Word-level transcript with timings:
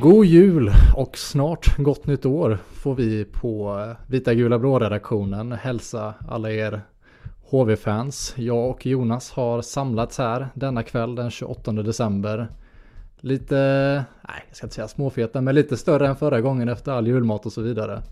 God 0.00 0.26
jul 0.26 0.70
och 0.96 1.18
snart 1.18 1.76
gott 1.76 2.06
nytt 2.06 2.26
år 2.26 2.58
får 2.72 2.94
vi 2.94 3.24
på 3.24 3.78
eh, 3.78 4.10
Vita 4.10 4.34
Gula 4.34 4.58
Blå-redaktionen 4.58 5.52
hälsa 5.52 6.14
alla 6.28 6.50
er 6.50 6.80
HV-fans. 7.50 8.34
Jag 8.36 8.70
och 8.70 8.86
Jonas 8.86 9.30
har 9.30 9.62
samlats 9.62 10.18
här 10.18 10.48
denna 10.54 10.82
kväll 10.82 11.14
den 11.14 11.30
28 11.30 11.72
december. 11.72 12.48
Lite, 13.20 13.56
nej 14.28 14.44
jag 14.48 14.56
ska 14.56 14.66
inte 14.66 14.74
säga 14.74 14.88
småfeta, 14.88 15.40
men 15.40 15.54
lite 15.54 15.76
större 15.76 16.08
än 16.08 16.16
förra 16.16 16.40
gången 16.40 16.68
efter 16.68 16.92
all 16.92 17.06
julmat 17.06 17.46
och 17.46 17.52
så 17.52 17.62
vidare. 17.62 18.02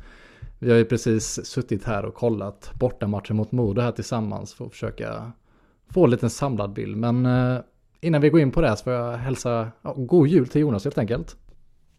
Vi 0.58 0.70
har 0.70 0.78
ju 0.78 0.84
precis 0.84 1.46
suttit 1.46 1.84
här 1.84 2.04
och 2.04 2.14
kollat 2.14 2.70
bortamatchen 2.80 3.36
mot 3.36 3.52
Modo 3.52 3.80
här 3.80 3.92
tillsammans 3.92 4.54
för 4.54 4.64
att 4.64 4.72
försöka 4.72 5.32
få 5.88 6.04
en 6.04 6.10
liten 6.10 6.30
samlad 6.30 6.72
bild. 6.72 6.96
Men 6.96 7.26
eh, 7.26 7.58
innan 8.00 8.20
vi 8.20 8.28
går 8.28 8.40
in 8.40 8.50
på 8.50 8.60
det 8.60 8.76
så 8.76 8.84
får 8.84 8.92
jag 8.92 9.16
hälsa 9.16 9.68
ja, 9.82 9.94
god 9.96 10.28
jul 10.28 10.48
till 10.48 10.60
Jonas 10.60 10.84
helt 10.84 10.98
enkelt. 10.98 11.36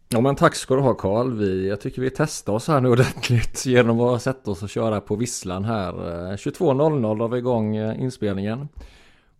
Ja 0.08 0.20
men 0.20 0.36
tack 0.36 0.54
ska 0.54 0.74
du 0.74 0.80
ha 0.80 0.94
Karl. 0.94 1.32
Vi, 1.32 1.68
jag 1.68 1.80
tycker 1.80 2.02
vi 2.02 2.10
testar 2.10 2.52
oss 2.52 2.68
här 2.68 2.80
nu 2.80 2.88
ordentligt 2.88 3.62
genom 3.66 4.00
att 4.00 4.22
sätta 4.22 4.50
oss 4.50 4.62
och 4.62 4.68
köra 4.68 5.00
på 5.00 5.16
visslan 5.16 5.64
här. 5.64 5.92
Eh, 5.92 6.34
22.00 6.34 7.20
har 7.20 7.28
vi 7.28 7.38
igång 7.38 7.76
eh, 7.76 8.02
inspelningen. 8.02 8.68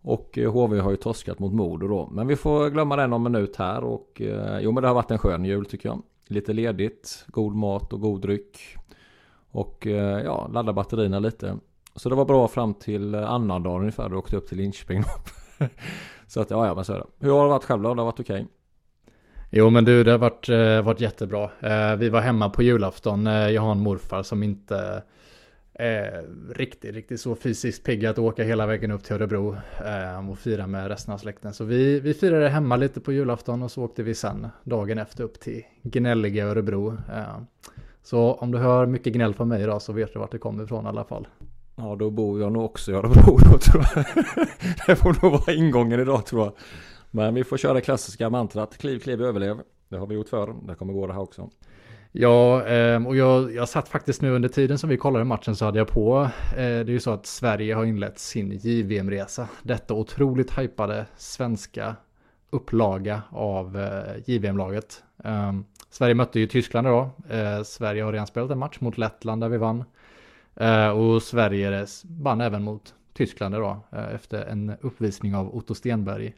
Och 0.01 0.37
eh, 0.37 0.51
HV 0.51 0.79
har 0.79 0.91
ju 0.91 0.97
torskat 0.97 1.39
mot 1.39 1.53
Modo 1.53 1.87
då. 1.87 2.09
Men 2.11 2.27
vi 2.27 2.35
får 2.35 2.69
glömma 2.69 2.95
den 2.95 3.13
om 3.13 3.25
en 3.25 3.31
minut 3.31 3.55
här 3.55 3.83
och 3.83 4.21
jo 4.61 4.71
men 4.71 4.81
det 4.81 4.87
har 4.87 4.95
varit 4.95 5.11
en 5.11 5.17
skön 5.17 5.45
jul 5.45 5.65
tycker 5.65 5.89
jag. 5.89 6.01
Lite 6.27 6.53
ledigt, 6.53 7.25
god 7.27 7.55
mat 7.55 7.93
och 7.93 8.01
god 8.01 8.21
dryck. 8.21 8.59
Och 9.51 9.85
ja, 10.25 10.49
ladda 10.53 10.73
batterierna 10.73 11.19
lite. 11.19 11.57
Så 11.95 12.09
det 12.09 12.15
var 12.15 12.25
bra 12.25 12.47
fram 12.47 12.73
till 12.73 13.15
annandagen 13.15 13.79
ungefär. 13.79 14.09
Då 14.09 14.17
åkte 14.17 14.35
jag 14.35 14.41
upp 14.41 14.49
till 14.49 14.57
Linköping. 14.57 15.03
så 16.27 16.41
att 16.41 16.49
ja, 16.49 16.67
ja 16.67 16.75
men 16.75 16.85
så 16.85 16.93
är 16.93 16.97
det. 16.97 17.05
Hur 17.19 17.31
har 17.31 17.43
det 17.43 17.49
varit 17.49 17.63
själv 17.63 17.81
då? 17.83 17.93
Det 17.93 18.01
har 18.01 18.05
varit 18.05 18.19
okej? 18.19 18.41
Okay. 18.41 18.56
Jo 19.49 19.69
men 19.69 19.85
du 19.85 20.03
det 20.03 20.11
har 20.11 20.17
varit, 20.17 20.49
eh, 20.49 20.81
varit 20.81 21.01
jättebra. 21.01 21.49
Eh, 21.59 21.95
vi 21.95 22.09
var 22.09 22.21
hemma 22.21 22.49
på 22.49 22.63
julafton. 22.63 23.27
Eh, 23.27 23.49
jag 23.49 23.61
har 23.61 23.71
en 23.71 23.79
morfar 23.79 24.23
som 24.23 24.43
inte 24.43 25.03
är 25.73 26.25
riktigt, 26.53 26.95
riktigt 26.95 27.21
så 27.21 27.35
fysiskt 27.35 27.83
pigg 27.83 28.05
att 28.05 28.19
åka 28.19 28.43
hela 28.43 28.65
vägen 28.65 28.91
upp 28.91 29.03
till 29.03 29.15
Örebro 29.15 29.55
eh, 29.85 30.29
och 30.29 30.39
fira 30.39 30.67
med 30.67 30.87
resten 30.87 31.13
av 31.13 31.17
släkten. 31.17 31.53
Så 31.53 31.63
vi, 31.63 31.99
vi 31.99 32.13
firade 32.13 32.49
hemma 32.49 32.75
lite 32.75 32.99
på 32.99 33.13
julafton 33.13 33.63
och 33.63 33.71
så 33.71 33.83
åkte 33.83 34.03
vi 34.03 34.15
sen 34.15 34.47
dagen 34.63 34.97
efter 34.97 35.23
upp 35.23 35.39
till 35.39 35.63
gnälliga 35.83 36.45
Örebro. 36.45 36.93
Eh. 36.93 37.41
Så 38.03 38.33
om 38.33 38.51
du 38.51 38.57
hör 38.57 38.85
mycket 38.85 39.13
gnäll 39.13 39.33
från 39.33 39.47
mig 39.47 39.63
idag 39.63 39.81
så 39.81 39.93
vet 39.93 40.13
du 40.13 40.19
vart 40.19 40.31
det 40.31 40.37
kommer 40.37 40.63
ifrån 40.63 40.85
i 40.85 40.87
alla 40.87 41.03
fall. 41.03 41.27
Ja, 41.75 41.95
då 41.99 42.09
bor 42.09 42.41
jag 42.41 42.51
nog 42.51 42.65
också 42.65 42.91
i 42.91 42.93
Örebro 42.93 43.37
då 43.37 43.57
tror 43.57 43.85
jag. 43.95 44.05
det 44.87 44.95
får 44.95 45.23
nog 45.23 45.31
vara 45.31 45.53
ingången 45.53 45.99
idag 45.99 46.25
tror 46.25 46.43
jag. 46.43 46.53
Men 47.11 47.33
vi 47.33 47.43
får 47.43 47.57
köra 47.57 47.73
det 47.73 47.81
klassiska 47.81 48.29
mantrat, 48.29 48.77
kliv, 48.77 48.99
kliv, 48.99 49.21
överlev. 49.21 49.61
Det 49.89 49.97
har 49.97 50.07
vi 50.07 50.15
gjort 50.15 50.29
förr, 50.29 50.55
det 50.67 50.75
kommer 50.75 50.93
gå 50.93 51.07
det 51.07 51.13
här 51.13 51.21
också. 51.21 51.49
Ja, 52.11 52.63
ehm, 52.65 53.07
och 53.07 53.15
jag, 53.15 53.55
jag 53.55 53.69
satt 53.69 53.89
faktiskt 53.89 54.21
nu 54.21 54.31
under 54.31 54.49
tiden 54.49 54.77
som 54.77 54.89
vi 54.89 54.97
kollade 54.97 55.25
matchen 55.25 55.55
så 55.55 55.65
hade 55.65 55.77
jag 55.77 55.87
på. 55.87 56.29
Eh, 56.51 56.55
det 56.55 56.61
är 56.61 56.89
ju 56.89 56.99
så 56.99 57.11
att 57.11 57.25
Sverige 57.25 57.75
har 57.75 57.85
inlett 57.85 58.19
sin 58.19 58.51
JVM-resa. 58.51 59.47
Detta 59.63 59.93
otroligt 59.93 60.57
hypade 60.57 61.05
svenska 61.17 61.95
upplaga 62.49 63.21
av 63.29 63.77
eh, 63.77 64.21
JVM-laget. 64.25 65.03
Ehm, 65.23 65.65
Sverige 65.89 66.15
mötte 66.15 66.39
ju 66.39 66.47
Tyskland 66.47 66.87
idag. 66.87 67.09
Eh, 67.29 67.63
Sverige 67.63 68.03
har 68.03 68.11
redan 68.11 68.27
spelat 68.27 68.51
en 68.51 68.59
match 68.59 68.77
mot 68.79 68.97
Lettland 68.97 69.41
där 69.41 69.49
vi 69.49 69.57
vann. 69.57 69.83
Och 70.95 71.23
Sverige 71.23 71.85
vann 72.03 72.41
även 72.41 72.63
mot 72.63 72.93
Tyskland 73.13 73.55
idag 73.55 73.79
efter 74.15 74.45
en 74.45 74.73
uppvisning 74.81 75.35
av 75.35 75.55
Otto 75.55 75.75
Stenberg. 75.75 76.33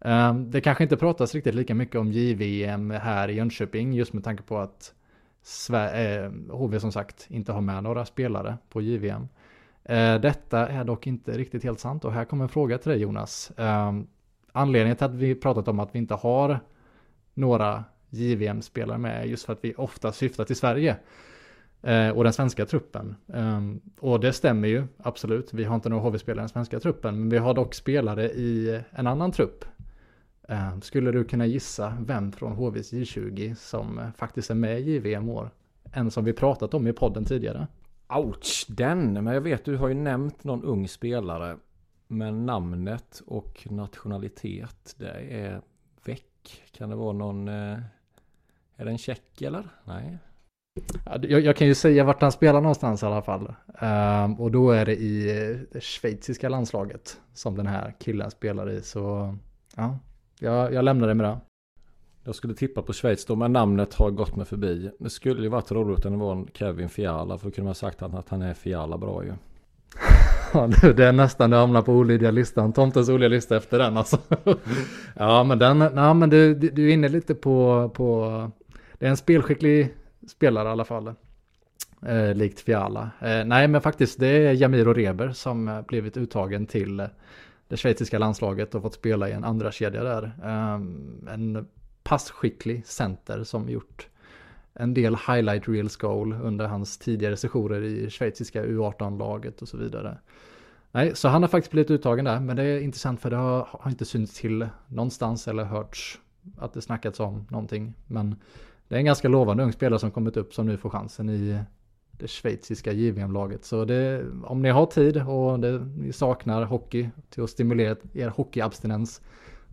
Ehm, 0.00 0.50
det 0.50 0.60
kanske 0.60 0.84
inte 0.84 0.96
pratas 0.96 1.34
riktigt 1.34 1.54
lika 1.54 1.74
mycket 1.74 1.96
om 1.96 2.12
JVM 2.12 2.90
här 2.90 3.28
i 3.28 3.34
Jönköping 3.34 3.92
just 3.92 4.12
med 4.12 4.24
tanke 4.24 4.42
på 4.42 4.58
att 4.58 4.94
HV 6.50 6.76
eh, 6.76 6.80
som 6.80 6.92
sagt 6.92 7.26
inte 7.30 7.52
har 7.52 7.60
med 7.60 7.82
några 7.82 8.04
spelare 8.04 8.58
på 8.68 8.80
JVM. 8.80 9.28
Eh, 9.84 10.20
detta 10.20 10.68
är 10.68 10.84
dock 10.84 11.06
inte 11.06 11.38
riktigt 11.38 11.64
helt 11.64 11.80
sant 11.80 12.04
och 12.04 12.12
här 12.12 12.24
kommer 12.24 12.44
en 12.44 12.48
fråga 12.48 12.78
till 12.78 12.90
dig 12.90 13.00
Jonas. 13.00 13.52
Ehm, 13.56 14.06
anledningen 14.52 14.96
till 14.96 15.06
att 15.06 15.14
vi 15.14 15.34
pratat 15.34 15.68
om 15.68 15.80
att 15.80 15.94
vi 15.94 15.98
inte 15.98 16.14
har 16.14 16.60
några 17.34 17.84
JVM-spelare 18.10 18.98
med 18.98 19.20
är 19.20 19.24
just 19.24 19.46
för 19.46 19.52
att 19.52 19.64
vi 19.64 19.74
ofta 19.74 20.12
syftar 20.12 20.44
till 20.44 20.56
Sverige 20.56 20.96
eh, 21.82 22.08
och 22.08 22.24
den 22.24 22.32
svenska 22.32 22.66
truppen. 22.66 23.16
Ehm, 23.34 23.80
och 24.00 24.20
det 24.20 24.32
stämmer 24.32 24.68
ju 24.68 24.84
absolut. 24.98 25.54
Vi 25.54 25.64
har 25.64 25.74
inte 25.74 25.88
några 25.88 26.02
HV-spelare 26.02 26.40
i 26.40 26.42
den 26.42 26.48
svenska 26.48 26.80
truppen, 26.80 27.18
men 27.18 27.28
vi 27.28 27.38
har 27.38 27.54
dock 27.54 27.74
spelare 27.74 28.30
i 28.30 28.82
en 28.90 29.06
annan 29.06 29.32
trupp 29.32 29.64
skulle 30.82 31.12
du 31.12 31.24
kunna 31.24 31.46
gissa 31.46 31.96
vem 32.00 32.32
från 32.32 32.52
HVs 32.52 32.92
J20 32.92 33.54
som 33.54 33.98
eh, 33.98 34.10
faktiskt 34.16 34.50
är 34.50 34.54
med 34.54 34.80
i 34.80 34.92
JVM 34.92 35.28
år? 35.28 35.50
En 35.92 36.10
som 36.10 36.24
vi 36.24 36.32
pratat 36.32 36.74
om 36.74 36.86
i 36.86 36.92
podden 36.92 37.24
tidigare. 37.24 37.66
Ouch, 38.08 38.66
den! 38.68 39.12
Men 39.12 39.34
jag 39.34 39.40
vet 39.40 39.64
du 39.64 39.76
har 39.76 39.88
ju 39.88 39.94
nämnt 39.94 40.44
någon 40.44 40.64
ung 40.64 40.88
spelare. 40.88 41.56
Men 42.06 42.46
namnet 42.46 43.22
och 43.26 43.66
nationalitet 43.70 44.94
det 44.98 45.10
är 45.30 45.60
väck. 46.04 46.62
Kan 46.72 46.90
det 46.90 46.96
vara 46.96 47.12
någon... 47.12 47.48
Eh, 47.48 47.78
är 48.76 48.84
det 48.84 48.90
en 48.90 48.98
tjeck 48.98 49.42
eller? 49.42 49.68
Nej. 49.84 50.18
Jag, 51.22 51.40
jag, 51.40 51.56
kan 51.56 51.66
ju 51.66 51.74
säga 51.74 52.04
vart 52.04 52.22
han 52.22 52.32
spelar 52.32 52.60
någonstans 52.60 53.02
i 53.02 53.06
alla 53.06 53.22
fall. 53.22 53.54
Um, 53.80 54.40
och 54.40 54.50
då 54.50 54.70
är 54.70 54.86
det 54.86 54.96
i 54.96 55.24
det 55.72 55.80
schweiziska 55.80 56.48
landslaget 56.48 57.20
som 57.34 57.56
den 57.56 57.66
här 57.66 57.94
killen 57.98 58.30
spelar 58.30 58.70
i. 58.70 58.82
Så 58.82 59.34
ja, 59.76 59.98
jag, 60.40 60.74
jag 60.74 60.84
lämnar 60.84 61.08
det 61.08 61.14
med 61.14 61.26
det. 61.26 61.38
Jag 62.24 62.34
skulle 62.34 62.54
tippa 62.54 62.82
på 62.82 62.92
Schweiz 62.92 63.24
då, 63.24 63.36
men 63.36 63.52
namnet 63.52 63.94
har 63.94 64.10
gått 64.10 64.36
mig 64.36 64.46
förbi. 64.46 64.90
Det 64.98 65.10
skulle 65.10 65.42
ju 65.42 65.48
varit 65.48 65.72
roligt 65.72 66.06
om 66.06 66.12
det 66.12 66.18
var 66.18 66.32
en 66.32 66.48
Kevin 66.54 66.88
Fiala, 66.88 67.38
för 67.38 67.46
då 67.46 67.50
kunde 67.50 67.68
man 67.68 67.74
sagt 67.74 68.02
att 68.02 68.28
han 68.28 68.42
är 68.42 68.54
Fiala 68.54 68.98
bra 68.98 69.24
ju. 69.24 69.32
Ja, 70.54 70.66
det 70.96 71.04
är 71.04 71.12
nästan 71.12 71.50
det 71.50 71.56
hamnar 71.56 71.82
på 71.82 71.92
olydiga 71.92 72.30
listan. 72.30 72.72
Tomtens 72.72 73.08
olika 73.08 73.28
lista 73.28 73.56
efter 73.56 73.78
den 73.78 73.96
alltså. 73.96 74.18
ja, 75.14 75.44
men 75.44 75.58
den, 75.58 75.78
nej, 75.78 76.14
men 76.14 76.30
du, 76.30 76.54
du 76.54 76.88
är 76.88 76.92
inne 76.92 77.08
lite 77.08 77.34
på, 77.34 77.88
på, 77.94 78.50
det 78.98 79.06
är 79.06 79.10
en 79.10 79.16
spelskicklig 79.16 79.94
spelare 80.28 80.68
i 80.68 80.70
alla 80.70 80.84
fall. 80.84 81.14
Eh, 82.06 82.34
likt 82.34 82.60
Fiala. 82.60 83.10
Eh, 83.20 83.44
nej, 83.44 83.68
men 83.68 83.80
faktiskt 83.80 84.20
det 84.20 84.28
är 84.28 84.52
Jamiro 84.52 84.92
Reber 84.92 85.30
som 85.30 85.84
blivit 85.88 86.16
uttagen 86.16 86.66
till 86.66 87.08
det 87.68 87.76
schweiziska 87.76 88.18
landslaget 88.18 88.74
och 88.74 88.82
fått 88.82 88.94
spela 88.94 89.28
i 89.28 89.32
en 89.32 89.44
andra 89.44 89.72
kedja 89.72 90.02
där. 90.02 90.32
Ehm, 90.44 91.28
en 91.30 91.68
passskicklig 92.02 92.86
center 92.86 93.44
som 93.44 93.68
gjort 93.68 94.08
en 94.74 94.94
del 94.94 95.16
highlight 95.16 95.68
reels 95.68 95.96
goal 95.96 96.32
under 96.32 96.66
hans 96.66 96.98
tidigare 96.98 97.36
sessioner 97.36 97.82
i 97.82 98.10
schweiziska 98.10 98.64
U18-laget 98.64 99.62
och 99.62 99.68
så 99.68 99.76
vidare. 99.76 100.18
Nej, 100.92 101.16
så 101.16 101.28
han 101.28 101.42
har 101.42 101.48
faktiskt 101.48 101.70
blivit 101.70 101.90
uttagen 101.90 102.24
där, 102.24 102.40
men 102.40 102.56
det 102.56 102.62
är 102.62 102.80
intressant 102.80 103.20
för 103.20 103.30
det 103.30 103.36
har, 103.36 103.68
har 103.70 103.90
inte 103.90 104.04
synts 104.04 104.40
till 104.40 104.68
någonstans 104.86 105.48
eller 105.48 105.64
hörts 105.64 106.20
att 106.58 106.72
det 106.72 106.80
snackats 106.82 107.20
om 107.20 107.46
någonting. 107.50 107.94
Men 108.06 108.36
det 108.88 108.94
är 108.94 108.98
en 108.98 109.04
ganska 109.04 109.28
lovande 109.28 109.62
ung 109.62 109.72
spelare 109.72 110.00
som 110.00 110.10
kommit 110.10 110.36
upp 110.36 110.54
som 110.54 110.66
nu 110.66 110.76
får 110.76 110.90
chansen 110.90 111.30
i 111.30 111.58
det 112.18 112.28
schweiziska 112.28 112.92
JVM-laget. 112.92 113.64
Så 113.64 113.84
det, 113.84 114.24
om 114.44 114.62
ni 114.62 114.68
har 114.68 114.86
tid 114.86 115.22
och 115.22 115.60
det, 115.60 115.78
ni 115.78 116.12
saknar 116.12 116.62
hockey 116.62 117.08
till 117.30 117.42
att 117.42 117.50
stimulera 117.50 117.96
er 118.14 118.28
hockeyabstinens, 118.28 119.20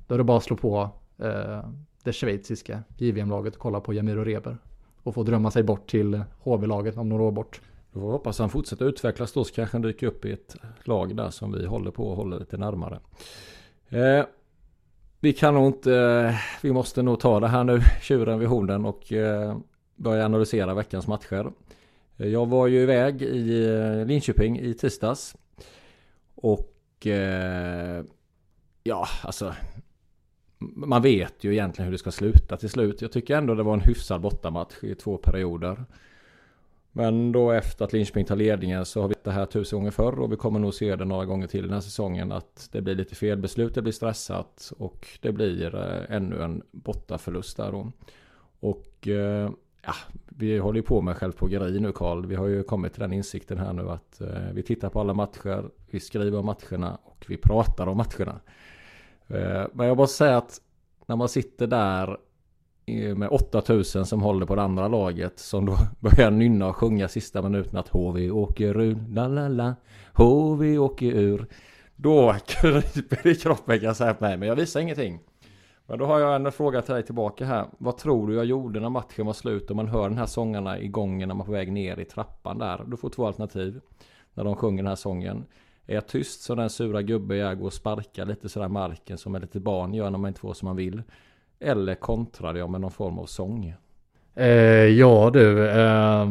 då 0.07 0.13
är 0.13 0.18
det 0.18 0.24
bara 0.24 0.38
att 0.38 0.44
slå 0.44 0.57
på 0.57 0.89
eh, 1.18 1.69
det 2.03 2.13
schweiziska 2.13 2.83
JVM-laget 2.97 3.56
och 3.56 3.62
kolla 3.62 3.80
på 3.80 3.94
Jamiro 3.94 4.24
Reber 4.24 4.57
och 5.03 5.13
få 5.13 5.24
drömma 5.24 5.51
sig 5.51 5.63
bort 5.63 5.89
till 5.89 6.24
HV-laget 6.39 6.97
om 6.97 7.09
några 7.09 7.24
år 7.24 7.31
bort. 7.31 7.62
Då 7.92 8.00
får 8.00 8.07
vi 8.07 8.12
hoppas 8.12 8.39
han 8.39 8.50
fortsätter 8.50 8.86
utvecklas 8.86 9.33
då 9.33 9.44
så 9.44 9.53
kanske 9.53 9.75
han 9.75 9.81
dyker 9.81 10.07
upp 10.07 10.25
i 10.25 10.31
ett 10.31 10.56
lag 10.83 11.15
där 11.15 11.30
som 11.30 11.51
vi 11.51 11.65
håller 11.65 11.92
på 11.92 12.09
och 12.09 12.15
håller 12.15 12.39
lite 12.39 12.57
närmare. 12.57 13.00
Eh, 13.89 14.25
vi 15.19 15.33
kan 15.33 15.53
nog 15.53 15.65
inte, 15.68 15.95
eh, 15.95 16.36
vi 16.62 16.71
måste 16.74 17.01
nog 17.01 17.19
ta 17.19 17.39
det 17.39 17.47
här 17.47 17.63
nu, 17.63 17.80
tjuren 18.01 18.39
vid 18.39 18.47
hornen 18.47 18.86
och 18.86 19.13
eh, 19.13 19.57
börja 19.95 20.25
analysera 20.25 20.74
veckans 20.74 21.07
matcher. 21.07 21.51
Eh, 22.17 22.27
jag 22.27 22.45
var 22.45 22.67
ju 22.67 22.81
iväg 22.81 23.21
i 23.21 23.65
eh, 23.75 24.06
Linköping 24.06 24.59
i 24.59 24.73
tisdags. 24.73 25.35
Och 26.35 27.07
eh, 27.07 28.03
ja, 28.83 29.07
alltså 29.23 29.56
man 30.59 31.01
vet 31.01 31.44
ju 31.44 31.51
egentligen 31.51 31.85
hur 31.85 31.91
det 31.91 31.97
ska 31.97 32.12
sluta 32.12 32.57
till 32.57 32.69
slut. 32.69 33.01
Jag 33.01 33.12
tycker 33.12 33.38
ändå 33.38 33.56
det 33.56 33.63
var 33.63 33.73
en 33.73 33.81
hyfsad 33.81 34.21
bortamatch 34.21 34.83
i 34.83 34.95
två 34.95 35.17
perioder. 35.17 35.85
Men 36.91 37.31
då 37.31 37.51
efter 37.51 37.85
att 37.85 37.94
Linköping 37.94 38.25
tar 38.25 38.35
ledningen 38.35 38.85
så 38.85 39.01
har 39.01 39.07
vi 39.07 39.15
det 39.23 39.31
här 39.31 39.45
tusen 39.45 39.79
gånger 39.79 39.91
förr 39.91 40.19
och 40.19 40.31
vi 40.31 40.35
kommer 40.35 40.59
nog 40.59 40.73
se 40.73 40.95
det 40.95 41.06
några 41.06 41.25
gånger 41.25 41.47
till 41.47 41.63
den 41.63 41.73
här 41.73 41.81
säsongen 41.81 42.31
att 42.31 42.69
det 42.71 42.81
blir 42.81 42.95
lite 42.95 43.15
felbeslut, 43.15 43.75
det 43.75 43.81
blir 43.81 43.94
stressat 43.94 44.71
och 44.77 45.07
det 45.21 45.31
blir 45.31 45.75
eh, 45.75 46.15
ännu 46.15 46.44
en 46.44 46.63
bortaförlust 46.71 47.57
där 47.57 47.71
då. 47.71 47.91
Och 48.59 49.07
eh, 49.07 49.51
ja, 49.85 49.93
vi 50.37 50.57
håller 50.57 50.79
ju 50.79 50.83
på 50.83 51.01
med 51.01 51.17
självplågeri 51.17 51.79
nu 51.79 51.91
Karl. 51.91 52.25
Vi 52.25 52.35
har 52.35 52.47
ju 52.47 52.63
kommit 52.63 52.93
till 52.93 53.01
den 53.01 53.13
insikten 53.13 53.57
här 53.57 53.73
nu 53.73 53.89
att 53.89 54.21
eh, 54.21 54.51
vi 54.53 54.63
tittar 54.63 54.89
på 54.89 54.99
alla 54.99 55.13
matcher, 55.13 55.69
vi 55.91 55.99
skriver 55.99 56.39
om 56.39 56.45
matcherna 56.45 56.97
och 57.03 57.25
vi 57.27 57.37
pratar 57.37 57.87
om 57.87 57.97
matcherna. 57.97 58.39
Eh, 59.27 59.67
men 59.73 59.87
jag 59.87 59.97
måste 59.97 60.17
säga 60.17 60.37
att 60.37 60.61
när 61.05 61.15
man 61.15 61.29
sitter 61.29 61.67
där 61.67 62.17
eh, 62.85 63.15
med 63.15 63.29
8000 63.29 64.05
som 64.05 64.21
håller 64.21 64.45
på 64.45 64.55
det 64.55 64.61
andra 64.61 64.87
laget 64.87 65.39
som 65.39 65.65
då 65.65 65.77
börjar 65.99 66.31
nynna 66.31 66.67
och 66.67 66.75
sjunga 66.75 67.07
sista 67.07 67.41
minuten 67.41 67.77
att 67.79 67.87
HV 67.87 68.31
åker 68.31 68.81
ur, 68.81 68.97
la 69.09 69.27
la 69.27 69.47
la, 69.47 69.75
HV 70.13 70.77
åker 70.77 71.11
ur. 71.11 71.47
Då 71.95 72.35
kryper 72.45 73.19
det 73.23 73.31
i 73.31 73.35
kroppen 73.35 73.79
kan 73.79 73.87
jag 73.87 73.95
säga 73.95 74.13
på 74.13 74.23
mig, 74.23 74.37
men 74.37 74.47
jag 74.47 74.55
visar 74.55 74.79
ingenting. 74.79 75.19
Men 75.87 75.99
då 75.99 76.05
har 76.05 76.19
jag 76.19 76.35
en 76.35 76.51
fråga 76.51 76.81
till 76.81 76.93
dig 76.93 77.03
tillbaka 77.03 77.45
här. 77.45 77.65
Vad 77.77 77.97
tror 77.97 78.27
du 78.27 78.35
jag 78.35 78.45
gjorde 78.45 78.79
när 78.79 78.89
matchen 78.89 79.25
var 79.25 79.33
slut 79.33 79.69
och 79.69 79.75
man 79.75 79.87
hör 79.87 80.09
den 80.09 80.17
här 80.17 80.25
sångarna 80.25 80.79
i 80.79 80.87
gången 80.87 81.27
när 81.27 81.35
man 81.35 81.41
är 81.41 81.45
på 81.45 81.51
väg 81.51 81.71
ner 81.71 81.99
i 81.99 82.05
trappan 82.05 82.57
där? 82.57 82.83
Du 82.87 82.97
får 82.97 83.09
två 83.09 83.27
alternativ 83.27 83.81
när 84.33 84.43
de 84.43 84.55
sjunger 84.55 84.83
den 84.83 84.87
här 84.87 84.95
sången. 84.95 85.45
Är 85.85 85.95
jag 85.95 86.07
tyst 86.07 86.41
så 86.41 86.55
den 86.55 86.69
sura 86.69 87.01
gubbe 87.01 87.35
jag 87.35 87.59
går 87.59 87.65
och 87.65 87.73
sparkar 87.73 88.25
lite 88.25 88.49
sådär 88.49 88.67
marken 88.67 89.17
som 89.17 89.35
ett 89.35 89.41
litet 89.41 89.61
barn 89.61 89.93
gör 89.93 90.09
när 90.09 90.17
man 90.17 90.27
inte 90.27 90.39
får 90.39 90.53
som 90.53 90.65
man 90.65 90.75
vill. 90.75 91.03
Eller 91.59 91.95
kontrar 91.95 92.55
jag 92.55 92.69
med 92.69 92.81
någon 92.81 92.91
form 92.91 93.19
av 93.19 93.25
sång? 93.25 93.75
Eh, 94.35 94.47
ja 94.85 95.29
du, 95.33 95.69
eh, 95.69 96.25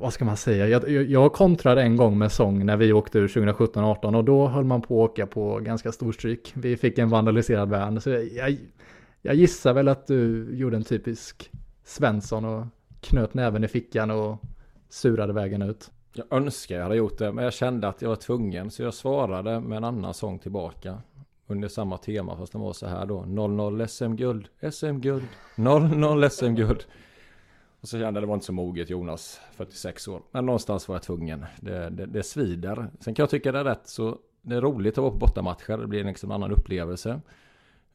vad 0.00 0.12
ska 0.12 0.24
man 0.24 0.36
säga? 0.36 0.68
Jag, 0.68 0.88
jag 0.88 1.32
kontrade 1.32 1.82
en 1.82 1.96
gång 1.96 2.18
med 2.18 2.32
sång 2.32 2.66
när 2.66 2.76
vi 2.76 2.92
åkte 2.92 3.18
ur 3.18 3.28
2017-18 3.28 4.16
och 4.16 4.24
då 4.24 4.46
höll 4.46 4.64
man 4.64 4.82
på 4.82 5.04
att 5.04 5.10
åka 5.10 5.26
på 5.26 5.58
ganska 5.58 5.92
stor 5.92 6.12
stryk. 6.12 6.52
Vi 6.56 6.76
fick 6.76 6.98
en 6.98 7.08
vandaliserad 7.08 7.68
van. 7.68 8.00
Så 8.00 8.10
jag, 8.10 8.56
jag 9.22 9.34
gissar 9.34 9.72
väl 9.72 9.88
att 9.88 10.06
du 10.06 10.48
gjorde 10.52 10.76
en 10.76 10.84
typisk 10.84 11.50
Svensson 11.84 12.44
och 12.44 12.66
knöt 13.00 13.34
näven 13.34 13.64
i 13.64 13.68
fickan 13.68 14.10
och 14.10 14.38
surade 14.88 15.32
vägen 15.32 15.62
ut. 15.62 15.90
Jag 16.12 16.26
önskar 16.30 16.76
jag 16.76 16.82
hade 16.82 16.96
gjort 16.96 17.18
det, 17.18 17.32
men 17.32 17.44
jag 17.44 17.52
kände 17.52 17.88
att 17.88 18.02
jag 18.02 18.08
var 18.08 18.16
tvungen. 18.16 18.70
Så 18.70 18.82
jag 18.82 18.94
svarade 18.94 19.60
med 19.60 19.76
en 19.76 19.84
annan 19.84 20.14
sång 20.14 20.38
tillbaka. 20.38 20.98
Under 21.46 21.68
samma 21.68 21.98
tema, 21.98 22.36
fast 22.36 22.52
den 22.52 22.60
var 22.60 22.72
så 22.72 22.86
här 22.86 23.06
då. 23.06 23.24
00 23.24 23.88
SM-guld, 23.88 24.48
SM-guld, 24.72 25.24
00 25.56 26.30
SM-guld. 26.30 26.84
Och 27.80 27.88
så 27.88 27.98
kände 27.98 28.06
jag 28.06 28.22
det 28.22 28.26
var 28.26 28.34
inte 28.34 28.46
så 28.46 28.52
moget 28.52 28.90
Jonas, 28.90 29.40
46 29.52 30.08
år. 30.08 30.22
Men 30.30 30.46
någonstans 30.46 30.88
var 30.88 30.94
jag 30.94 31.02
tvungen. 31.02 31.46
Det, 31.60 31.90
det, 31.90 32.06
det 32.06 32.22
svider. 32.22 32.90
Sen 33.00 33.14
kan 33.14 33.22
jag 33.22 33.30
tycka 33.30 33.52
det 33.52 33.58
är 33.58 33.64
rätt 33.64 33.88
så 33.88 34.18
det 34.42 34.56
är 34.56 34.60
roligt 34.60 34.98
att 34.98 35.02
vara 35.02 35.10
på 35.12 35.18
bortamatcher. 35.18 35.78
Det 35.78 35.86
blir 35.86 36.04
liksom 36.04 36.30
en 36.30 36.34
annan 36.34 36.52
upplevelse. 36.52 37.20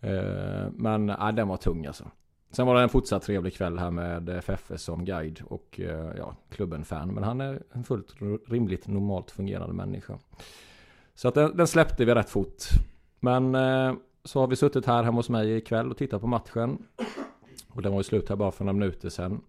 Eh, 0.01 0.71
men 0.71 1.09
äh, 1.09 1.31
den 1.31 1.47
var 1.47 1.57
tung 1.57 1.85
alltså. 1.85 2.11
Sen 2.51 2.67
var 2.67 2.75
det 2.75 2.81
en 2.81 2.89
fortsatt 2.89 3.23
trevlig 3.23 3.53
kväll 3.53 3.79
här 3.79 3.91
med 3.91 4.29
FFS 4.29 4.83
som 4.83 5.05
guide 5.05 5.41
och 5.45 5.79
eh, 5.79 6.13
ja, 6.17 6.35
klubben-fan. 6.49 7.13
Men 7.13 7.23
han 7.23 7.41
är 7.41 7.63
en 7.71 7.83
fullt 7.83 8.15
rimligt 8.47 8.87
normalt 8.87 9.31
fungerande 9.31 9.73
människa. 9.73 10.17
Så 11.15 11.27
att 11.27 11.33
den, 11.33 11.57
den 11.57 11.67
släppte 11.67 12.05
vi 12.05 12.15
rätt 12.15 12.29
fort. 12.29 12.63
Men 13.19 13.55
eh, 13.55 13.93
så 14.23 14.39
har 14.39 14.47
vi 14.47 14.55
suttit 14.55 14.85
här 14.85 15.03
hemma 15.03 15.17
hos 15.17 15.29
mig 15.29 15.57
ikväll 15.57 15.91
och 15.91 15.97
tittat 15.97 16.21
på 16.21 16.27
matchen. 16.27 16.85
Och 17.69 17.81
den 17.81 17.91
var 17.91 17.99
ju 17.99 18.03
slut 18.03 18.29
här 18.29 18.35
bara 18.35 18.51
för 18.51 18.65
några 18.65 18.79
minuter 18.79 19.09
sedan. 19.09 19.41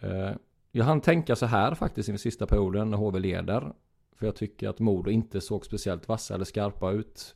Eh, 0.00 0.30
jag 0.72 0.84
hann 0.84 1.00
tänka 1.00 1.36
så 1.36 1.46
här 1.46 1.74
faktiskt 1.74 2.08
i 2.08 2.12
den 2.12 2.18
sista 2.18 2.46
perioden 2.46 2.90
när 2.90 2.98
HV 2.98 3.18
leder. 3.18 3.72
För 4.16 4.26
jag 4.26 4.36
tycker 4.36 4.68
att 4.68 4.78
Modo 4.78 5.10
inte 5.10 5.40
såg 5.40 5.66
speciellt 5.66 6.08
vassa 6.08 6.34
eller 6.34 6.44
skarpa 6.44 6.90
ut. 6.90 7.34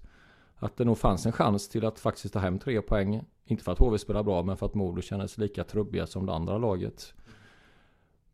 Att 0.56 0.76
det 0.76 0.84
nog 0.84 0.98
fanns 0.98 1.26
en 1.26 1.32
chans 1.32 1.68
till 1.68 1.84
att 1.84 1.98
faktiskt 1.98 2.34
ta 2.34 2.38
hem 2.38 2.58
tre 2.58 2.82
poäng. 2.82 3.24
Inte 3.44 3.64
för 3.64 3.72
att 3.72 3.78
HV 3.78 3.98
spelar 3.98 4.22
bra 4.22 4.42
men 4.42 4.56
för 4.56 4.66
att 4.66 4.74
Modo 4.74 5.00
kändes 5.00 5.38
lika 5.38 5.64
trubbiga 5.64 6.06
som 6.06 6.26
det 6.26 6.32
andra 6.32 6.58
laget. 6.58 7.14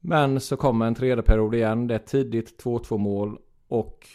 Men 0.01 0.41
så 0.41 0.57
kommer 0.57 0.87
en 0.87 0.95
tredje 0.95 1.23
period 1.23 1.55
igen. 1.55 1.87
Det 1.87 1.95
är 1.95 1.99
tidigt 1.99 2.63
2-2 2.65 2.99
mål. 2.99 3.39
Och 3.69 4.07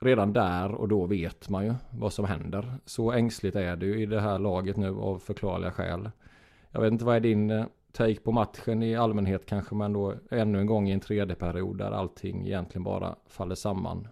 redan 0.00 0.32
där 0.32 0.74
och 0.74 0.88
då 0.88 1.06
vet 1.06 1.48
man 1.48 1.64
ju 1.64 1.74
vad 1.90 2.12
som 2.12 2.24
händer. 2.24 2.74
Så 2.84 3.12
ängsligt 3.12 3.56
är 3.56 3.76
det 3.76 3.86
ju 3.86 4.02
i 4.02 4.06
det 4.06 4.20
här 4.20 4.38
laget 4.38 4.76
nu 4.76 4.96
av 4.96 5.18
förklarliga 5.18 5.70
skäl. 5.70 6.10
Jag 6.70 6.80
vet 6.80 6.92
inte 6.92 7.04
vad 7.04 7.16
är 7.16 7.20
din 7.20 7.50
eh, 7.50 7.66
take 7.92 8.20
på 8.20 8.32
matchen 8.32 8.82
i 8.82 8.96
allmänhet 8.96 9.46
kanske 9.46 9.74
men 9.74 9.92
då 9.92 10.14
ännu 10.30 10.60
en 10.60 10.66
gång 10.66 10.88
i 10.88 10.92
en 10.92 11.00
tredje 11.00 11.34
period 11.34 11.78
där 11.78 11.90
allting 11.90 12.46
egentligen 12.46 12.84
bara 12.84 13.16
faller 13.26 13.54
samman. 13.54 14.08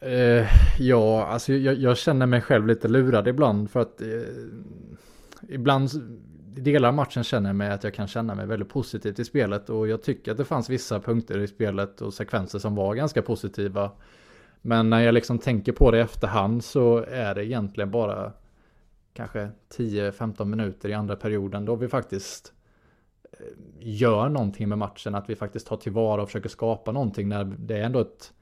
Eh, 0.00 0.46
ja, 0.78 1.26
alltså 1.26 1.52
jag, 1.52 1.74
jag, 1.74 1.96
känner 1.96 2.26
mig 2.26 2.40
själv 2.40 2.66
lite 2.66 2.88
lurad 2.88 3.28
ibland 3.28 3.70
för 3.70 3.80
att 3.80 4.00
eh, 4.00 4.08
ibland 5.48 5.90
i 6.56 6.60
delar 6.60 6.88
av 6.88 6.94
matchen 6.94 7.24
känner 7.24 7.48
jag 7.48 7.56
mig 7.56 7.70
att 7.70 7.84
jag 7.84 7.94
kan 7.94 8.06
känna 8.06 8.34
mig 8.34 8.46
väldigt 8.46 8.68
positivt 8.68 9.18
i 9.18 9.24
spelet 9.24 9.70
och 9.70 9.88
jag 9.88 10.02
tycker 10.02 10.32
att 10.32 10.36
det 10.36 10.44
fanns 10.44 10.70
vissa 10.70 11.00
punkter 11.00 11.38
i 11.38 11.46
spelet 11.46 12.00
och 12.00 12.14
sekvenser 12.14 12.58
som 12.58 12.74
var 12.74 12.94
ganska 12.94 13.22
positiva. 13.22 13.90
Men 14.62 14.90
när 14.90 15.00
jag 15.00 15.14
liksom 15.14 15.38
tänker 15.38 15.72
på 15.72 15.90
det 15.90 15.98
i 15.98 16.00
efterhand 16.00 16.64
så 16.64 17.04
är 17.08 17.34
det 17.34 17.46
egentligen 17.46 17.90
bara 17.90 18.32
kanske 19.12 19.48
10-15 19.76 20.44
minuter 20.44 20.88
i 20.88 20.94
andra 20.94 21.16
perioden 21.16 21.64
då 21.64 21.76
vi 21.76 21.88
faktiskt 21.88 22.53
gör 23.80 24.28
någonting 24.28 24.68
med 24.68 24.78
matchen. 24.78 25.14
Att 25.14 25.30
vi 25.30 25.36
faktiskt 25.36 25.66
tar 25.66 25.76
tillvara 25.76 26.22
och 26.22 26.28
försöker 26.28 26.48
skapa 26.48 26.92
någonting 26.92 27.28
när 27.28 27.44
det 27.44 27.78
är 27.78 27.82
ändå 27.82 28.00
ett 28.00 28.32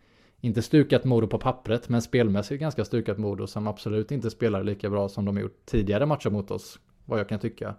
inte 0.44 0.62
stukat 0.62 1.04
Modo 1.04 1.26
på 1.26 1.38
pappret, 1.38 1.88
men 1.88 2.02
spelmässigt 2.02 2.60
ganska 2.60 2.84
stukat 2.84 3.18
Modo 3.18 3.46
som 3.46 3.66
absolut 3.66 4.10
inte 4.10 4.30
spelar 4.30 4.64
lika 4.64 4.90
bra 4.90 5.08
som 5.08 5.24
de 5.24 5.38
gjort 5.38 5.66
tidigare 5.66 6.06
matcher 6.06 6.30
mot 6.30 6.50
oss, 6.50 6.78
vad 7.04 7.18
jag 7.20 7.28
kan 7.28 7.38
tycka. 7.38 7.74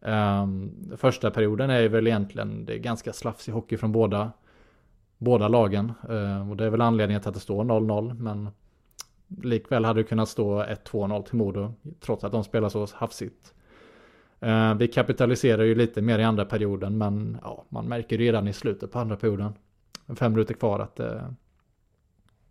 Um, 0.00 0.72
första 0.96 1.30
perioden 1.30 1.70
är 1.70 1.88
väl 1.88 2.06
egentligen, 2.06 2.64
det 2.64 2.74
är 2.74 2.78
ganska 2.78 3.12
slafsig 3.12 3.52
hockey 3.52 3.76
från 3.76 3.92
båda, 3.92 4.32
båda 5.18 5.48
lagen. 5.48 5.92
Uh, 6.10 6.50
och 6.50 6.56
det 6.56 6.64
är 6.64 6.70
väl 6.70 6.80
anledningen 6.80 7.20
till 7.20 7.28
att 7.28 7.34
det 7.34 7.40
står 7.40 7.64
0-0, 7.64 8.14
men 8.14 8.48
likväl 9.42 9.84
hade 9.84 10.00
det 10.00 10.04
kunnat 10.04 10.28
stå 10.28 10.62
1-2-0 10.62 11.22
till 11.22 11.36
Modo, 11.36 11.74
trots 12.00 12.24
att 12.24 12.32
de 12.32 12.44
spelar 12.44 12.68
så 12.68 12.86
hafsigt. 12.94 13.54
Eh, 14.40 14.74
vi 14.74 14.88
kapitaliserar 14.88 15.64
ju 15.64 15.74
lite 15.74 16.02
mer 16.02 16.18
i 16.18 16.24
andra 16.24 16.44
perioden 16.44 16.98
men 16.98 17.38
ja, 17.42 17.64
man 17.68 17.88
märker 17.88 18.18
redan 18.18 18.48
i 18.48 18.52
slutet 18.52 18.92
på 18.92 18.98
andra 18.98 19.16
perioden. 19.16 19.52
Fem 20.16 20.32
minuter 20.32 20.54
kvar 20.54 20.80
att 20.80 20.96
det, 20.96 21.34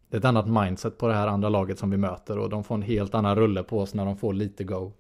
det 0.10 0.18
är 0.18 0.20
ett 0.20 0.26
annat 0.26 0.48
mindset 0.48 0.98
på 0.98 1.08
det 1.08 1.14
här 1.14 1.28
andra 1.28 1.50
laget 1.50 1.80
som 1.80 1.90
vi 1.90 1.98
möter 1.98 2.38
och 2.38 2.50
de 2.50 2.64
får 2.64 2.76
en 2.76 2.82
helt 2.82 3.16
annan 3.16 3.36
rulle 3.36 3.64
på 3.64 3.80
oss 3.80 3.94
när 3.94 4.06
de 4.06 4.18
får 4.18 4.34
lite 4.34 4.64
go. 4.64 4.92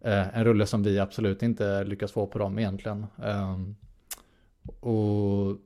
Eh, 0.00 0.38
en 0.38 0.44
rulle 0.44 0.66
som 0.66 0.82
vi 0.82 0.98
absolut 0.98 1.42
inte 1.42 1.84
lyckas 1.84 2.12
få 2.12 2.26
på 2.26 2.38
dem 2.38 2.58
egentligen. 2.58 3.06
Ehm, 3.24 3.76
och 4.80 5.56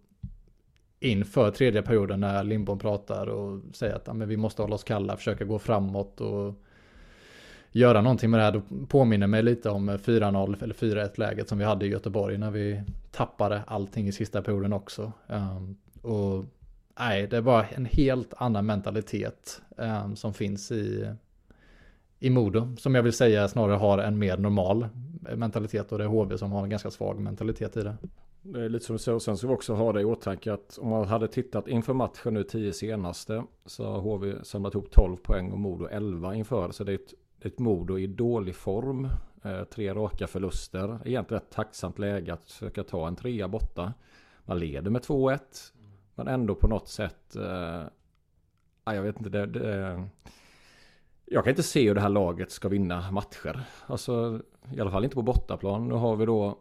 inför 1.00 1.50
tredje 1.50 1.82
perioden 1.82 2.20
när 2.20 2.44
Lindbom 2.44 2.78
pratar 2.78 3.26
och 3.26 3.60
säger 3.72 3.94
att 3.94 4.06
ja, 4.06 4.12
men 4.12 4.28
vi 4.28 4.36
måste 4.36 4.62
hålla 4.62 4.74
oss 4.74 4.84
kalla, 4.84 5.16
försöka 5.16 5.44
gå 5.44 5.58
framåt 5.58 6.20
och 6.20 6.54
göra 7.72 8.00
någonting 8.00 8.30
med 8.30 8.40
det 8.40 8.44
här. 8.44 8.52
Då 8.52 8.86
påminner 8.86 9.26
mig 9.26 9.42
lite 9.42 9.70
om 9.70 9.90
4-0 9.90 10.62
eller 10.62 10.74
4-1 10.74 11.10
läget 11.18 11.48
som 11.48 11.58
vi 11.58 11.64
hade 11.64 11.86
i 11.86 11.88
Göteborg 11.88 12.38
när 12.38 12.50
vi 12.50 12.82
tappade 13.10 13.62
allting 13.66 14.08
i 14.08 14.12
sista 14.12 14.42
perioden 14.42 14.72
också. 14.72 15.12
Um, 15.26 15.76
och 16.02 16.44
nej, 16.98 17.26
det 17.26 17.40
var 17.40 17.66
en 17.70 17.84
helt 17.84 18.34
annan 18.36 18.66
mentalitet 18.66 19.62
um, 19.76 20.16
som 20.16 20.34
finns 20.34 20.72
i, 20.72 21.14
i 22.18 22.30
Modo. 22.30 22.76
Som 22.76 22.94
jag 22.94 23.02
vill 23.02 23.12
säga 23.12 23.48
snarare 23.48 23.76
har 23.76 23.98
en 23.98 24.18
mer 24.18 24.36
normal 24.36 24.88
mentalitet 25.36 25.92
och 25.92 25.98
det 25.98 26.04
är 26.04 26.08
HV 26.08 26.38
som 26.38 26.52
har 26.52 26.62
en 26.62 26.70
ganska 26.70 26.90
svag 26.90 27.20
mentalitet 27.20 27.76
i 27.76 27.82
det. 27.82 27.96
Det 28.42 28.64
är 28.64 28.68
lite 28.68 28.84
som 28.84 28.96
du 28.96 29.02
säger, 29.02 29.16
och 29.16 29.22
Sen 29.22 29.36
ska 29.36 29.46
vi 29.46 29.54
också 29.54 29.74
ha 29.74 29.92
det 29.92 30.00
i 30.00 30.04
åtanke 30.04 30.52
att 30.52 30.78
om 30.78 30.88
man 30.88 31.08
hade 31.08 31.28
tittat 31.28 31.68
inför 31.68 31.94
matchen 31.94 32.34
nu 32.34 32.44
10 32.44 32.72
senaste 32.72 33.44
så 33.66 33.84
har 33.84 34.00
HV 34.00 34.44
samlat 34.44 34.74
ihop 34.74 34.90
12 34.90 35.16
poäng 35.16 35.52
och 35.52 35.58
Modo 35.58 35.86
11 35.86 36.34
inför. 36.34 36.70
Så 36.70 36.84
det 36.84 36.92
är 36.92 36.94
ett, 36.94 37.14
ett 37.46 37.58
Modo 37.58 37.98
i 37.98 38.06
dålig 38.06 38.56
form. 38.56 39.08
Eh, 39.42 39.64
tre 39.64 39.94
raka 39.94 40.26
förluster. 40.26 40.98
Egentligen 41.04 41.42
ett 41.42 41.50
tacksamt 41.50 41.98
läge 41.98 42.32
att 42.32 42.50
försöka 42.50 42.84
ta 42.84 43.08
en 43.08 43.16
trea 43.16 43.48
borta. 43.48 43.92
Man 44.44 44.58
leder 44.58 44.90
med 44.90 45.02
2-1. 45.02 45.38
Men 46.14 46.28
ändå 46.28 46.54
på 46.54 46.68
något 46.68 46.88
sätt. 46.88 47.36
Eh, 47.36 47.82
ah, 48.84 48.94
jag 48.94 49.02
vet 49.02 49.16
inte. 49.18 49.30
Det, 49.30 49.46
det, 49.46 49.78
eh, 49.78 50.04
jag 51.24 51.44
kan 51.44 51.50
inte 51.50 51.62
se 51.62 51.88
hur 51.88 51.94
det 51.94 52.00
här 52.00 52.08
laget 52.08 52.50
ska 52.50 52.68
vinna 52.68 53.10
matcher. 53.10 53.64
Alltså 53.86 54.40
i 54.74 54.80
alla 54.80 54.90
fall 54.90 55.04
inte 55.04 55.16
på 55.16 55.22
bortaplan. 55.22 55.88
Nu 55.88 55.94
har 55.94 56.16
vi 56.16 56.26
då 56.26 56.58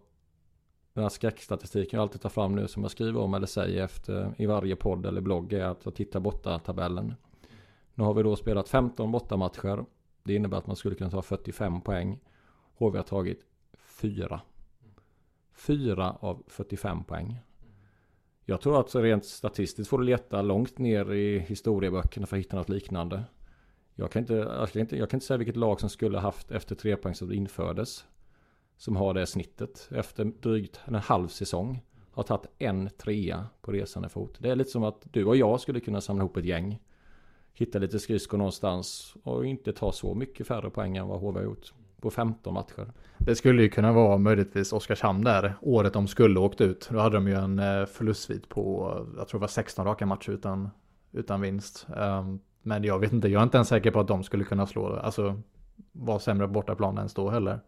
den 0.93 1.03
här 1.03 1.09
skräckstatistiken 1.09 1.97
jag 1.97 2.01
alltid 2.01 2.21
tar 2.21 2.29
fram 2.29 2.55
nu 2.55 2.67
som 2.67 2.81
jag 2.81 2.91
skriver 2.91 3.19
om 3.19 3.33
eller 3.33 3.47
säger 3.47 3.83
efter 3.83 4.33
i 4.37 4.45
varje 4.45 4.75
podd 4.75 5.05
eller 5.05 5.21
blogg 5.21 5.53
är 5.53 5.65
att 5.65 5.85
jag 5.85 5.95
tittar 5.95 6.19
borta 6.19 6.59
tabellen. 6.59 7.13
Nu 7.93 8.03
har 8.03 8.13
vi 8.13 8.23
då 8.23 8.35
spelat 8.35 8.69
15 8.69 9.11
bortamatcher. 9.11 9.85
Det 10.23 10.35
innebär 10.35 10.57
att 10.57 10.67
man 10.67 10.75
skulle 10.75 10.95
kunna 10.95 11.09
ta 11.09 11.21
45 11.21 11.81
poäng. 11.81 12.19
HV 12.77 12.97
har 12.97 13.03
tagit 13.03 13.45
4. 13.73 14.41
4 15.53 16.17
av 16.19 16.43
45 16.47 17.03
poäng. 17.03 17.39
Jag 18.45 18.61
tror 18.61 18.79
att 18.79 18.95
rent 18.95 19.25
statistiskt 19.25 19.89
får 19.89 19.97
du 19.97 20.03
leta 20.03 20.41
långt 20.41 20.77
ner 20.77 21.13
i 21.13 21.39
historieböckerna 21.39 22.25
för 22.25 22.37
att 22.37 22.39
hitta 22.39 22.57
något 22.57 22.69
liknande. 22.69 23.23
Jag 23.95 24.11
kan 24.11 24.19
inte, 24.19 24.33
jag 24.33 24.69
kan 24.69 24.81
inte, 24.81 24.97
jag 24.97 25.09
kan 25.09 25.17
inte 25.17 25.25
säga 25.25 25.37
vilket 25.37 25.55
lag 25.55 25.79
som 25.79 25.89
skulle 25.89 26.17
haft 26.17 26.51
efter 26.51 26.75
tre 26.75 26.95
poäng 26.95 27.15
som 27.15 27.31
infördes 27.31 28.05
som 28.77 28.95
har 28.95 29.13
det 29.13 29.27
snittet 29.27 29.89
efter 29.91 30.25
drygt 30.25 30.79
en 30.85 30.95
halv 30.95 31.27
säsong 31.27 31.81
har 32.11 32.23
tagit 32.23 32.45
en 32.57 32.89
trea 32.97 33.45
på 33.61 33.71
resande 33.71 34.09
fot. 34.09 34.37
Det 34.39 34.49
är 34.49 34.55
lite 34.55 34.69
som 34.69 34.83
att 34.83 35.07
du 35.13 35.25
och 35.25 35.35
jag 35.35 35.61
skulle 35.61 35.79
kunna 35.79 36.01
samla 36.01 36.23
ihop 36.23 36.37
ett 36.37 36.45
gäng. 36.45 36.79
Hitta 37.53 37.79
lite 37.79 37.99
skridskor 37.99 38.37
någonstans 38.37 39.15
och 39.23 39.45
inte 39.45 39.73
ta 39.73 39.91
så 39.91 40.13
mycket 40.15 40.47
färre 40.47 40.69
poäng 40.69 40.97
än 40.97 41.07
vad 41.07 41.19
HV 41.19 41.39
har 41.39 41.45
gjort 41.45 41.73
på 42.01 42.11
15 42.11 42.53
matcher. 42.53 42.91
Det 43.17 43.35
skulle 43.35 43.61
ju 43.61 43.69
kunna 43.69 43.91
vara 43.91 44.17
möjligtvis 44.17 44.73
Oskarshamn 44.73 45.23
där 45.23 45.55
året 45.61 45.93
de 45.93 46.07
skulle 46.07 46.39
åkt 46.39 46.61
ut. 46.61 46.89
Då 46.91 46.99
hade 46.99 47.15
de 47.15 47.27
ju 47.27 47.33
en 47.33 47.59
eh, 47.59 47.85
förlustsvit 47.85 48.49
på, 48.49 48.93
jag 49.17 49.27
tror 49.27 49.39
det 49.39 49.41
var 49.41 49.47
16 49.47 49.85
raka 49.85 50.05
matcher 50.05 50.29
utan, 50.29 50.69
utan 51.11 51.41
vinst. 51.41 51.87
Ehm, 51.97 52.39
men 52.61 52.83
jag 52.83 52.99
vet 52.99 53.13
inte, 53.13 53.27
jag 53.27 53.39
är 53.39 53.43
inte 53.43 53.57
ens 53.57 53.67
säker 53.67 53.91
på 53.91 53.99
att 53.99 54.07
de 54.07 54.23
skulle 54.23 54.43
kunna 54.43 54.67
slå, 54.67 54.95
alltså 54.95 55.41
vara 55.91 56.19
sämre 56.19 56.47
bortaplan 56.47 56.97
än 56.97 57.09
stå 57.09 57.29
heller 57.29 57.59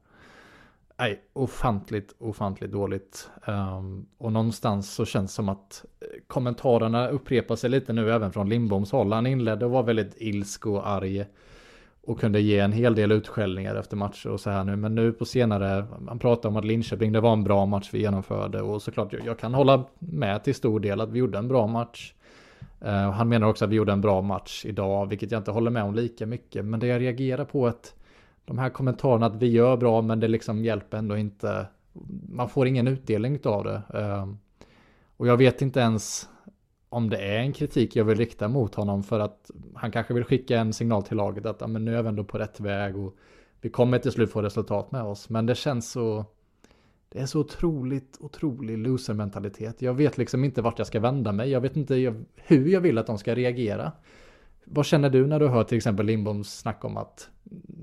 nej, 0.97 1.21
ofantligt, 1.33 2.15
ofantligt 2.19 2.71
dåligt. 2.71 3.29
Um, 3.47 4.05
och 4.17 4.31
någonstans 4.31 4.93
så 4.93 5.05
känns 5.05 5.31
det 5.31 5.35
som 5.35 5.49
att 5.49 5.85
eh, 6.01 6.07
kommentarerna 6.27 7.07
upprepar 7.07 7.55
sig 7.55 7.69
lite 7.69 7.93
nu 7.93 8.11
även 8.11 8.31
från 8.31 8.49
Lindboms 8.49 8.91
håll. 8.91 9.13
Han 9.13 9.27
inledde 9.27 9.65
och 9.65 9.71
var 9.71 9.83
väldigt 9.83 10.15
ilsk 10.17 10.65
och 10.65 10.87
arg. 10.87 11.25
Och 12.05 12.19
kunde 12.19 12.41
ge 12.41 12.59
en 12.59 12.71
hel 12.71 12.95
del 12.95 13.11
utskällningar 13.11 13.75
efter 13.75 13.97
matcher 13.97 14.29
och 14.29 14.39
så 14.39 14.49
här 14.49 14.63
nu. 14.63 14.75
Men 14.75 14.95
nu 14.95 15.11
på 15.11 15.25
senare, 15.25 15.85
han 16.07 16.19
pratar 16.19 16.49
om 16.49 16.55
att 16.55 16.65
Linköping, 16.65 17.11
det 17.11 17.21
var 17.21 17.33
en 17.33 17.43
bra 17.43 17.65
match 17.65 17.89
vi 17.93 17.99
genomförde. 17.99 18.61
Och 18.61 18.81
såklart, 18.81 19.13
jag, 19.13 19.25
jag 19.25 19.39
kan 19.39 19.53
hålla 19.53 19.83
med 19.99 20.43
till 20.43 20.55
stor 20.55 20.79
del 20.79 21.01
att 21.01 21.09
vi 21.09 21.19
gjorde 21.19 21.37
en 21.37 21.47
bra 21.47 21.67
match. 21.67 22.13
Uh, 22.85 22.89
han 22.89 23.29
menar 23.29 23.47
också 23.47 23.65
att 23.65 23.71
vi 23.71 23.75
gjorde 23.75 23.91
en 23.91 24.01
bra 24.01 24.21
match 24.21 24.65
idag, 24.65 25.05
vilket 25.05 25.31
jag 25.31 25.39
inte 25.39 25.51
håller 25.51 25.71
med 25.71 25.83
om 25.83 25.95
lika 25.95 26.25
mycket. 26.25 26.65
Men 26.65 26.79
det 26.79 26.87
jag 26.87 27.01
reagerar 27.01 27.45
på 27.45 27.65
är 27.65 27.69
att 27.69 27.95
de 28.45 28.57
här 28.57 28.69
kommentarerna 28.69 29.25
att 29.25 29.35
vi 29.35 29.47
gör 29.47 29.77
bra 29.77 30.01
men 30.01 30.19
det 30.19 30.27
liksom 30.27 30.63
hjälper 30.63 30.97
ändå 30.97 31.17
inte. 31.17 31.67
Man 32.29 32.49
får 32.49 32.67
ingen 32.67 32.87
utdelning 32.87 33.39
av 33.43 33.63
det. 33.63 33.81
Ehm, 33.93 34.37
och 35.17 35.27
jag 35.27 35.37
vet 35.37 35.61
inte 35.61 35.79
ens 35.79 36.29
om 36.89 37.09
det 37.09 37.17
är 37.17 37.39
en 37.39 37.53
kritik 37.53 37.95
jag 37.95 38.05
vill 38.05 38.17
rikta 38.17 38.47
mot 38.47 38.75
honom 38.75 39.03
för 39.03 39.19
att 39.19 39.51
han 39.75 39.91
kanske 39.91 40.13
vill 40.13 40.23
skicka 40.23 40.59
en 40.59 40.73
signal 40.73 41.03
till 41.03 41.17
laget 41.17 41.45
att 41.45 41.69
men 41.69 41.85
nu 41.85 41.97
är 41.97 42.03
vi 42.03 42.09
ändå 42.09 42.23
på 42.23 42.37
rätt 42.37 42.59
väg 42.59 42.97
och 42.97 43.15
vi 43.61 43.69
kommer 43.69 43.99
till 43.99 44.11
slut 44.11 44.31
få 44.31 44.41
resultat 44.41 44.91
med 44.91 45.03
oss. 45.03 45.29
Men 45.29 45.45
det 45.45 45.55
känns 45.55 45.91
så 45.91 46.25
det 47.09 47.19
är 47.19 47.25
så 47.25 47.39
otroligt, 47.39 48.17
otrolig 48.19 48.77
loser-mentalitet. 48.77 49.81
Jag 49.81 49.93
vet 49.93 50.17
liksom 50.17 50.43
inte 50.43 50.61
vart 50.61 50.77
jag 50.77 50.87
ska 50.87 50.99
vända 50.99 51.31
mig. 51.31 51.49
Jag 51.49 51.61
vet 51.61 51.77
inte 51.77 52.15
hur 52.35 52.67
jag 52.67 52.81
vill 52.81 52.97
att 52.97 53.07
de 53.07 53.17
ska 53.17 53.35
reagera. 53.35 53.91
Vad 54.65 54.85
känner 54.85 55.09
du 55.09 55.27
när 55.27 55.39
du 55.39 55.47
hör 55.47 55.63
till 55.63 55.77
exempel 55.77 56.05
Lindboms 56.05 56.59
snack 56.59 56.85
om 56.85 56.97
att 56.97 57.29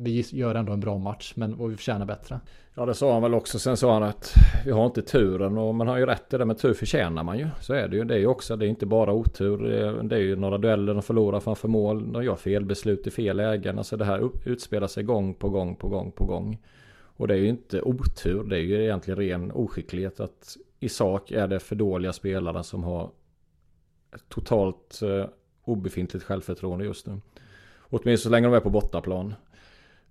vi 0.01 0.25
gör 0.31 0.55
ändå 0.55 0.73
en 0.73 0.81
bra 0.81 0.99
match 0.99 1.33
men 1.37 1.55
och 1.55 1.71
vi 1.71 1.77
förtjänar 1.77 2.07
bättre? 2.07 2.41
Ja 2.75 2.87
det 2.87 2.95
sa 2.95 3.13
han 3.13 3.23
väl 3.23 3.35
också. 3.35 3.59
Sen 3.59 3.77
sa 3.77 3.93
han 3.93 4.03
att 4.03 4.35
vi 4.65 4.71
har 4.71 4.87
inte 4.87 5.03
turen 5.03 5.59
och 5.59 5.75
man 5.75 5.89
har 5.89 5.99
ju 5.99 6.07
rätt 6.07 6.35
i 6.35 6.39
det. 6.39 6.45
Men 6.45 6.57
tur 6.57 6.75
förtjänar 6.75 7.23
man 7.23 7.39
ju. 7.39 7.49
Så 7.61 7.75
är 7.75 7.89
det 7.89 7.97
ju. 7.97 8.05
Det 8.05 8.15
är 8.15 8.19
ju 8.19 8.27
också. 8.27 8.57
Det 8.57 8.67
är 8.67 8.69
inte 8.69 8.87
bara 8.87 9.13
otur. 9.13 9.59
Det 10.03 10.17
är 10.17 10.21
ju 10.21 10.37
några 10.37 10.59
dueller 10.59 10.95
de 10.95 11.03
förlorar 11.03 11.41
framför 11.41 11.69
mål. 11.69 12.13
De 12.13 12.25
gör 12.25 12.37
fel 12.37 12.65
beslut 12.65 13.07
i 13.07 13.11
fel 13.11 13.37
lägen. 13.37 13.79
Alltså 13.79 13.97
det 13.97 14.05
här 14.05 14.31
utspelar 14.45 14.87
sig 14.87 15.05
gång 15.05 15.35
på 15.35 15.49
gång 15.49 15.77
på 15.77 15.89
gång 15.89 16.13
på 16.13 16.25
gång. 16.25 16.59
Och 17.17 17.29
det 17.29 17.35
är 17.35 17.39
ju 17.39 17.49
inte 17.49 17.83
otur. 17.83 18.45
Det 18.45 18.57
är 18.57 18.63
ju 18.63 18.83
egentligen 18.83 19.21
ren 19.21 19.53
oskicklighet. 19.53 20.21
Att 20.21 20.57
i 20.81 20.89
sak 20.89 21.31
är 21.31 21.49
det 21.49 21.61
för 21.61 21.77
dåliga 21.77 22.13
spelare 22.13 22.63
som 22.63 22.85
har 22.85 23.11
totalt 24.29 25.03
eh, 25.03 25.27
obefintligt 25.71 26.27
självförtroende 26.27 26.85
just 26.85 27.07
nu. 27.07 27.21
Åtminstone 27.81 28.17
så 28.17 28.29
länge 28.29 28.47
de 28.47 28.55
är 28.55 28.61
på 28.61 28.71
bortaplan. 28.71 29.35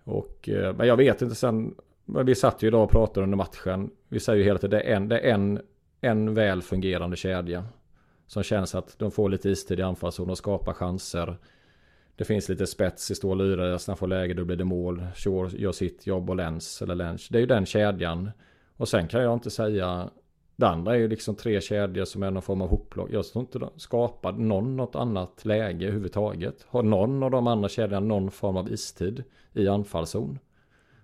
Och, 0.04 0.50
eh, 0.50 0.76
men 0.76 0.88
jag 0.88 0.98
vet 0.98 1.22
inte 1.22 1.36
sen. 1.36 1.76
men 2.06 2.26
Vi 2.26 2.36
satt 2.36 2.64
ju 2.64 2.68
idag 2.68 2.84
och 2.84 2.92
pratade 2.92 3.24
under 3.24 3.38
matchen. 3.38 3.92
Vi 4.08 4.20
säger 4.20 4.38
ju 4.38 4.44
hela 4.44 4.60
tiden 4.60 4.80
det 4.80 4.82
är 4.82 4.96
en, 4.96 5.10
det 5.10 5.20
är 5.20 5.34
en, 5.34 5.62
en 6.02 6.34
väl 6.34 6.62
fungerande 6.62 7.18
kedja. 7.18 7.66
Som 8.28 8.44
känns 8.44 8.76
att 8.76 9.00
de 9.00 9.12
får 9.12 9.30
lite 9.30 9.50
istid 9.50 9.80
i 9.80 9.82
anfallszon 9.82 10.30
och 10.30 10.38
skapar 10.38 10.74
chanser. 10.74 11.38
Det 12.16 12.26
finns 12.26 12.50
lite 12.50 12.68
spets 12.68 13.12
i 13.12 13.16
stål 13.16 13.42
och 13.42 13.48
yra, 13.48 13.80
sen 13.80 13.96
får 13.96 14.08
läge 14.08 14.34
då 14.34 14.46
blir 14.46 14.58
det 14.58 14.66
mål. 14.66 15.06
Shore 15.16 15.58
gör 15.58 15.72
sitt 15.72 16.08
jobb 16.08 16.30
och 16.30 16.36
Lens 16.36 16.82
eller 16.82 16.96
Lens. 16.96 17.28
Det 17.28 17.38
är 17.38 17.40
ju 17.40 17.46
den 17.46 17.66
kedjan. 17.66 18.32
Och 18.78 18.90
sen 18.90 19.08
kan 19.08 19.22
jag 19.22 19.34
inte 19.34 19.50
säga 19.50 20.10
det 20.60 20.68
andra 20.68 20.96
är 20.96 21.00
ju 21.00 21.08
liksom 21.08 21.36
tre 21.36 21.62
kedjor 21.62 22.06
som 22.06 22.24
är 22.24 22.32
någon 22.32 22.42
form 22.42 22.62
av 22.62 22.70
hopplag. 22.70 23.10
Jag 23.12 23.26
tror 23.26 23.42
inte 23.42 23.60
de 23.60 23.70
skapar 23.76 24.32
någon 24.32 24.78
något 24.78 24.96
annat 24.96 25.46
läge 25.46 25.86
överhuvudtaget. 25.86 26.66
Har 26.68 26.84
någon 26.84 27.24
av 27.24 27.32
de 27.32 27.48
andra 27.48 27.70
kedjorna 27.70 28.00
någon 28.00 28.32
form 28.32 28.58
av 28.58 28.72
istid 28.72 29.24
i 29.54 29.68
anfallszon? 29.68 30.40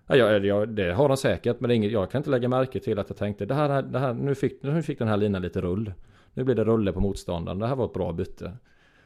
Ja, 0.07 0.15
jag, 0.15 0.69
det 0.69 0.91
har 0.91 1.07
de 1.07 1.17
säkert, 1.17 1.59
men 1.59 1.67
det 1.67 1.74
är 1.74 1.75
inget, 1.75 1.91
jag 1.91 2.12
kan 2.12 2.19
inte 2.19 2.29
lägga 2.29 2.47
märke 2.47 2.79
till 2.79 3.00
att 3.00 3.09
jag 3.09 3.17
tänkte 3.17 3.45
det 3.45 3.53
här, 3.53 3.81
det 3.81 4.00
här, 4.00 4.13
nu, 4.13 4.35
fick, 4.35 4.63
nu 4.63 4.83
fick 4.83 5.00
den 5.00 5.07
här 5.07 5.17
linan 5.17 5.41
lite 5.41 5.62
rull. 5.62 5.93
Nu 6.33 6.43
blir 6.43 6.55
det 6.55 6.63
rulle 6.63 6.91
på 6.91 7.00
motståndaren. 7.00 7.59
Det 7.59 7.67
här 7.67 7.75
var 7.75 7.85
ett 7.85 7.93
bra 7.93 8.12
byte. 8.12 8.51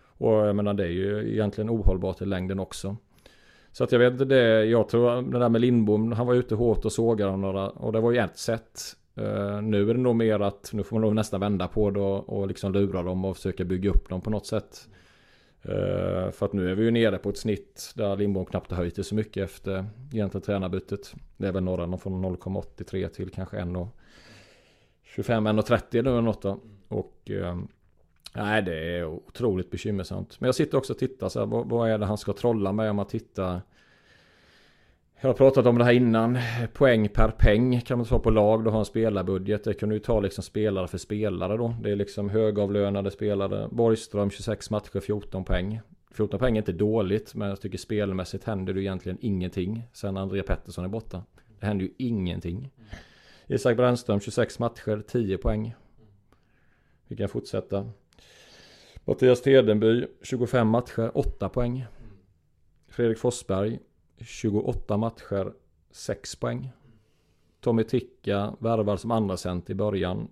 Och 0.02 0.34
jag 0.34 0.56
menar 0.56 0.74
det 0.74 0.84
är 0.84 0.92
ju 0.92 1.34
egentligen 1.34 1.70
ohållbart 1.70 2.22
i 2.22 2.26
längden 2.26 2.60
också. 2.60 2.96
Så 3.72 3.84
att 3.84 3.92
jag 3.92 4.00
vet 4.00 4.12
inte 4.12 4.26
det, 4.26 4.66
jag 4.66 4.90
tror 4.90 5.22
det 5.32 5.40
där 5.40 5.50
med 5.50 5.62
Lindbom, 5.62 6.12
han 6.12 6.28
var 6.28 6.34
ute 6.34 6.56
hårt 6.56 6.86
och 6.86 6.92
sågade 6.92 7.38
några 7.38 7.70
och 7.70 7.94
det 7.94 8.00
var 8.00 8.12
ju 8.12 8.18
ett 8.18 8.38
sätt. 8.38 8.96
Uh, 9.20 9.62
nu 9.62 9.90
är 9.90 9.94
det 9.94 10.00
nog 10.00 10.16
mer 10.16 10.40
att 10.40 10.70
nu 10.74 10.84
får 10.84 10.96
man 10.96 11.02
nog 11.02 11.16
nästan 11.16 11.40
vända 11.40 11.68
på 11.68 11.92
det 11.92 12.00
och, 12.00 12.30
och 12.30 12.48
liksom 12.48 12.74
lura 12.74 13.04
dem 13.04 13.26
och 13.26 13.36
försöka 13.36 13.66
bygga 13.66 13.90
upp 13.90 14.10
dem 14.10 14.22
på 14.22 14.30
något 14.30 14.46
sätt. 14.46 14.88
Uh, 15.66 16.32
för 16.32 16.46
att 16.46 16.54
nu 16.54 16.72
är 16.72 16.76
vi 16.76 16.84
ju 16.84 16.92
nere 16.92 17.18
på 17.18 17.30
ett 17.30 17.38
snitt 17.38 17.92
där 17.96 18.16
Lindbom 18.16 18.46
knappt 18.46 18.72
har 18.72 18.78
höjt 18.78 18.96
det 18.96 19.04
så 19.04 19.16
mycket 19.16 19.44
efter 19.44 19.86
egentligen 20.14 20.46
tränarbytet. 20.46 21.14
Det 21.38 21.48
är 21.48 21.52
väl 21.52 21.64
några 21.64 21.98
från 21.98 22.26
0,83 22.26 23.08
till 23.08 23.30
kanske 23.30 23.58
1,25 23.58 23.92
1,30 25.16 26.00
eller 26.00 26.22
något 26.22 26.42
då. 26.42 26.60
Och 26.88 27.30
uh, 27.30 27.60
nej 28.36 28.62
det 28.62 28.98
är 28.98 29.06
otroligt 29.06 29.72
bekymmersamt. 29.72 30.40
Men 30.40 30.48
jag 30.48 30.56
sitter 30.56 30.78
också 30.78 30.94
och 30.94 31.00
tittar 31.00 31.30
så 31.30 31.40
här, 31.40 31.46
vad, 31.46 31.70
vad 31.70 31.90
är 31.90 31.98
det 31.98 32.06
han 32.06 32.18
ska 32.18 32.34
trolla 32.34 32.72
med 32.72 32.90
om 32.90 32.96
man 32.96 33.08
tittar 33.08 33.62
jag 35.22 35.30
har 35.30 35.34
pratat 35.34 35.66
om 35.66 35.78
det 35.78 35.84
här 35.84 35.92
innan. 35.92 36.40
Poäng 36.74 37.10
per 37.10 37.30
peng 37.30 37.82
kan 37.82 37.98
man 37.98 38.08
ta 38.08 38.20
på 38.20 38.30
lag. 38.30 38.64
Du 38.64 38.70
har 38.70 38.80
en 38.80 38.86
spelarbudget. 38.86 39.64
Det 39.64 39.74
kan 39.74 39.90
du 39.90 40.00
ta 40.00 40.20
liksom 40.20 40.44
spelare 40.44 40.88
för 40.88 40.98
spelare 40.98 41.58
då. 41.58 41.76
Det 41.82 41.92
är 41.92 41.96
liksom 41.96 42.30
högavlönade 42.30 43.12
spelare. 43.12 43.68
Borgström 43.72 44.30
26 44.30 44.70
matcher 44.70 45.00
14 45.00 45.46
poäng. 45.46 45.80
14 46.12 46.40
poäng 46.40 46.58
är 46.58 46.62
inte 46.62 46.72
dåligt 46.72 47.36
men 47.36 47.50
jag 47.50 47.62
tycker 47.62 47.78
spelmässigt 47.78 48.44
händer 48.44 48.74
det 48.74 48.82
egentligen 48.82 49.18
ingenting. 49.22 49.84
Sen 49.94 50.18
André 50.18 50.44
Pettersson 50.44 50.86
är 50.86 50.90
borta. 50.90 51.24
Det 51.60 51.66
händer 51.66 51.86
ju 51.86 51.92
ingenting. 51.98 52.72
Isak 53.48 53.78
Brännström 53.78 54.20
26 54.20 54.60
matcher 54.60 55.04
10 55.08 55.38
poäng. 55.38 55.76
Vi 57.08 57.16
kan 57.16 57.30
fortsätta. 57.30 57.90
Mattias 59.06 59.42
Tedenby 59.42 60.06
25 60.22 60.68
matcher 60.68 61.12
8 61.14 61.50
poäng. 61.50 61.86
Fredrik 62.90 63.18
Forsberg 63.18 63.80
28 64.22 64.98
matcher 64.98 65.54
6 65.92 66.36
poäng. 66.36 66.72
Tommy 67.62 67.84
Ticka 67.84 68.54
värvar 68.60 68.98
som 68.98 69.12
andra 69.12 69.38
cent 69.38 69.70
i 69.70 69.76
början. 69.76 70.28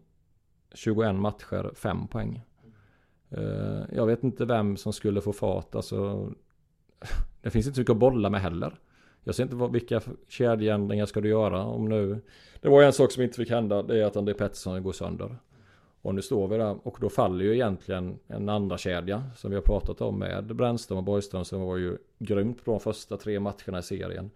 21 0.73 1.15
matcher 1.15 1.71
5 1.75 2.07
poäng. 2.07 2.41
Eh, 3.29 3.83
jag 3.91 4.05
vet 4.05 4.23
inte 4.23 4.45
vem 4.45 4.77
som 4.77 4.93
skulle 4.93 5.21
få 5.21 5.33
fart. 5.33 5.75
Alltså, 5.75 6.29
det 7.41 7.49
finns 7.49 7.65
inte 7.65 7.75
så 7.75 7.81
mycket 7.81 7.93
att 7.93 7.97
bolla 7.97 8.29
med 8.29 8.41
heller. 8.41 8.79
Jag 9.23 9.35
ser 9.35 9.43
inte 9.43 9.55
vad, 9.55 9.71
vilka 9.71 10.01
kedjeändringar 10.27 11.05
ska 11.05 11.21
du 11.21 11.29
göra 11.29 11.63
om 11.63 11.89
nu. 11.89 12.21
Det 12.61 12.69
var 12.69 12.83
en 12.83 12.93
sak 12.93 13.11
som 13.11 13.23
inte 13.23 13.35
fick 13.37 13.49
hända. 13.49 13.83
Det 13.83 14.01
är 14.01 14.05
att 14.05 14.17
André 14.17 14.33
Pettersson 14.33 14.83
går 14.83 14.91
sönder. 14.91 15.35
Och 16.01 16.15
nu 16.15 16.21
står 16.21 16.47
vi 16.47 16.57
där 16.57 16.87
och 16.87 16.97
då 17.01 17.09
faller 17.09 17.45
ju 17.45 17.53
egentligen 17.53 18.19
en 18.27 18.49
andra 18.49 18.77
kedja 18.77 19.23
som 19.35 19.49
vi 19.49 19.55
har 19.55 19.63
pratat 19.63 20.01
om 20.01 20.19
med 20.19 20.55
Brännström 20.55 20.97
och 20.97 21.03
Borgström 21.03 21.45
som 21.45 21.61
var 21.61 21.77
ju 21.77 21.97
grymt 22.19 22.65
på 22.65 22.71
de 22.71 22.79
första 22.79 23.17
tre 23.17 23.39
matcherna 23.39 23.79
i 23.79 23.83
serien. 23.83 24.31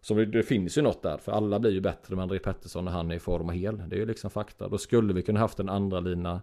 Så 0.00 0.14
det, 0.14 0.26
det 0.26 0.42
finns 0.42 0.78
ju 0.78 0.82
något 0.82 1.02
där 1.02 1.16
för 1.16 1.32
alla 1.32 1.60
blir 1.60 1.70
ju 1.70 1.80
bättre 1.80 2.16
med 2.16 2.22
André 2.22 2.38
Pettersson 2.38 2.84
när 2.84 2.92
han 2.92 3.10
är 3.10 3.14
i 3.14 3.18
form 3.18 3.48
och 3.48 3.54
hel. 3.54 3.82
Det 3.88 3.96
är 3.96 4.00
ju 4.00 4.06
liksom 4.06 4.30
fakta. 4.30 4.68
Då 4.68 4.78
skulle 4.78 5.12
vi 5.14 5.22
kunna 5.22 5.40
haft 5.40 5.60
en 5.60 5.68
andra 5.68 6.00
lina 6.00 6.42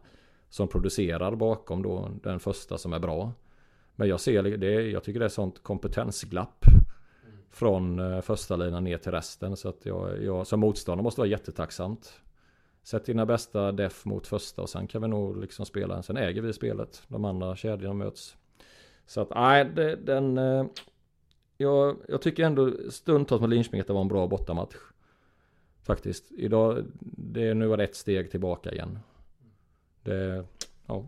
som 0.49 0.67
producerar 0.67 1.35
bakom 1.35 1.83
då 1.83 2.09
den 2.23 2.39
första 2.39 2.77
som 2.77 2.93
är 2.93 2.99
bra. 2.99 3.31
Men 3.95 4.07
jag 4.07 4.19
ser 4.19 4.43
det, 4.43 4.81
jag 4.81 5.03
tycker 5.03 5.19
det 5.19 5.25
är 5.25 5.29
sånt 5.29 5.63
kompetensglapp 5.63 6.65
från 7.51 7.99
eh, 7.99 8.21
första 8.21 8.55
linan 8.55 8.83
ner 8.83 8.97
till 8.97 9.11
resten. 9.11 9.57
Så 9.57 9.69
att 9.69 9.85
jag, 9.85 10.23
jag 10.23 10.47
som 10.47 10.59
motståndare 10.59 11.03
måste 11.03 11.21
vara 11.21 11.29
jättetacksamt. 11.29 12.21
Sätt 12.83 13.05
dina 13.05 13.25
bästa 13.25 13.71
def 13.71 14.05
mot 14.05 14.27
första 14.27 14.61
och 14.61 14.69
sen 14.69 14.87
kan 14.87 15.01
vi 15.01 15.07
nog 15.07 15.41
liksom 15.41 15.65
spela. 15.65 16.03
Sen 16.03 16.17
äger 16.17 16.41
vi 16.41 16.53
spelet. 16.53 17.03
De 17.07 17.25
andra 17.25 17.55
kedjorna 17.55 17.93
möts. 17.93 18.37
Så 19.05 19.21
att 19.21 19.29
nej, 19.29 19.65
den... 20.03 20.37
Eh, 20.37 20.65
jag, 21.57 21.97
jag 22.07 22.21
tycker 22.21 22.45
ändå 22.45 22.73
stundtals 22.89 23.41
med 23.41 23.49
Linköping 23.49 23.81
att 23.81 23.87
det 23.87 23.93
var 23.93 24.01
en 24.01 24.07
bra 24.07 24.27
bortamatch. 24.27 24.75
Faktiskt. 25.83 26.31
Idag, 26.31 26.85
det, 26.99 27.53
nu 27.53 27.67
var 27.67 27.77
det 27.77 27.83
ett 27.83 27.95
steg 27.95 28.31
tillbaka 28.31 28.71
igen. 28.71 28.99
Det, 30.03 30.45
ja. 30.87 31.05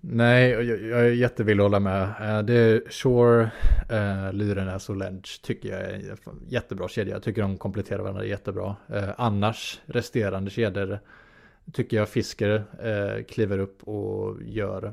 Nej, 0.00 0.50
jag, 0.50 0.64
jag 0.64 1.00
är 1.00 1.10
jättevillig 1.10 1.62
att 1.62 1.64
hålla 1.64 1.80
med. 1.80 2.02
Eh, 2.02 2.42
det 2.42 2.54
är 2.54 2.82
Shore, 2.90 3.50
eh, 3.90 4.32
Lyrenäs 4.32 4.88
och 4.88 4.96
Lench 4.96 5.40
tycker 5.42 5.68
jag 5.68 5.80
är 5.80 5.94
en 5.94 6.40
jättebra 6.48 6.88
kedja. 6.88 7.14
Jag 7.14 7.22
tycker 7.22 7.42
de 7.42 7.58
kompletterar 7.58 8.02
varandra 8.02 8.24
jättebra. 8.24 8.76
Eh, 8.88 9.08
annars, 9.16 9.80
resterande 9.86 10.50
kedjor 10.50 10.98
tycker 11.72 11.96
jag 11.96 12.08
Fisker 12.08 12.64
eh, 12.82 13.24
kliver 13.24 13.58
upp 13.58 13.82
och 13.82 14.42
gör 14.42 14.92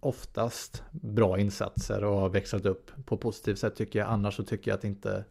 oftast 0.00 0.82
bra 0.90 1.38
insatser 1.38 2.04
och 2.04 2.20
har 2.20 2.28
växlat 2.28 2.66
upp 2.66 2.90
på 3.04 3.16
positivt 3.16 3.58
sätt 3.58 3.76
tycker 3.76 3.98
jag. 3.98 4.08
Annars 4.08 4.34
så 4.34 4.44
tycker 4.44 4.70
jag 4.70 4.78
att 4.78 4.84
inte 4.84 5.24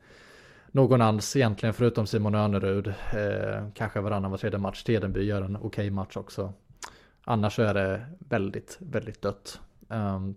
någon 0.67 1.01
alls 1.01 1.35
egentligen 1.35 1.73
förutom 1.73 2.07
Simon 2.07 2.35
Önerud, 2.35 2.87
eh, 2.87 3.67
kanske 3.73 4.01
varannan 4.01 4.31
var 4.31 4.37
tredje 4.37 4.59
match. 4.59 4.83
Tedenby 4.83 5.23
gör 5.23 5.41
en 5.41 5.55
okej 5.55 5.67
okay 5.67 5.91
match 5.91 6.17
också. 6.17 6.53
Annars 7.27 7.55
så 7.55 7.61
är 7.61 7.73
det 7.73 8.05
väldigt, 8.19 8.77
väldigt 8.79 9.21
dött. 9.21 9.59
Um, 9.87 10.35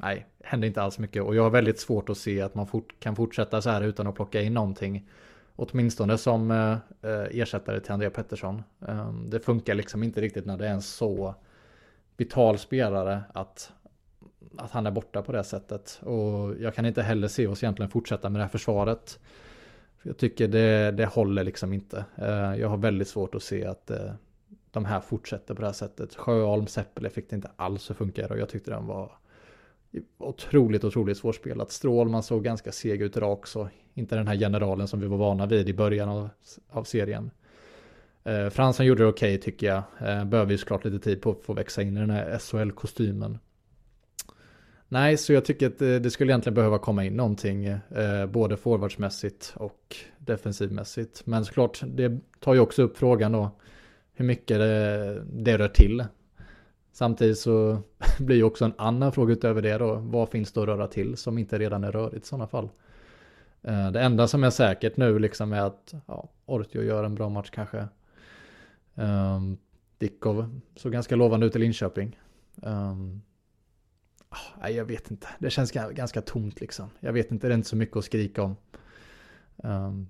nej, 0.00 0.26
händer 0.40 0.68
inte 0.68 0.82
alls 0.82 0.98
mycket 0.98 1.22
och 1.22 1.34
jag 1.34 1.42
har 1.42 1.50
väldigt 1.50 1.80
svårt 1.80 2.08
att 2.08 2.18
se 2.18 2.40
att 2.40 2.54
man 2.54 2.66
fort, 2.66 2.94
kan 3.00 3.16
fortsätta 3.16 3.62
så 3.62 3.70
här 3.70 3.82
utan 3.82 4.06
att 4.06 4.14
plocka 4.14 4.42
in 4.42 4.54
någonting. 4.54 5.08
Åtminstone 5.56 6.18
som 6.18 6.50
uh, 6.50 6.76
ersättare 7.30 7.80
till 7.80 7.92
Andrea 7.92 8.10
Pettersson. 8.10 8.62
Um, 8.78 9.30
det 9.30 9.40
funkar 9.40 9.74
liksom 9.74 10.02
inte 10.02 10.20
riktigt 10.20 10.46
när 10.46 10.56
det 10.56 10.66
är 10.66 10.72
en 10.72 10.82
så 10.82 11.34
vital 12.16 12.58
spelare 12.58 13.22
att, 13.34 13.72
att 14.58 14.70
han 14.70 14.86
är 14.86 14.90
borta 14.90 15.22
på 15.22 15.32
det 15.32 15.44
sättet. 15.44 16.00
Och 16.02 16.60
jag 16.60 16.74
kan 16.74 16.86
inte 16.86 17.02
heller 17.02 17.28
se 17.28 17.46
oss 17.46 17.62
egentligen 17.62 17.90
fortsätta 17.90 18.30
med 18.30 18.40
det 18.40 18.44
här 18.44 18.50
försvaret. 18.50 19.18
Jag 20.02 20.18
tycker 20.18 20.48
det, 20.48 20.90
det 20.90 21.06
håller 21.06 21.44
liksom 21.44 21.72
inte. 21.72 22.04
Uh, 22.18 22.60
jag 22.60 22.68
har 22.68 22.76
väldigt 22.76 23.08
svårt 23.08 23.34
att 23.34 23.42
se 23.42 23.66
att 23.66 23.90
uh, 23.90 24.12
de 24.72 24.84
här 24.84 25.00
fortsätter 25.00 25.54
på 25.54 25.60
det 25.60 25.66
här 25.66 25.74
sättet. 25.74 26.14
Sjöholm, 26.14 26.66
Seppele 26.66 27.10
fick 27.10 27.30
det 27.30 27.36
inte 27.36 27.50
alls 27.56 27.90
att 27.90 27.96
funka 27.96 28.28
och 28.28 28.38
jag 28.38 28.48
tyckte 28.48 28.70
den 28.70 28.86
var 28.86 29.12
otroligt, 30.18 30.84
otroligt 30.84 31.18
svårspelat. 31.18 31.72
Strålman 31.72 32.22
såg 32.22 32.44
ganska 32.44 32.72
seg 32.72 33.02
ut 33.02 33.16
idag 33.16 33.32
också. 33.32 33.68
Inte 33.94 34.16
den 34.16 34.28
här 34.28 34.36
generalen 34.36 34.88
som 34.88 35.00
vi 35.00 35.06
var 35.06 35.16
vana 35.16 35.46
vid 35.46 35.68
i 35.68 35.74
början 35.74 36.08
av, 36.08 36.28
av 36.68 36.84
serien. 36.84 37.30
Eh, 38.24 38.48
Fransson 38.48 38.86
gjorde 38.86 39.02
det 39.02 39.08
okej 39.08 39.34
okay, 39.34 39.42
tycker 39.42 39.66
jag. 39.66 39.82
Eh, 40.08 40.24
behöver 40.24 40.52
ju 40.52 40.58
såklart 40.58 40.84
lite 40.84 40.98
tid 40.98 41.22
på 41.22 41.30
att 41.30 41.44
få 41.44 41.52
växa 41.52 41.82
in 41.82 41.96
i 41.96 42.00
den 42.00 42.10
här 42.10 42.38
SHL-kostymen. 42.38 43.38
Nej, 44.88 45.16
så 45.16 45.32
jag 45.32 45.44
tycker 45.44 45.66
att 45.66 45.78
det, 45.78 45.98
det 45.98 46.10
skulle 46.10 46.32
egentligen 46.32 46.54
behöva 46.54 46.78
komma 46.78 47.04
in 47.04 47.16
någonting, 47.16 47.64
eh, 47.64 48.26
både 48.26 48.56
forwardsmässigt 48.56 49.52
och 49.56 49.96
defensivmässigt. 50.18 51.26
Men 51.26 51.44
såklart, 51.44 51.80
det 51.86 52.20
tar 52.40 52.54
ju 52.54 52.60
också 52.60 52.82
upp 52.82 52.98
frågan 52.98 53.32
då, 53.32 53.50
hur 54.22 54.26
mycket 54.26 54.58
det, 54.58 55.24
det 55.24 55.58
rör 55.58 55.68
till. 55.68 56.04
Samtidigt 56.92 57.38
så 57.38 57.82
blir 58.18 58.36
ju 58.36 58.42
också 58.42 58.64
en 58.64 58.74
annan 58.78 59.12
fråga 59.12 59.32
utöver 59.32 59.62
det 59.62 59.78
då. 59.78 59.94
Vad 59.94 60.28
finns 60.28 60.52
det 60.52 60.60
att 60.60 60.66
röra 60.66 60.86
till 60.86 61.16
som 61.16 61.38
inte 61.38 61.58
redan 61.58 61.84
är 61.84 61.92
rörigt 61.92 62.24
i 62.24 62.28
sådana 62.28 62.46
fall? 62.46 62.68
Eh, 63.62 63.90
det 63.90 64.00
enda 64.00 64.28
som 64.28 64.44
är 64.44 64.50
säkert 64.50 64.96
nu 64.96 65.18
liksom 65.18 65.52
är 65.52 65.60
att 65.60 65.94
ja, 66.06 66.28
Ortio 66.46 66.82
gör 66.82 67.04
en 67.04 67.14
bra 67.14 67.28
match 67.28 67.50
kanske. 67.50 67.88
Ehm, 68.94 69.34
um, 69.34 69.58
Dickov 69.98 70.60
såg 70.76 70.92
ganska 70.92 71.16
lovande 71.16 71.46
ut 71.46 71.56
i 71.56 71.58
Linköping. 71.58 72.18
Um, 72.56 73.22
nej, 74.60 74.74
jag 74.74 74.84
vet 74.84 75.10
inte. 75.10 75.28
Det 75.38 75.50
känns 75.50 75.72
ganska 75.72 76.20
tomt 76.20 76.60
liksom. 76.60 76.90
Jag 77.00 77.12
vet 77.12 77.30
inte, 77.30 77.46
det 77.46 77.52
är 77.54 77.56
inte 77.56 77.68
så 77.68 77.76
mycket 77.76 77.96
att 77.96 78.04
skrika 78.04 78.42
om. 78.42 78.56
Um, 79.56 80.08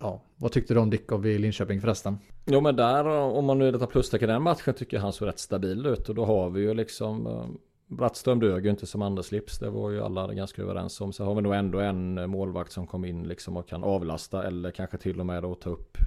ja, 0.00 0.22
vad 0.36 0.52
tyckte 0.52 0.74
du 0.74 0.80
om 0.80 0.90
Dickov 0.90 1.26
i 1.26 1.38
Linköping 1.38 1.80
förresten? 1.80 2.18
Jo 2.46 2.60
men 2.60 2.76
där, 2.76 3.06
om 3.06 3.44
man 3.44 3.58
nu 3.58 3.72
tar 3.72 3.86
plustecken 3.86 4.30
i 4.30 4.32
den 4.32 4.42
matchen 4.42 4.74
tycker 4.74 4.96
jag 4.96 5.02
han 5.02 5.12
såg 5.12 5.28
rätt 5.28 5.38
stabil 5.38 5.86
ut. 5.86 6.08
Och 6.08 6.14
då 6.14 6.24
har 6.24 6.50
vi 6.50 6.60
ju 6.60 6.74
liksom 6.74 7.26
eh, 7.26 7.46
Brattström 7.86 8.40
dög 8.40 8.64
ju 8.64 8.70
inte 8.70 8.86
som 8.86 9.02
andra 9.02 9.22
slips. 9.22 9.58
Det 9.58 9.70
var 9.70 9.90
ju 9.90 10.02
alla 10.02 10.34
ganska 10.34 10.62
överens 10.62 11.00
om. 11.00 11.12
Så 11.12 11.24
har 11.24 11.34
vi 11.34 11.42
nog 11.42 11.54
ändå 11.54 11.80
en 11.80 12.30
målvakt 12.30 12.72
som 12.72 12.86
kom 12.86 13.04
in 13.04 13.22
liksom 13.22 13.56
och 13.56 13.68
kan 13.68 13.84
avlasta. 13.84 14.46
Eller 14.46 14.70
kanske 14.70 14.98
till 14.98 15.20
och 15.20 15.26
med 15.26 15.42
då 15.42 15.54
ta 15.54 15.70
upp 15.70 15.98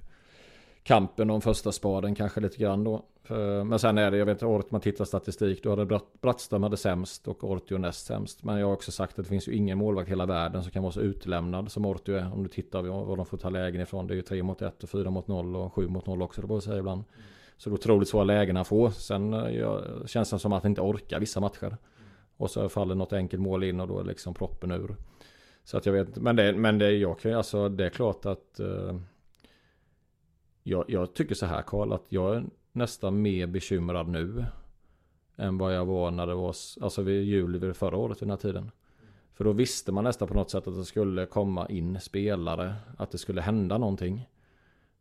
kampen 0.83 1.29
om 1.29 1.41
första 1.41 1.71
spaden 1.71 2.15
kanske 2.15 2.39
lite 2.39 2.57
grann 2.57 2.83
då. 2.83 3.05
Men 3.65 3.79
sen 3.79 3.97
är 3.97 4.11
det, 4.11 4.17
jag 4.17 4.25
vet 4.25 4.35
inte, 4.35 4.45
året 4.45 4.71
man 4.71 4.81
tittar 4.81 5.05
statistik, 5.05 5.63
då 5.63 5.69
hade 5.69 5.99
Brattström 6.21 6.63
hade 6.63 6.77
sämst 6.77 7.27
och 7.27 7.43
Ortio 7.43 7.77
näst 7.77 8.05
sämst. 8.05 8.43
Men 8.43 8.59
jag 8.59 8.67
har 8.67 8.73
också 8.73 8.91
sagt 8.91 9.19
att 9.19 9.25
det 9.25 9.29
finns 9.29 9.47
ju 9.47 9.55
ingen 9.55 9.77
målvakt 9.77 10.07
i 10.07 10.11
hela 10.11 10.25
världen 10.25 10.63
som 10.63 10.71
kan 10.71 10.83
vara 10.83 10.93
så 10.93 11.01
utlämnad 11.01 11.71
som 11.71 11.85
Ortio 11.85 12.15
är. 12.15 12.33
Om 12.33 12.43
du 12.43 12.49
tittar 12.49 12.81
var 12.81 13.17
de 13.17 13.25
får 13.25 13.37
ta 13.37 13.49
lägen 13.49 13.81
ifrån. 13.81 14.07
Det 14.07 14.13
är 14.13 14.15
ju 14.15 14.21
3 14.21 14.43
mot 14.43 14.61
1 14.61 14.83
och 14.83 14.89
4 14.89 15.09
mot 15.09 15.27
0 15.27 15.55
och 15.55 15.73
7 15.73 15.87
mot 15.87 16.05
0 16.05 16.21
också, 16.21 16.41
det 16.41 16.47
bara 16.47 16.61
säga 16.61 16.77
ibland. 16.77 17.03
Så 17.57 17.69
det 17.69 17.73
är 17.73 17.75
otroligt 17.75 18.09
svåra 18.09 18.23
lägen 18.23 18.57
att 18.57 18.67
få. 18.67 18.91
Sen 18.91 19.33
eh, 19.33 19.55
jag, 19.55 19.83
känns 20.05 20.29
det 20.29 20.39
som 20.39 20.53
att 20.53 20.63
han 20.63 20.71
inte 20.71 20.81
orkar 20.81 21.19
vissa 21.19 21.39
matcher. 21.39 21.77
Och 22.37 22.51
så 22.51 22.69
faller 22.69 22.95
något 22.95 23.13
enkelt 23.13 23.41
mål 23.41 23.63
in 23.63 23.79
och 23.79 23.87
då 23.87 23.99
är 23.99 24.03
liksom 24.03 24.33
proppen 24.33 24.71
ur. 24.71 24.95
Så 25.63 25.77
att 25.77 25.85
jag 25.85 25.93
vet 25.93 26.15
men 26.15 26.35
det, 26.35 26.53
men 26.53 26.77
det, 26.77 26.91
jag 26.91 27.19
kan 27.19 27.33
alltså, 27.33 27.69
det 27.69 27.85
är 27.85 27.89
klart 27.89 28.25
att 28.25 28.59
uh, 28.59 28.99
jag, 30.63 30.85
jag, 30.87 31.13
tycker 31.13 31.35
så 31.35 31.45
här 31.45 31.61
Karl 31.61 31.93
att 31.93 32.05
jag 32.09 32.35
är 32.35 32.45
nästan 32.71 33.21
mer 33.21 33.47
bekymrad 33.47 34.07
nu 34.07 34.45
än 35.35 35.57
vad 35.57 35.75
jag 35.75 35.85
var 35.85 36.11
när 36.11 36.27
det 36.27 36.35
var 36.35 36.55
alltså 36.81 37.01
vid 37.01 37.23
juli 37.23 37.73
förra 37.73 37.97
året 37.97 38.21
vid 38.21 38.27
den 38.27 38.29
här 38.29 38.37
tiden. 38.37 38.71
För 39.33 39.43
då 39.43 39.51
visste 39.51 39.91
man 39.91 40.03
nästan 40.03 40.27
på 40.27 40.33
något 40.33 40.49
sätt 40.49 40.67
att 40.67 40.75
det 40.75 40.85
skulle 40.85 41.25
komma 41.25 41.67
in 41.67 41.99
spelare, 41.99 42.75
att 42.97 43.11
det 43.11 43.17
skulle 43.17 43.41
hända 43.41 43.77
någonting. 43.77 44.29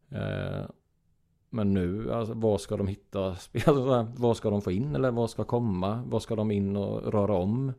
Eh, 0.08 0.64
men 1.50 1.74
nu, 1.74 2.12
alltså, 2.12 2.34
vad 2.34 2.60
ska 2.60 2.76
de 2.76 2.86
hitta? 2.86 3.36
Spelare? 3.36 3.98
Alltså, 3.98 4.22
vad 4.22 4.36
ska 4.36 4.50
de 4.50 4.62
få 4.62 4.70
in 4.70 4.94
eller 4.94 5.10
vad 5.10 5.30
ska 5.30 5.44
komma? 5.44 6.02
Vad 6.06 6.22
ska 6.22 6.36
de 6.36 6.50
in 6.50 6.76
och 6.76 7.12
röra 7.12 7.34
om? 7.34 7.72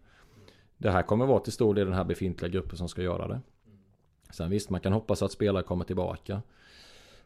Det 0.78 0.92
här 0.92 1.04
kommer 1.04 1.26
vara 1.26 1.40
till 1.40 1.54
stor 1.54 1.74
del 1.74 1.86
den 1.86 1.96
här 1.96 2.04
befintliga 2.04 2.50
gruppen 2.52 2.78
som 2.78 2.90
ska 2.90 3.02
göra 3.02 3.28
det. 3.28 3.42
Sen 4.30 4.50
visst, 4.50 4.70
man 4.70 4.82
kan 4.82 4.94
hoppas 4.94 5.22
att 5.22 5.32
spelare 5.32 5.64
kommer 5.64 5.86
tillbaka. 5.86 6.42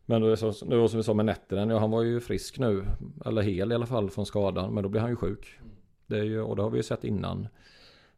Men 0.09 0.21
det 0.21 0.37
så, 0.37 0.65
det 0.65 0.77
var 0.77 0.87
som 0.87 0.97
vi 0.97 1.03
sa 1.03 1.13
med 1.13 1.25
Nettinen, 1.25 1.69
ja 1.69 1.79
han 1.79 1.91
var 1.91 2.01
ju 2.01 2.19
frisk 2.19 2.59
nu. 2.59 2.85
Eller 3.25 3.41
hel 3.41 3.71
i 3.71 3.75
alla 3.75 3.85
fall 3.85 4.09
från 4.09 4.25
skadan. 4.25 4.73
Men 4.73 4.83
då 4.83 4.89
blir 4.89 5.01
han 5.01 5.09
ju 5.09 5.15
sjuk. 5.15 5.59
Det 6.07 6.17
är 6.19 6.23
ju, 6.23 6.41
och 6.41 6.55
det 6.55 6.61
har 6.61 6.69
vi 6.69 6.77
ju 6.77 6.83
sett 6.83 7.03
innan. 7.03 7.47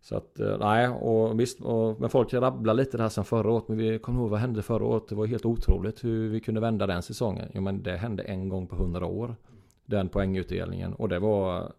Så 0.02 0.16
att 0.16 0.40
eh, 0.40 0.58
nej, 0.60 0.88
och 0.88 1.40
visst, 1.40 1.62
och, 1.62 2.02
men 2.02 2.10
folk 2.10 2.34
rabblar 2.34 2.74
lite 2.74 2.98
det 2.98 3.04
här 3.04 3.10
som 3.10 3.26
förra 3.26 3.52
året. 3.52 3.68
Men 3.68 3.78
vi 3.78 4.00
kommer 4.00 4.20
ihåg 4.20 4.30
vad 4.30 4.40
hände 4.40 4.62
förra 4.62 4.86
året. 4.86 5.08
Det 5.08 5.16
var 5.16 5.26
helt 5.26 5.46
otroligt 5.46 6.04
hur 6.04 6.30
vi 6.30 6.40
kunde 6.40 6.62
vända 6.62 6.88
den 6.88 7.02
säsongen. 7.02 7.52
Jo 7.54 7.62
men 7.62 7.84
det 7.84 7.98
hände 7.98 8.24
en 8.24 8.50
gång 8.50 8.68
på 8.68 8.76
hundra 8.76 9.06
år. 9.06 9.36
Den 9.86 10.10
poängutdelningen. 10.10 10.94
Och 10.94 11.10
det 11.10 11.20
var, 11.20 11.72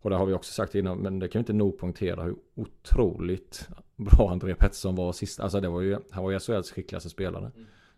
och 0.00 0.10
det 0.10 0.16
har 0.16 0.26
vi 0.26 0.34
också 0.34 0.52
sagt 0.52 0.74
innan, 0.74 0.98
men 0.98 1.18
det 1.18 1.28
kan 1.28 1.38
vi 1.38 1.42
inte 1.42 1.52
nog 1.52 1.80
punktera 1.80 2.22
hur 2.22 2.36
otroligt 2.54 3.68
bra 3.96 4.30
André 4.30 4.54
Pettersson 4.54 4.94
var 4.94 5.12
sist. 5.12 5.40
Alltså 5.40 5.60
det 5.60 5.68
var 5.68 5.80
ju, 5.80 5.98
han 6.10 6.24
var 6.24 6.30
ju 6.30 6.38
SHLs 6.38 6.70
skickligaste 6.70 7.08
spelare. 7.08 7.50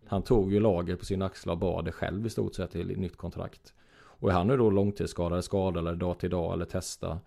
Han 0.05 0.21
tog 0.21 0.53
ju 0.53 0.59
laget 0.59 0.99
på 0.99 1.05
sina 1.05 1.25
axlar 1.25 1.53
och 1.53 1.59
bar 1.59 1.81
det 1.81 1.91
själv 1.91 2.25
i 2.25 2.29
stort 2.29 2.55
sett 2.55 2.71
till 2.71 2.99
nytt 2.99 3.17
kontrakt. 3.17 3.73
Och 3.93 4.29
är 4.29 4.33
han 4.33 4.47
nu 4.47 4.57
då 4.57 4.69
långtidsskadad, 4.69 5.43
skadad 5.43 5.77
eller 5.77 5.95
dag 5.95 6.19
till 6.19 6.29
dag 6.29 6.53
eller 6.53 6.65
testa. 6.65 7.19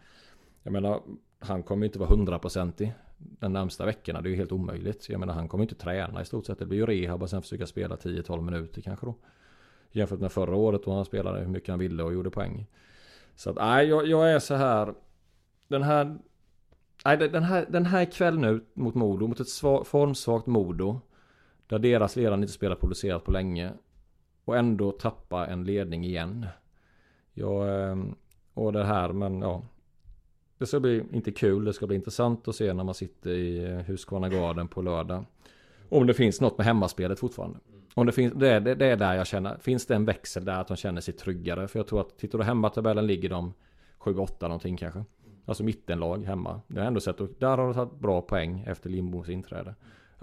Jag 0.63 0.73
menar, 0.73 1.01
han 1.39 1.63
kommer 1.63 1.87
inte 1.87 1.99
vara 1.99 2.09
hundraprocentig 2.09 2.95
den 3.19 3.53
närmsta 3.53 3.85
veckorna. 3.85 4.21
Det 4.21 4.29
är 4.29 4.31
ju 4.31 4.37
helt 4.37 4.53
omöjligt. 4.53 5.09
Jag 5.09 5.21
menar, 5.21 5.35
han 5.35 5.49
kommer 5.49 5.65
inte 5.65 5.75
träna 5.75 6.23
i 6.23 6.25
stort 6.25 6.47
sett. 6.47 6.59
Det 6.59 6.67
blir 6.67 6.79
ju 6.79 6.87
rehab 6.87 7.23
och 7.23 7.31
sen 7.31 7.43
försöka 7.43 7.67
spela 7.67 7.97
10-12 7.97 8.41
minuter 8.41 8.83
kanske 8.83 9.07
då. 9.07 9.15
Jämfört 9.91 10.21
med 10.21 10.33
förra 10.33 10.57
året 10.57 10.83
då 10.85 10.93
han 10.93 11.05
spelade 11.05 11.41
hur 11.41 11.49
mycket 11.49 11.69
han 11.69 11.79
ville 11.79 12.03
och 12.03 12.15
gjorde 12.15 12.31
poäng. 12.31 12.67
Så 13.37 13.51
att 13.51 13.57
nej, 13.57 13.89
jag, 13.89 14.07
jag 14.07 14.33
är 14.33 14.39
så 14.39 14.55
här. 14.55 14.95
Den 15.69 15.83
här 15.83 16.19
Nej, 17.05 17.17
den 17.17 17.43
här, 17.43 17.67
den 17.69 17.87
här 17.87 18.05
kvällen 18.05 18.41
nu 18.41 18.65
mot 18.75 18.95
Modo, 18.95 19.27
mot 19.27 19.41
ett 19.41 19.49
formsvagt 19.85 20.47
Modo. 20.47 21.01
Där 21.66 21.79
deras 21.79 22.16
ledare 22.16 22.40
inte 22.40 22.53
spelat 22.53 22.81
producerat 22.81 23.24
på 23.24 23.31
länge. 23.31 23.72
Och 24.44 24.57
ändå 24.57 24.92
tappa 24.92 25.46
en 25.46 25.64
ledning 25.64 26.05
igen. 26.05 26.46
Ja, 27.33 27.68
ehm, 27.68 28.14
och 28.55 28.72
det 28.72 28.85
här, 28.85 29.12
men 29.12 29.40
ja. 29.40 29.62
Det 30.59 30.66
ska 30.66 30.81
bli 30.81 31.05
inte 31.12 31.33
kul, 31.33 31.64
det 31.64 31.72
ska 31.72 31.87
bli 31.87 31.96
intressant 31.96 32.48
att 32.48 32.57
se 32.57 32.72
när 32.72 32.85
man 32.85 32.94
sitter 32.94 33.31
i 33.31 33.64
eh, 33.64 33.79
Husqvarna 33.79 34.29
Garden 34.29 34.68
på 34.68 34.83
lördag. 34.83 35.24
Om 35.88 36.07
det 36.07 36.14
finns 36.14 36.40
något 36.40 36.59
med 36.59 36.66
hemmaspelet 36.66 37.18
fortfarande. 37.18 37.59
Om 37.94 38.07
det, 38.07 38.12
finns, 38.12 38.33
det, 38.35 38.48
är, 38.48 38.61
det, 38.61 38.87
är 38.87 38.96
där 38.96 39.14
jag 39.14 39.27
känner, 39.27 39.59
finns 39.59 39.87
det 39.87 39.94
en 39.94 40.05
växel 40.05 40.44
där 40.44 40.61
att 40.61 40.68
de 40.68 40.77
känner 40.77 41.00
sig 41.00 41.14
tryggare? 41.14 41.68
För 41.68 41.79
jag 41.79 41.87
tror 41.87 42.00
att 42.00 42.18
tittar 42.18 42.38
du 42.38 42.44
hemmatabellen 42.44 43.07
ligger 43.07 43.29
de 43.29 43.55
7-8 43.98 44.42
någonting 44.42 44.77
kanske. 44.77 45.05
Alltså 45.46 45.64
mittenlag 45.64 46.24
hemma. 46.24 46.61
Jag 46.66 46.81
har 46.81 46.87
ändå 46.87 47.00
sett 47.00 47.20
att 47.20 47.40
där 47.40 47.48
har 47.48 47.57
de 47.57 47.74
tagit 47.74 47.94
bra 47.94 48.22
poäng 48.22 48.64
efter 48.66 48.90
Lindboms 48.90 49.29
inträde. 49.29 49.74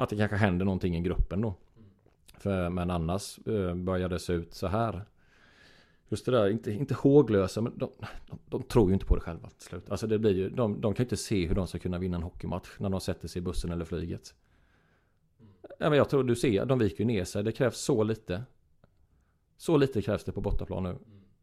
Att 0.02 0.10
det 0.10 0.18
kanske 0.18 0.38
händer 0.38 0.66
någonting 0.66 0.98
i 0.98 1.02
gruppen 1.02 1.42
då. 1.42 1.54
För, 2.38 2.70
men 2.70 2.92
annars 2.92 3.40
eh, 3.48 3.76
börjar 3.76 4.10
det 4.10 4.20
se 4.20 4.34
ut 4.34 4.54
så 4.54 4.68
här. 4.68 5.06
Just 6.10 6.26
det 6.26 6.32
där, 6.32 6.50
inte, 6.50 6.72
inte 6.72 6.94
håglösa, 6.94 7.62
men 7.62 7.78
de, 7.78 7.90
de, 8.30 8.40
de 8.46 8.64
tror 8.64 8.90
ju 8.90 8.94
inte 8.94 9.06
på 9.06 9.16
det 9.16 9.22
själva 9.22 9.50
till 9.50 9.68
slut. 9.68 9.92
Alltså 9.92 10.08
det 10.08 10.20
blir 10.20 10.32
ju, 10.32 10.50
de, 10.50 10.82
de 10.82 10.94
kan 10.94 11.04
ju 11.04 11.06
inte 11.06 11.18
se 11.18 11.48
hur 11.48 11.56
de 11.56 11.68
ska 11.68 11.80
kunna 11.80 11.98
vinna 11.98 12.18
en 12.18 12.24
hockeymatch 12.24 12.70
när 12.80 12.90
de 12.90 13.02
sätter 13.02 13.28
sig 13.28 13.40
i 13.40 13.44
bussen 13.44 13.72
eller 13.72 13.86
flyget. 13.86 14.34
Ja, 15.80 15.90
men 15.90 15.94
jag 15.94 16.10
tror 16.10 16.24
du 16.24 16.36
ser, 16.36 16.66
de 16.66 16.80
viker 16.80 17.00
ju 17.00 17.06
ner 17.06 17.24
sig. 17.24 17.44
Det 17.44 17.52
krävs 17.52 17.78
så 17.78 18.04
lite. 18.04 18.44
Så 19.58 19.78
lite 19.78 20.02
krävs 20.02 20.24
det 20.24 20.32
på 20.32 20.42
bortaplan 20.42 20.84
nu. 20.84 20.98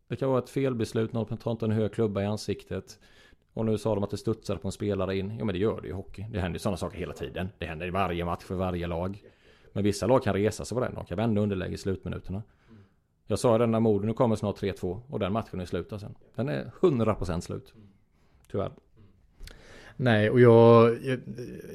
Det 0.09 0.17
kan 0.17 0.29
vara 0.29 0.39
ett 0.39 0.51
felbeslut, 0.51 1.13
någon 1.13 1.37
tar 1.39 1.51
inte 1.51 1.65
en 1.65 1.73
hög 1.73 1.93
klubba 1.93 2.23
i 2.23 2.27
ansiktet. 2.27 2.99
Och 3.53 3.67
nu 3.67 3.79
sa 3.79 3.95
de 3.95 4.05
att 4.05 4.11
det 4.11 4.17
studsar 4.17 4.57
på 4.57 4.69
en 4.69 4.73
spelare 4.73 5.17
in. 5.17 5.37
Jo 5.39 5.45
men 5.45 5.53
det 5.53 5.59
gör 5.59 5.81
det 5.81 5.87
ju 5.87 5.93
i 5.93 5.97
hockey. 5.97 6.27
Det 6.31 6.41
händer 6.41 6.55
ju 6.55 6.59
sådana 6.59 6.77
saker 6.77 6.99
hela 6.99 7.13
tiden. 7.13 7.49
Det 7.59 7.67
händer 7.67 7.87
i 7.87 7.91
varje 7.91 8.25
match 8.25 8.45
för 8.45 8.55
varje 8.55 8.87
lag. 8.87 9.23
Men 9.73 9.85
vissa 9.85 10.07
lag 10.07 10.23
kan 10.23 10.35
resa 10.35 10.65
sig 10.65 10.75
på 10.75 10.81
den. 10.85 10.95
De 10.95 11.05
kan 11.05 11.17
vända 11.17 11.41
underläge 11.41 11.75
i 11.75 11.77
slutminuterna. 11.77 12.43
Jag 13.27 13.39
sa 13.39 13.59
den 13.59 13.73
där 13.73 13.81
morden, 13.81 14.07
nu 14.07 14.15
kommer 14.15 14.37
snart 14.37 14.63
3-2 14.63 15.01
och 15.09 15.19
den 15.19 15.33
matchen 15.33 15.61
är 15.61 15.65
slut 15.65 15.89
sen. 15.89 16.15
Den 16.35 16.49
är 16.49 16.71
100% 16.81 17.41
slut. 17.41 17.75
Tyvärr. 18.51 18.73
Nej, 20.01 20.31
och 20.31 20.41
jag, 20.41 20.97
jag, 21.03 21.21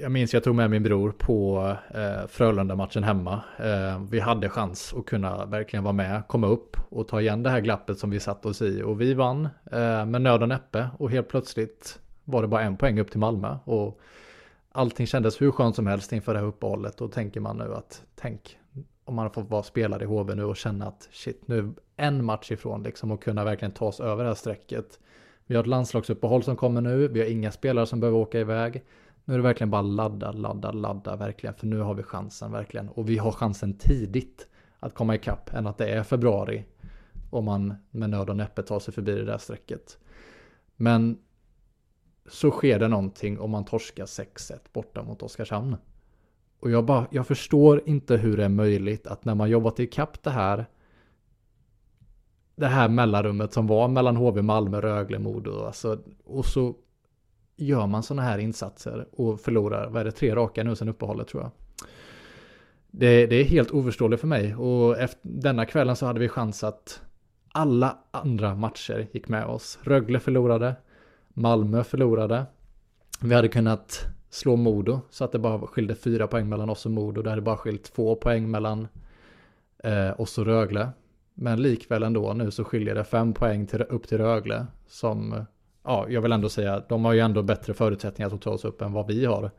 jag 0.01 0.11
minns 0.11 0.33
jag 0.33 0.43
tog 0.43 0.55
med 0.55 0.69
min 0.69 0.83
bror 0.83 1.11
på 1.11 1.67
eh, 1.93 2.27
Frölunda-matchen 2.27 3.03
hemma. 3.03 3.41
Eh, 3.59 4.01
vi 4.09 4.19
hade 4.19 4.49
chans 4.49 4.93
att 4.97 5.05
kunna 5.05 5.45
verkligen 5.45 5.83
vara 5.83 5.93
med, 5.93 6.27
komma 6.27 6.47
upp 6.47 6.77
och 6.89 7.07
ta 7.07 7.21
igen 7.21 7.43
det 7.43 7.49
här 7.49 7.59
glappet 7.59 7.99
som 7.99 8.09
vi 8.09 8.19
satt 8.19 8.45
oss 8.45 8.61
i. 8.61 8.81
Och 8.83 9.01
vi 9.01 9.13
vann 9.13 9.49
eh, 9.71 10.05
med 10.05 10.21
nöd 10.21 10.41
och 10.41 10.49
näppe 10.49 10.89
och 10.99 11.11
helt 11.11 11.27
plötsligt 11.27 11.99
var 12.23 12.41
det 12.41 12.47
bara 12.47 12.61
en 12.61 12.77
poäng 12.77 12.99
upp 12.99 13.11
till 13.11 13.19
Malmö. 13.19 13.57
Och 13.63 13.99
allting 14.71 15.07
kändes 15.07 15.41
hur 15.41 15.51
skönt 15.51 15.75
som 15.75 15.87
helst 15.87 16.13
inför 16.13 16.33
det 16.33 16.39
här 16.39 16.47
uppehållet. 16.47 17.01
Och 17.01 17.11
tänker 17.11 17.39
man 17.39 17.57
nu 17.57 17.73
att 17.73 18.03
tänk 18.15 18.57
om 19.05 19.15
man 19.15 19.31
får 19.31 19.41
vara 19.41 19.63
spelare 19.63 20.03
i 20.03 20.07
HV 20.07 20.35
nu 20.35 20.43
och 20.43 20.57
känna 20.57 20.87
att 20.87 21.09
shit, 21.11 21.47
nu 21.47 21.59
är 21.59 21.73
en 21.95 22.25
match 22.25 22.51
ifrån 22.51 22.83
liksom 22.83 23.11
och 23.11 23.23
kunna 23.23 23.43
verkligen 23.43 23.71
ta 23.71 23.85
oss 23.85 23.99
över 23.99 24.23
det 24.23 24.29
här 24.29 24.35
strecket. 24.35 24.99
Vi 25.53 25.57
har 25.57 25.63
ett 25.63 25.67
landslagsuppehåll 25.67 26.43
som 26.43 26.55
kommer 26.55 26.81
nu. 26.81 27.07
Vi 27.07 27.19
har 27.19 27.27
inga 27.27 27.51
spelare 27.51 27.85
som 27.85 27.99
behöver 27.99 28.17
åka 28.17 28.39
iväg. 28.39 28.83
Nu 29.25 29.33
är 29.33 29.37
det 29.37 29.43
verkligen 29.43 29.69
bara 29.69 29.81
ladda, 29.81 30.31
ladda, 30.31 30.71
ladda 30.71 31.15
verkligen. 31.15 31.55
För 31.55 31.67
nu 31.67 31.79
har 31.79 31.93
vi 31.93 32.03
chansen 32.03 32.51
verkligen. 32.51 32.89
Och 32.89 33.09
vi 33.09 33.17
har 33.17 33.31
chansen 33.31 33.73
tidigt 33.73 34.47
att 34.79 34.93
komma 34.93 35.15
ikapp 35.15 35.53
än 35.53 35.67
att 35.67 35.77
det 35.77 35.89
är 35.89 36.03
februari. 36.03 36.65
Om 37.29 37.45
man 37.45 37.73
med 37.91 38.09
nöd 38.09 38.29
och 38.29 38.35
näppe 38.35 38.63
tar 38.63 38.79
sig 38.79 38.93
förbi 38.93 39.15
det 39.15 39.25
där 39.25 39.37
strecket. 39.37 39.97
Men 40.75 41.17
så 42.29 42.51
sker 42.51 42.79
det 42.79 42.87
någonting 42.87 43.39
om 43.39 43.51
man 43.51 43.65
torskar 43.65 44.05
6-1 44.05 44.59
borta 44.73 45.03
mot 45.03 45.23
Oskarshamn. 45.23 45.75
Och 46.59 46.71
jag 46.71 46.85
bara, 46.85 47.07
jag 47.11 47.27
förstår 47.27 47.81
inte 47.85 48.17
hur 48.17 48.37
det 48.37 48.45
är 48.45 48.49
möjligt 48.49 49.07
att 49.07 49.25
när 49.25 49.35
man 49.35 49.49
jobbat 49.49 49.79
ikapp 49.79 50.23
det 50.23 50.29
här 50.29 50.65
det 52.55 52.67
här 52.67 52.89
mellanrummet 52.89 53.53
som 53.53 53.67
var 53.67 53.87
mellan 53.87 54.15
HV, 54.15 54.41
Malmö, 54.41 54.81
Rögle, 54.81 55.19
Modo. 55.19 55.65
Alltså, 55.65 55.99
och 56.25 56.45
så 56.45 56.75
gör 57.55 57.87
man 57.87 58.03
sådana 58.03 58.21
här 58.21 58.37
insatser 58.37 59.07
och 59.11 59.39
förlorar, 59.39 59.89
vad 59.89 60.01
är 60.01 60.05
det, 60.05 60.11
tre 60.11 60.35
raka 60.35 60.63
nu 60.63 60.75
sen 60.75 60.89
uppehållet 60.89 61.27
tror 61.27 61.43
jag. 61.43 61.51
Det, 62.91 63.25
det 63.25 63.35
är 63.35 63.43
helt 63.43 63.71
oförståeligt 63.71 64.21
för 64.21 64.27
mig 64.27 64.55
och 64.55 64.97
efter 64.97 65.19
denna 65.21 65.65
kvällen 65.65 65.95
så 65.95 66.05
hade 66.05 66.19
vi 66.19 66.29
chans 66.29 66.63
att 66.63 67.01
alla 67.53 67.97
andra 68.11 68.55
matcher 68.55 69.07
gick 69.11 69.27
med 69.27 69.45
oss. 69.45 69.79
Rögle 69.81 70.19
förlorade, 70.19 70.75
Malmö 71.27 71.83
förlorade. 71.83 72.45
Vi 73.21 73.35
hade 73.35 73.47
kunnat 73.47 74.05
slå 74.29 74.55
Modo 74.55 75.01
så 75.09 75.23
att 75.23 75.31
det 75.31 75.39
bara 75.39 75.67
skilde 75.67 75.95
fyra 75.95 76.27
poäng 76.27 76.49
mellan 76.49 76.69
oss 76.69 76.85
och 76.85 76.91
Modo. 76.91 77.21
Det 77.21 77.29
hade 77.29 77.41
bara 77.41 77.57
skilt 77.57 77.93
två 77.93 78.15
poäng 78.15 78.51
mellan 78.51 78.87
eh, 79.83 80.19
oss 80.21 80.37
och 80.37 80.45
Rögle. 80.45 80.89
Men 81.33 81.61
likväl 81.61 82.03
ändå 82.03 82.33
nu 82.33 82.51
så 82.51 82.63
skiljer 82.63 82.95
det 82.95 83.03
fem 83.03 83.33
poäng 83.33 83.67
till, 83.67 83.81
upp 83.81 84.07
till 84.07 84.17
Rögle. 84.17 84.67
Som, 84.87 85.45
ja, 85.83 86.05
jag 86.09 86.21
vill 86.21 86.31
ändå 86.31 86.49
säga, 86.49 86.83
de 86.89 87.05
har 87.05 87.13
ju 87.13 87.19
ändå 87.19 87.43
bättre 87.43 87.73
förutsättningar 87.73 88.35
att 88.35 88.41
ta 88.41 88.49
oss 88.49 88.65
upp 88.65 88.81
än 88.81 88.93
vad 88.93 89.07
vi 89.07 89.25
har. 89.25 89.51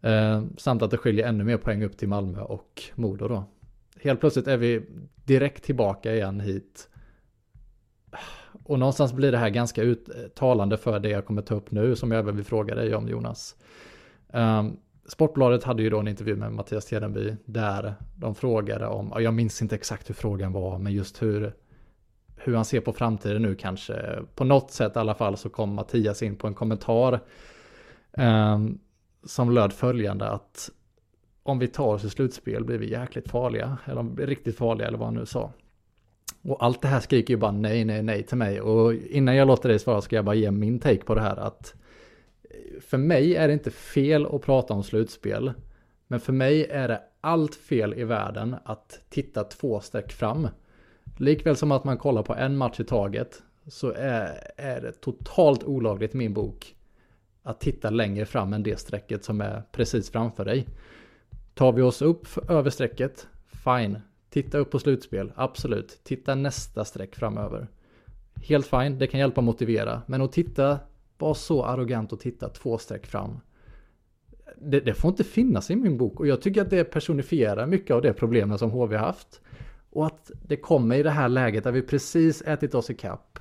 Eh, 0.00 0.42
samt 0.56 0.82
att 0.82 0.90
det 0.90 0.96
skiljer 0.96 1.28
ännu 1.28 1.44
mer 1.44 1.56
poäng 1.56 1.82
upp 1.82 1.96
till 1.96 2.08
Malmö 2.08 2.40
och 2.40 2.82
Modo 2.94 3.28
då. 3.28 3.44
Helt 4.00 4.20
plötsligt 4.20 4.46
är 4.46 4.56
vi 4.56 4.86
direkt 5.24 5.64
tillbaka 5.64 6.14
igen 6.14 6.40
hit. 6.40 6.88
Och 8.64 8.78
någonstans 8.78 9.12
blir 9.12 9.32
det 9.32 9.38
här 9.38 9.50
ganska 9.50 9.82
uttalande 9.82 10.76
för 10.76 11.00
det 11.00 11.08
jag 11.08 11.26
kommer 11.26 11.42
ta 11.42 11.54
upp 11.54 11.70
nu 11.70 11.96
som 11.96 12.10
jag 12.10 12.18
även 12.18 12.36
vill 12.36 12.44
fråga 12.44 12.74
dig 12.74 12.94
om 12.94 13.08
Jonas. 13.08 13.56
Um, 14.32 14.76
Sportbladet 15.08 15.64
hade 15.64 15.82
ju 15.82 15.90
då 15.90 15.98
en 15.98 16.08
intervju 16.08 16.36
med 16.36 16.52
Mattias 16.52 16.86
Tedenby 16.86 17.36
där 17.44 17.94
de 18.16 18.34
frågade 18.34 18.86
om, 18.86 19.12
jag 19.18 19.34
minns 19.34 19.62
inte 19.62 19.74
exakt 19.74 20.08
hur 20.08 20.14
frågan 20.14 20.52
var, 20.52 20.78
men 20.78 20.92
just 20.92 21.22
hur, 21.22 21.52
hur 22.36 22.54
han 22.54 22.64
ser 22.64 22.80
på 22.80 22.92
framtiden 22.92 23.42
nu 23.42 23.54
kanske. 23.54 24.18
På 24.34 24.44
något 24.44 24.70
sätt 24.70 24.96
i 24.96 24.98
alla 24.98 25.14
fall 25.14 25.36
så 25.36 25.48
kom 25.48 25.74
Mattias 25.74 26.22
in 26.22 26.36
på 26.36 26.46
en 26.46 26.54
kommentar 26.54 27.20
eh, 28.12 28.58
som 29.24 29.50
löd 29.50 29.72
följande 29.72 30.28
att 30.28 30.70
om 31.42 31.58
vi 31.58 31.68
tar 31.68 31.86
oss 31.86 32.04
i 32.04 32.10
slutspel 32.10 32.64
blir 32.64 32.78
vi 32.78 32.90
jäkligt 32.90 33.28
farliga, 33.28 33.78
eller 33.84 34.26
riktigt 34.26 34.56
farliga 34.56 34.88
eller 34.88 34.98
vad 34.98 35.06
han 35.06 35.14
nu 35.14 35.26
sa. 35.26 35.52
Och 36.42 36.64
allt 36.64 36.82
det 36.82 36.88
här 36.88 37.00
skriker 37.00 37.34
ju 37.34 37.38
bara 37.38 37.52
nej, 37.52 37.84
nej, 37.84 38.02
nej 38.02 38.22
till 38.22 38.38
mig. 38.38 38.60
Och 38.60 38.94
innan 38.94 39.36
jag 39.36 39.48
låter 39.48 39.68
dig 39.68 39.78
svara 39.78 40.00
ska 40.00 40.16
jag 40.16 40.24
bara 40.24 40.34
ge 40.34 40.50
min 40.50 40.78
take 40.78 41.04
på 41.04 41.14
det 41.14 41.20
här 41.20 41.36
att 41.36 41.74
för 42.80 42.98
mig 42.98 43.36
är 43.36 43.48
det 43.48 43.54
inte 43.54 43.70
fel 43.70 44.26
att 44.26 44.42
prata 44.42 44.74
om 44.74 44.82
slutspel. 44.82 45.52
Men 46.06 46.20
för 46.20 46.32
mig 46.32 46.64
är 46.64 46.88
det 46.88 47.02
allt 47.20 47.54
fel 47.54 47.94
i 47.94 48.04
världen 48.04 48.56
att 48.64 49.00
titta 49.08 49.44
två 49.44 49.80
streck 49.80 50.12
fram. 50.12 50.48
Likväl 51.16 51.56
som 51.56 51.72
att 51.72 51.84
man 51.84 51.98
kollar 51.98 52.22
på 52.22 52.34
en 52.34 52.56
match 52.56 52.80
i 52.80 52.84
taget 52.84 53.42
så 53.66 53.92
är, 53.92 54.50
är 54.56 54.80
det 54.80 54.92
totalt 54.92 55.64
olagligt 55.64 56.14
i 56.14 56.18
min 56.18 56.34
bok 56.34 56.74
att 57.42 57.60
titta 57.60 57.90
längre 57.90 58.26
fram 58.26 58.52
än 58.52 58.62
det 58.62 58.80
strecket 58.80 59.24
som 59.24 59.40
är 59.40 59.62
precis 59.72 60.10
framför 60.10 60.44
dig. 60.44 60.66
Tar 61.54 61.72
vi 61.72 61.82
oss 61.82 62.02
upp 62.02 62.50
över 62.50 62.70
strecket, 62.70 63.28
fine. 63.64 63.98
Titta 64.30 64.58
upp 64.58 64.70
på 64.70 64.78
slutspel, 64.78 65.32
absolut. 65.36 66.00
Titta 66.04 66.34
nästa 66.34 66.84
streck 66.84 67.16
framöver. 67.16 67.68
Helt 68.42 68.66
fine, 68.66 68.98
det 68.98 69.06
kan 69.06 69.20
hjälpa 69.20 69.40
att 69.40 69.44
motivera. 69.44 70.02
Men 70.06 70.22
att 70.22 70.32
titta 70.32 70.78
var 71.18 71.34
så 71.34 71.64
arrogant 71.64 72.12
och 72.12 72.20
titta 72.20 72.48
två 72.48 72.78
streck 72.78 73.06
fram. 73.06 73.40
Det, 74.56 74.80
det, 74.80 74.94
får 74.94 75.10
inte 75.10 75.24
finnas 75.24 75.70
i 75.70 75.76
min 75.76 75.98
bok 75.98 76.20
och 76.20 76.26
jag 76.26 76.42
tycker 76.42 76.62
att 76.62 76.70
det 76.70 76.84
personifierar 76.84 77.66
mycket 77.66 77.96
av 77.96 78.02
det 78.02 78.12
problemet 78.12 78.58
som 78.58 78.70
HV 78.70 78.96
haft. 78.96 79.40
Och 79.90 80.06
att 80.06 80.30
det 80.42 80.56
kommer 80.56 80.96
i 80.96 81.02
det 81.02 81.10
här 81.10 81.28
läget 81.28 81.64
där 81.64 81.72
vi 81.72 81.82
precis 81.82 82.42
ätit 82.42 82.74
oss 82.74 82.90
i 82.90 82.94
kapp. 82.94 83.38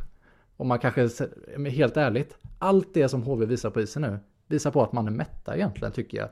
Och 0.57 0.65
man 0.65 0.79
kanske, 0.79 1.09
helt 1.69 1.97
ärligt, 1.97 2.37
allt 2.59 2.93
det 2.93 3.09
som 3.09 3.23
HV 3.23 3.45
visar 3.45 3.69
på 3.69 3.81
isen 3.81 4.01
nu, 4.01 4.19
visar 4.47 4.71
på 4.71 4.83
att 4.83 4.91
man 4.91 5.07
är 5.07 5.11
mätta 5.11 5.55
egentligen 5.55 5.91
tycker 5.91 6.17
jag. 6.17 6.29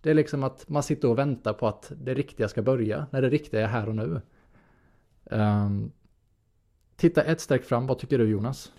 Det 0.00 0.10
är 0.10 0.14
liksom 0.14 0.44
att 0.44 0.68
man 0.68 0.82
sitter 0.82 1.08
och 1.08 1.18
väntar 1.18 1.52
på 1.52 1.68
att 1.68 1.92
det 1.96 2.14
riktiga 2.14 2.48
ska 2.48 2.62
börja, 2.62 3.06
när 3.10 3.22
det 3.22 3.28
riktiga 3.28 3.60
är 3.60 3.66
här 3.66 3.88
och 3.88 3.94
nu. 3.94 4.20
Um, 5.24 5.92
titta 6.96 7.22
ett 7.22 7.40
streck 7.40 7.64
fram, 7.64 7.86
vad 7.86 7.98
tycker 7.98 8.18
du 8.18 8.28
Jonas? 8.28 8.72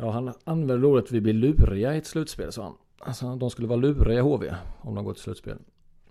Ja, 0.00 0.10
han 0.10 0.32
använder 0.44 0.84
ordet 0.84 1.12
vi 1.12 1.20
blir 1.20 1.32
luriga 1.32 1.94
i 1.94 1.98
ett 1.98 2.06
slutspel, 2.06 2.52
sa 2.52 2.62
han. 2.62 2.74
Alltså, 2.98 3.36
de 3.36 3.50
skulle 3.50 3.68
vara 3.68 3.80
luriga 3.80 4.18
i 4.18 4.22
HV 4.22 4.54
om 4.80 4.94
de 4.94 5.04
går 5.04 5.12
till 5.12 5.22
slutspel. 5.22 5.58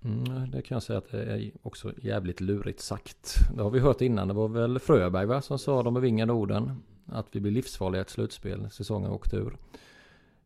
Mm, 0.03 0.51
det 0.51 0.61
kan 0.61 0.75
jag 0.75 0.83
säga 0.83 0.99
att 0.99 1.11
det 1.11 1.23
är 1.23 1.51
också 1.63 1.93
jävligt 2.01 2.41
lurigt 2.41 2.79
sagt. 2.79 3.35
Det 3.55 3.63
har 3.63 3.69
vi 3.69 3.79
hört 3.79 4.01
innan. 4.01 4.27
Det 4.27 4.33
var 4.33 4.47
väl 4.47 4.79
Fröberg 4.79 5.25
va, 5.25 5.41
som 5.41 5.59
sa 5.59 5.83
de 5.83 5.93
bevingade 5.93 6.33
orden. 6.33 6.83
Att 7.05 7.27
vi 7.31 7.39
blir 7.39 7.51
livsfarliga 7.51 7.99
i 7.99 8.01
ett 8.01 8.09
slutspel. 8.09 8.69
Säsongen 8.71 9.11
åkte 9.11 9.35
ur. 9.35 9.57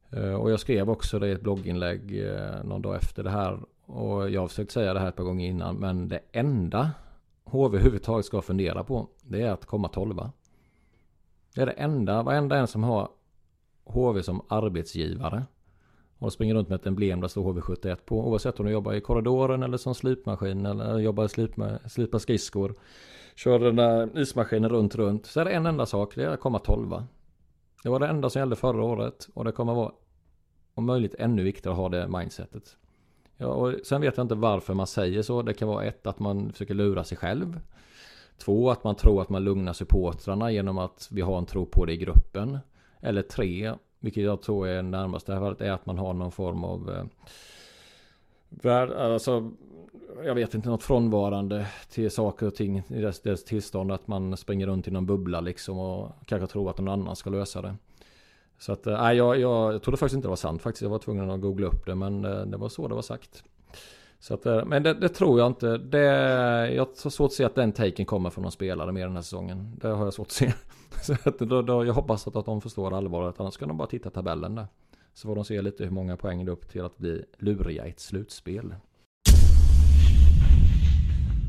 Eh, 0.09 0.33
och 0.33 0.51
jag 0.51 0.59
skrev 0.59 0.89
också 0.89 1.19
det 1.19 1.27
i 1.27 1.31
ett 1.31 1.41
blogginlägg 1.41 2.27
eh, 2.27 2.63
någon 2.63 2.81
dag 2.81 2.95
efter 2.95 3.23
det 3.23 3.29
här. 3.29 3.59
Och 3.85 4.29
jag 4.29 4.41
har 4.41 4.47
försökt 4.47 4.71
säga 4.71 4.93
det 4.93 4.99
här 4.99 5.09
ett 5.09 5.15
par 5.15 5.23
gånger 5.23 5.47
innan. 5.47 5.75
Men 5.75 6.07
det 6.07 6.19
enda 6.31 6.91
HV 7.43 7.77
överhuvudtaget 7.77 8.25
ska 8.25 8.41
fundera 8.41 8.83
på. 8.83 9.07
Det 9.21 9.41
är 9.41 9.51
att 9.51 9.65
komma 9.65 9.87
tolva. 9.87 10.31
Det 11.55 11.61
är 11.61 11.65
det 11.65 11.71
enda. 11.71 12.23
Varenda 12.23 12.57
en 12.57 12.67
som 12.67 12.83
har 12.83 13.09
HV 13.91 14.23
som 14.23 14.41
arbetsgivare. 14.47 15.43
Och 16.17 16.33
springer 16.33 16.55
runt 16.55 16.69
med 16.69 16.75
ett 16.75 16.87
emblem 16.87 17.21
där 17.21 17.27
står 17.27 17.53
HV71 17.53 17.95
på. 18.05 18.27
Oavsett 18.27 18.59
om 18.59 18.65
du 18.65 18.71
jobbar 18.71 18.93
i 18.93 19.01
korridoren 19.01 19.63
eller 19.63 19.77
som 19.77 19.95
slipmaskin 19.95 20.65
eller 20.65 20.99
jobbar 20.99 21.27
slipma, 21.27 21.79
slipa 21.89 22.19
skridskor. 22.19 22.75
Kör 23.35 23.59
den 23.59 23.75
där 23.75 24.19
ismaskinen 24.19 24.69
runt 24.69 24.95
runt. 24.95 25.25
Så 25.25 25.39
är 25.39 25.45
det 25.45 25.51
en 25.51 25.65
enda 25.65 25.85
sak. 25.85 26.15
Det 26.15 26.23
är 26.23 26.29
att 26.29 26.39
komma 26.39 26.59
tolva. 26.59 27.07
Det 27.83 27.89
var 27.89 27.99
det 27.99 28.07
enda 28.07 28.29
som 28.29 28.39
gällde 28.39 28.55
förra 28.55 28.83
året. 28.83 29.27
Och 29.33 29.45
det 29.45 29.51
kommer 29.51 29.73
vara 29.73 29.91
om 30.73 30.85
möjligt 30.85 31.15
ännu 31.19 31.43
viktigare 31.43 31.73
att 31.73 31.79
ha 31.79 31.89
det 31.89 32.07
mindsetet. 32.07 32.77
Ja, 33.37 33.47
och 33.47 33.73
sen 33.83 34.01
vet 34.01 34.17
jag 34.17 34.23
inte 34.23 34.35
varför 34.35 34.73
man 34.73 34.87
säger 34.87 35.21
så. 35.21 35.41
Det 35.41 35.53
kan 35.53 35.67
vara 35.67 35.83
ett, 35.83 36.07
att 36.07 36.19
man 36.19 36.51
försöker 36.51 36.73
lura 36.73 37.03
sig 37.03 37.17
själv. 37.17 37.59
Två, 38.37 38.71
att 38.71 38.83
man 38.83 38.95
tror 38.95 39.21
att 39.21 39.29
man 39.29 39.43
lugnar 39.43 39.73
supportrarna 39.73 40.51
genom 40.51 40.77
att 40.77 41.07
vi 41.11 41.21
har 41.21 41.37
en 41.37 41.45
tro 41.45 41.65
på 41.65 41.85
det 41.85 41.93
i 41.93 41.97
gruppen. 41.97 42.59
Eller 43.01 43.21
tre, 43.21 43.73
vilket 43.99 44.23
jag 44.23 44.41
tror 44.41 44.67
är 44.67 44.81
närmast 44.81 45.27
det 45.27 45.33
här 45.33 45.39
fallet, 45.39 45.61
är 45.61 45.71
att 45.71 45.85
man 45.85 45.97
har 45.97 46.13
någon 46.13 46.31
form 46.31 46.63
av 46.63 46.89
eh, 46.89 47.03
värld, 48.49 48.91
alltså, 48.91 49.51
jag 50.25 50.35
vet 50.35 50.53
inte, 50.53 50.69
något 50.69 50.83
frånvarande 50.83 51.67
till 51.89 52.11
saker 52.11 52.47
och 52.47 52.55
ting 52.55 52.83
i 52.87 53.01
dess, 53.01 53.21
dess 53.21 53.43
tillstånd. 53.43 53.91
Att 53.91 54.07
man 54.07 54.37
springer 54.37 54.67
runt 54.67 54.87
i 54.87 54.91
någon 54.91 55.05
bubbla 55.05 55.41
liksom 55.41 55.79
och 55.79 56.11
kanske 56.25 56.47
tror 56.47 56.69
att 56.69 56.77
någon 56.77 56.87
annan 56.87 57.15
ska 57.15 57.29
lösa 57.29 57.61
det. 57.61 57.75
Så 58.59 58.71
att, 58.71 58.87
eh, 58.87 59.01
nej, 59.01 59.17
jag, 59.17 59.39
jag, 59.39 59.73
jag 59.73 59.81
trodde 59.81 59.97
faktiskt 59.97 60.15
inte 60.15 60.27
det 60.27 60.29
var 60.29 60.35
sant 60.35 60.61
faktiskt. 60.61 60.81
Jag 60.81 60.89
var 60.89 60.99
tvungen 60.99 61.29
att 61.29 61.41
googla 61.41 61.67
upp 61.67 61.85
det, 61.85 61.95
men 61.95 62.25
eh, 62.25 62.45
det 62.45 62.57
var 62.57 62.69
så 62.69 62.87
det 62.87 62.95
var 62.95 63.01
sagt. 63.01 63.43
Så 64.21 64.33
att, 64.33 64.45
eh, 64.45 64.65
men 64.65 64.83
det, 64.83 64.93
det, 64.93 65.09
tror 65.09 65.39
jag 65.39 65.47
inte. 65.47 65.77
Det, 65.77 65.97
jag 66.73 66.85
har 67.03 67.09
svårt 67.09 67.27
att 67.27 67.33
se 67.33 67.43
att 67.43 67.55
den 67.55 67.71
taken 67.71 68.05
kommer 68.05 68.29
från 68.29 68.41
någon 68.41 68.51
spelare 68.51 68.91
mer 68.91 69.05
den 69.05 69.15
här 69.15 69.21
säsongen. 69.21 69.77
Det 69.81 69.87
har 69.87 70.03
jag 70.03 70.13
svårt 70.13 70.27
att 70.27 70.31
se. 70.31 70.53
Så 71.01 71.13
att 71.29 71.39
då, 71.39 71.61
då, 71.61 71.85
jag 71.85 71.93
hoppas 71.93 72.27
att, 72.27 72.35
att 72.35 72.45
de 72.45 72.61
förstår 72.61 72.97
allvaret. 72.97 73.39
Annars 73.39 73.57
kan 73.57 73.67
de 73.67 73.77
bara 73.77 73.87
titta 73.87 74.09
tabellen 74.09 74.55
där. 74.55 74.65
Så 75.13 75.27
får 75.27 75.35
de 75.35 75.45
se 75.45 75.61
lite 75.61 75.83
hur 75.83 75.91
många 75.91 76.17
poäng 76.17 76.45
det 76.45 76.49
är 76.49 76.53
upp 76.53 76.69
till 76.69 76.85
att 76.85 76.97
bli 76.97 77.25
luriga 77.37 77.87
i 77.87 77.89
ett 77.89 77.99
slutspel. 77.99 78.75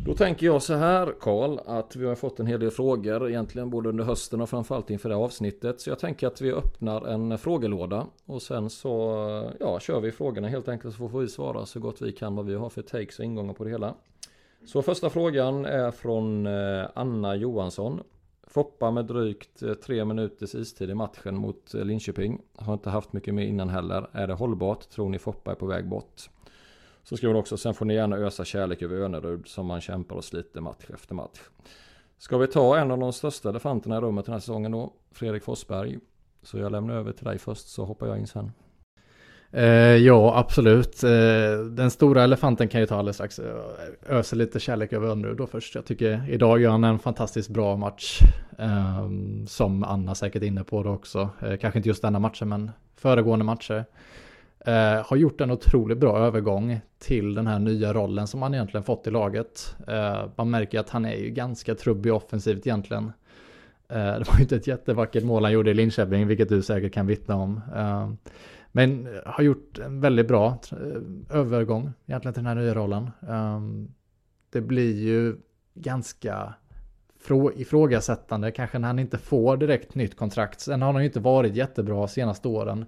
Då 0.04 0.14
tänker 0.14 0.46
jag 0.46 0.62
så 0.62 0.74
här 0.74 1.14
Karl 1.20 1.58
att 1.66 1.96
vi 1.96 2.06
har 2.06 2.14
fått 2.14 2.40
en 2.40 2.46
hel 2.46 2.60
del 2.60 2.70
frågor 2.70 3.28
egentligen 3.28 3.70
både 3.70 3.88
under 3.88 4.04
hösten 4.04 4.40
och 4.40 4.50
framförallt 4.50 4.90
inför 4.90 5.08
det 5.08 5.14
här 5.14 5.22
avsnittet. 5.22 5.80
Så 5.80 5.90
jag 5.90 5.98
tänker 5.98 6.26
att 6.26 6.40
vi 6.40 6.52
öppnar 6.52 7.08
en 7.08 7.38
frågelåda 7.38 8.06
och 8.26 8.42
sen 8.42 8.70
så 8.70 9.52
ja, 9.60 9.80
kör 9.80 10.00
vi 10.00 10.12
frågorna 10.12 10.48
helt 10.48 10.68
enkelt 10.68 10.94
så 10.96 11.08
får 11.08 11.20
vi 11.20 11.28
svara 11.28 11.66
så 11.66 11.80
gott 11.80 12.02
vi 12.02 12.12
kan 12.12 12.36
vad 12.36 12.46
vi 12.46 12.54
har 12.54 12.68
för 12.68 12.82
takes 12.82 13.18
och 13.18 13.24
ingångar 13.24 13.54
på 13.54 13.64
det 13.64 13.70
hela. 13.70 13.94
Så 14.66 14.82
första 14.82 15.10
frågan 15.10 15.64
är 15.64 15.90
från 15.90 16.46
eh, 16.46 16.86
Anna 16.94 17.36
Johansson. 17.36 18.00
Foppa 18.46 18.90
med 18.90 19.04
drygt 19.04 19.62
eh, 19.62 19.74
tre 19.74 20.04
minuters 20.04 20.54
istid 20.54 20.90
i 20.90 20.94
matchen 20.94 21.36
mot 21.36 21.74
eh, 21.74 21.84
Linköping. 21.84 22.40
Har 22.56 22.74
inte 22.74 22.90
haft 22.90 23.12
mycket 23.12 23.34
mer 23.34 23.46
innan 23.46 23.68
heller. 23.68 24.06
Är 24.12 24.26
det 24.26 24.34
hållbart? 24.34 24.88
Tror 24.88 25.08
ni 25.08 25.18
Foppa 25.18 25.50
är 25.50 25.54
på 25.54 25.66
väg 25.66 25.88
bort? 25.88 26.28
Så 27.04 27.16
skriver 27.16 27.34
hon 27.34 27.40
också, 27.40 27.56
sen 27.56 27.74
får 27.74 27.84
ni 27.84 27.94
gärna 27.94 28.16
ösa 28.16 28.44
kärlek 28.44 28.82
över 28.82 28.96
Önerud 28.96 29.48
som 29.48 29.66
man 29.66 29.80
kämpar 29.80 30.16
och 30.16 30.24
sliter 30.24 30.60
match 30.60 30.84
efter 30.94 31.14
match. 31.14 31.40
Ska 32.18 32.38
vi 32.38 32.46
ta 32.46 32.78
en 32.78 32.90
av 32.90 32.98
de 32.98 33.12
största 33.12 33.48
elefanterna 33.48 33.96
i 33.96 34.00
rummet 34.00 34.24
den 34.24 34.32
här 34.32 34.40
säsongen 34.40 34.72
då? 34.72 34.92
Fredrik 35.12 35.42
Forsberg. 35.42 35.98
Så 36.42 36.58
jag 36.58 36.72
lämnar 36.72 36.94
över 36.94 37.12
till 37.12 37.24
dig 37.24 37.38
först 37.38 37.68
så 37.68 37.84
hoppar 37.84 38.06
jag 38.06 38.18
in 38.18 38.26
sen. 38.26 38.50
Eh, 39.50 39.96
ja, 39.96 40.38
absolut. 40.38 41.04
Eh, 41.04 41.64
den 41.70 41.90
stora 41.90 42.24
elefanten 42.24 42.68
kan 42.68 42.80
ju 42.80 42.86
ta 42.86 42.96
alldeles 42.96 43.16
strax. 43.16 43.38
Eh, 43.38 43.54
Öser 44.06 44.36
lite 44.36 44.60
kärlek 44.60 44.92
över 44.92 45.08
Önerud 45.08 45.36
då 45.36 45.46
först. 45.46 45.74
Jag 45.74 45.84
tycker 45.84 46.30
idag 46.30 46.60
gör 46.60 46.70
han 46.70 46.84
en 46.84 46.98
fantastiskt 46.98 47.48
bra 47.48 47.76
match. 47.76 48.18
Eh, 48.58 49.08
som 49.46 49.84
Anna 49.84 50.14
säkert 50.14 50.42
är 50.42 50.46
inne 50.46 50.64
på 50.64 50.82
då 50.82 50.90
också. 50.90 51.30
Eh, 51.40 51.56
kanske 51.56 51.78
inte 51.78 51.88
just 51.88 52.02
denna 52.02 52.18
matchen 52.18 52.48
men 52.48 52.70
föregående 52.96 53.44
matcher. 53.44 53.84
Eh, 54.64 55.07
har 55.07 55.16
gjort 55.16 55.40
en 55.40 55.51
otroligt 55.51 55.98
bra 55.98 56.18
övergång 56.18 56.81
till 56.98 57.35
den 57.35 57.46
här 57.46 57.59
nya 57.59 57.92
rollen 57.92 58.27
som 58.27 58.42
han 58.42 58.55
egentligen 58.55 58.85
fått 58.85 59.07
i 59.07 59.11
laget. 59.11 59.77
Eh, 59.88 60.25
man 60.37 60.51
märker 60.51 60.81
att 60.81 60.90
han 60.90 61.05
är 61.05 61.16
ju 61.16 61.31
ganska 61.31 61.75
trubbig 61.75 62.12
offensivt 62.14 62.66
egentligen. 62.66 63.12
Eh, 63.88 63.96
det 63.96 64.29
var 64.29 64.37
ju 64.37 64.42
inte 64.42 64.57
ett 64.57 64.66
jättevackert 64.66 65.25
mål 65.25 65.44
han 65.44 65.53
gjorde 65.53 65.70
i 65.70 65.75
Linköping, 65.75 66.27
vilket 66.27 66.48
du 66.48 66.62
säkert 66.62 66.92
kan 66.92 67.07
vittna 67.07 67.37
om. 67.37 67.61
Eh, 67.77 68.11
men 68.72 69.09
har 69.27 69.44
gjort 69.44 69.79
en 69.79 70.01
väldigt 70.01 70.29
bra 70.29 70.59
eh, 70.72 71.38
övergång 71.38 71.92
egentligen 72.07 72.35
till 72.35 72.44
den 72.44 72.57
här 72.57 72.62
nya 72.62 72.75
rollen. 72.75 73.11
Eh, 73.29 73.61
det 74.53 74.61
blir 74.61 74.96
ju 74.96 75.37
ganska 75.75 76.55
ifrågasättande 77.57 78.51
kanske 78.51 78.79
när 78.79 78.88
han 78.88 78.98
inte 78.98 79.18
får 79.18 79.57
direkt 79.57 79.94
nytt 79.94 80.16
kontrakt. 80.16 80.61
Sen 80.61 80.83
har 80.83 80.92
han 80.92 81.03
ju 81.03 81.07
inte 81.07 81.20
varit 81.20 81.57
jättebra 81.57 82.09
senaste 82.09 82.48
åren. 82.48 82.87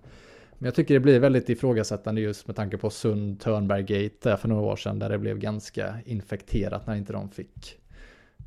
Men 0.65 0.69
jag 0.69 0.75
tycker 0.75 0.95
det 0.95 1.01
blir 1.01 1.21
väldigt 1.21 1.49
ifrågasättande 1.49 2.21
just 2.21 2.47
med 2.47 2.57
tanke 2.57 2.79
på 2.79 2.91
Sund 2.91 3.41
Törnberg 3.41 3.83
Gate 3.83 4.37
för 4.37 4.49
några 4.49 4.63
år 4.63 4.77
sedan 4.77 4.99
där 4.99 5.09
det 5.09 5.19
blev 5.19 5.39
ganska 5.39 5.95
infekterat 6.05 6.87
när 6.87 6.95
inte 6.95 7.13
de 7.13 7.31
fick 7.31 7.79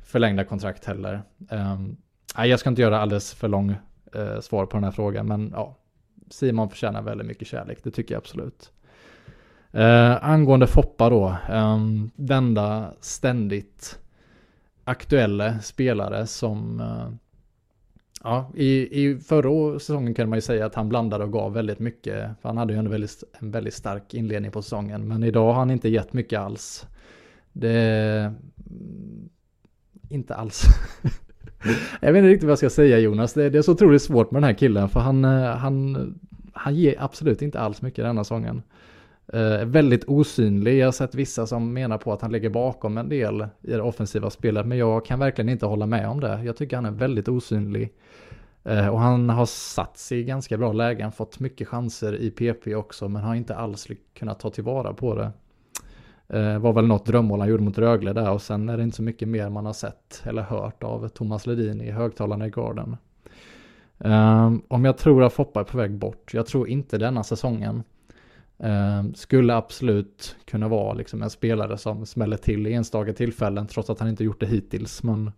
förlängda 0.04 0.44
kontrakt 0.44 0.84
heller. 0.84 1.22
Um, 1.50 1.96
nej, 2.36 2.50
jag 2.50 2.60
ska 2.60 2.68
inte 2.68 2.82
göra 2.82 3.00
alldeles 3.00 3.34
för 3.34 3.48
lång 3.48 3.70
uh, 4.16 4.40
svar 4.40 4.66
på 4.66 4.76
den 4.76 4.84
här 4.84 4.90
frågan, 4.90 5.26
men 5.26 5.52
ja, 5.54 5.76
Simon 6.30 6.70
förtjänar 6.70 7.02
väldigt 7.02 7.26
mycket 7.26 7.48
kärlek, 7.48 7.78
det 7.84 7.90
tycker 7.90 8.14
jag 8.14 8.20
absolut. 8.20 8.72
Uh, 9.74 10.24
angående 10.24 10.66
Foppa 10.66 11.10
då, 11.10 11.36
ehm, 11.48 11.74
um, 11.74 12.10
den 12.16 12.38
enda 12.38 12.94
ständigt 13.00 13.98
aktuella 14.84 15.58
spelare 15.58 16.26
som 16.26 16.80
uh, 16.80 17.08
Ja, 18.24 18.50
i, 18.54 19.02
i 19.04 19.18
förra 19.18 19.78
säsongen 19.78 20.14
kunde 20.14 20.30
man 20.30 20.36
ju 20.36 20.40
säga 20.40 20.66
att 20.66 20.74
han 20.74 20.88
blandade 20.88 21.24
och 21.24 21.32
gav 21.32 21.52
väldigt 21.52 21.78
mycket. 21.78 22.30
För 22.42 22.48
han 22.48 22.56
hade 22.56 22.72
ju 22.72 22.78
en 22.78 22.90
väldigt, 22.90 23.24
en 23.38 23.50
väldigt 23.50 23.74
stark 23.74 24.14
inledning 24.14 24.50
på 24.50 24.62
säsongen. 24.62 25.08
Men 25.08 25.24
idag 25.24 25.46
har 25.46 25.58
han 25.58 25.70
inte 25.70 25.88
gett 25.88 26.12
mycket 26.12 26.40
alls. 26.40 26.86
Det... 27.52 28.34
Mm, 28.70 29.28
inte 30.08 30.34
alls. 30.34 30.64
jag 32.00 32.12
vet 32.12 32.18
inte 32.18 32.28
riktigt 32.28 32.44
vad 32.44 32.50
jag 32.50 32.58
ska 32.58 32.70
säga 32.70 32.98
Jonas. 32.98 33.32
Det, 33.32 33.50
det, 33.50 33.58
är 33.58 33.62
så 33.62 33.72
otroligt 33.72 34.02
svårt 34.02 34.30
med 34.30 34.42
den 34.42 34.46
här 34.46 34.58
killen. 34.58 34.88
För 34.88 35.00
han, 35.00 35.24
eh, 35.24 35.44
han, 35.44 36.18
han 36.52 36.74
ger 36.74 36.94
absolut 36.98 37.42
inte 37.42 37.60
alls 37.60 37.82
mycket 37.82 38.04
denna 38.04 38.24
säsongen. 38.24 38.62
Eh, 39.32 39.64
väldigt 39.64 40.04
osynlig. 40.04 40.78
Jag 40.78 40.86
har 40.86 40.92
sett 40.92 41.14
vissa 41.14 41.46
som 41.46 41.72
menar 41.72 41.98
på 41.98 42.12
att 42.12 42.22
han 42.22 42.32
ligger 42.32 42.50
bakom 42.50 42.98
en 42.98 43.08
del 43.08 43.46
i 43.62 43.70
det 43.70 43.82
offensiva 43.82 44.30
spelet. 44.30 44.66
Men 44.66 44.78
jag 44.78 45.04
kan 45.04 45.18
verkligen 45.18 45.48
inte 45.48 45.66
hålla 45.66 45.86
med 45.86 46.08
om 46.08 46.20
det. 46.20 46.42
Jag 46.44 46.56
tycker 46.56 46.76
han 46.76 46.86
är 46.86 46.90
väldigt 46.90 47.28
osynlig. 47.28 47.92
Eh, 48.64 48.88
och 48.88 49.00
han 49.00 49.30
har 49.30 49.46
satt 49.46 49.98
sig 49.98 50.18
i 50.18 50.24
ganska 50.24 50.58
bra 50.58 50.72
lägen, 50.72 51.12
fått 51.12 51.40
mycket 51.40 51.68
chanser 51.68 52.14
i 52.14 52.30
PP 52.30 52.74
också, 52.74 53.08
men 53.08 53.22
har 53.22 53.34
inte 53.34 53.54
alls 53.56 53.88
kunnat 54.14 54.40
ta 54.40 54.50
tillvara 54.50 54.92
på 54.92 55.14
det. 55.14 55.30
Eh, 56.38 56.58
var 56.58 56.72
väl 56.72 56.86
något 56.86 57.06
drömmål 57.06 57.40
han 57.40 57.48
gjorde 57.48 57.62
mot 57.62 57.78
Rögle 57.78 58.12
där 58.12 58.30
och 58.30 58.42
sen 58.42 58.68
är 58.68 58.76
det 58.76 58.82
inte 58.82 58.96
så 58.96 59.02
mycket 59.02 59.28
mer 59.28 59.48
man 59.48 59.66
har 59.66 59.72
sett 59.72 60.22
eller 60.24 60.42
hört 60.42 60.82
av 60.82 61.08
Thomas 61.08 61.46
Ledin 61.46 61.80
i 61.80 61.90
högtalarna 61.90 62.46
i 62.46 62.50
garden. 62.50 62.96
Um, 63.98 64.62
om 64.68 64.84
jag 64.84 64.98
tror 64.98 65.24
att 65.24 65.32
Foppa 65.32 65.60
är 65.60 65.64
på 65.64 65.78
väg 65.78 65.98
bort, 65.98 66.34
jag 66.34 66.46
tror 66.46 66.68
inte 66.68 66.98
denna 66.98 67.24
säsongen. 67.24 67.82
Um, 68.56 69.14
skulle 69.14 69.54
absolut 69.54 70.36
kunna 70.44 70.68
vara 70.68 70.94
liksom 70.94 71.22
en 71.22 71.30
spelare 71.30 71.78
som 71.78 72.06
smäller 72.06 72.36
till 72.36 72.66
i 72.66 72.72
enstaka 72.72 73.12
tillfällen 73.12 73.66
trots 73.66 73.90
att 73.90 74.00
han 74.00 74.08
inte 74.08 74.24
gjort 74.24 74.40
det 74.40 74.46
hittills. 74.46 75.02
Men 75.02 75.32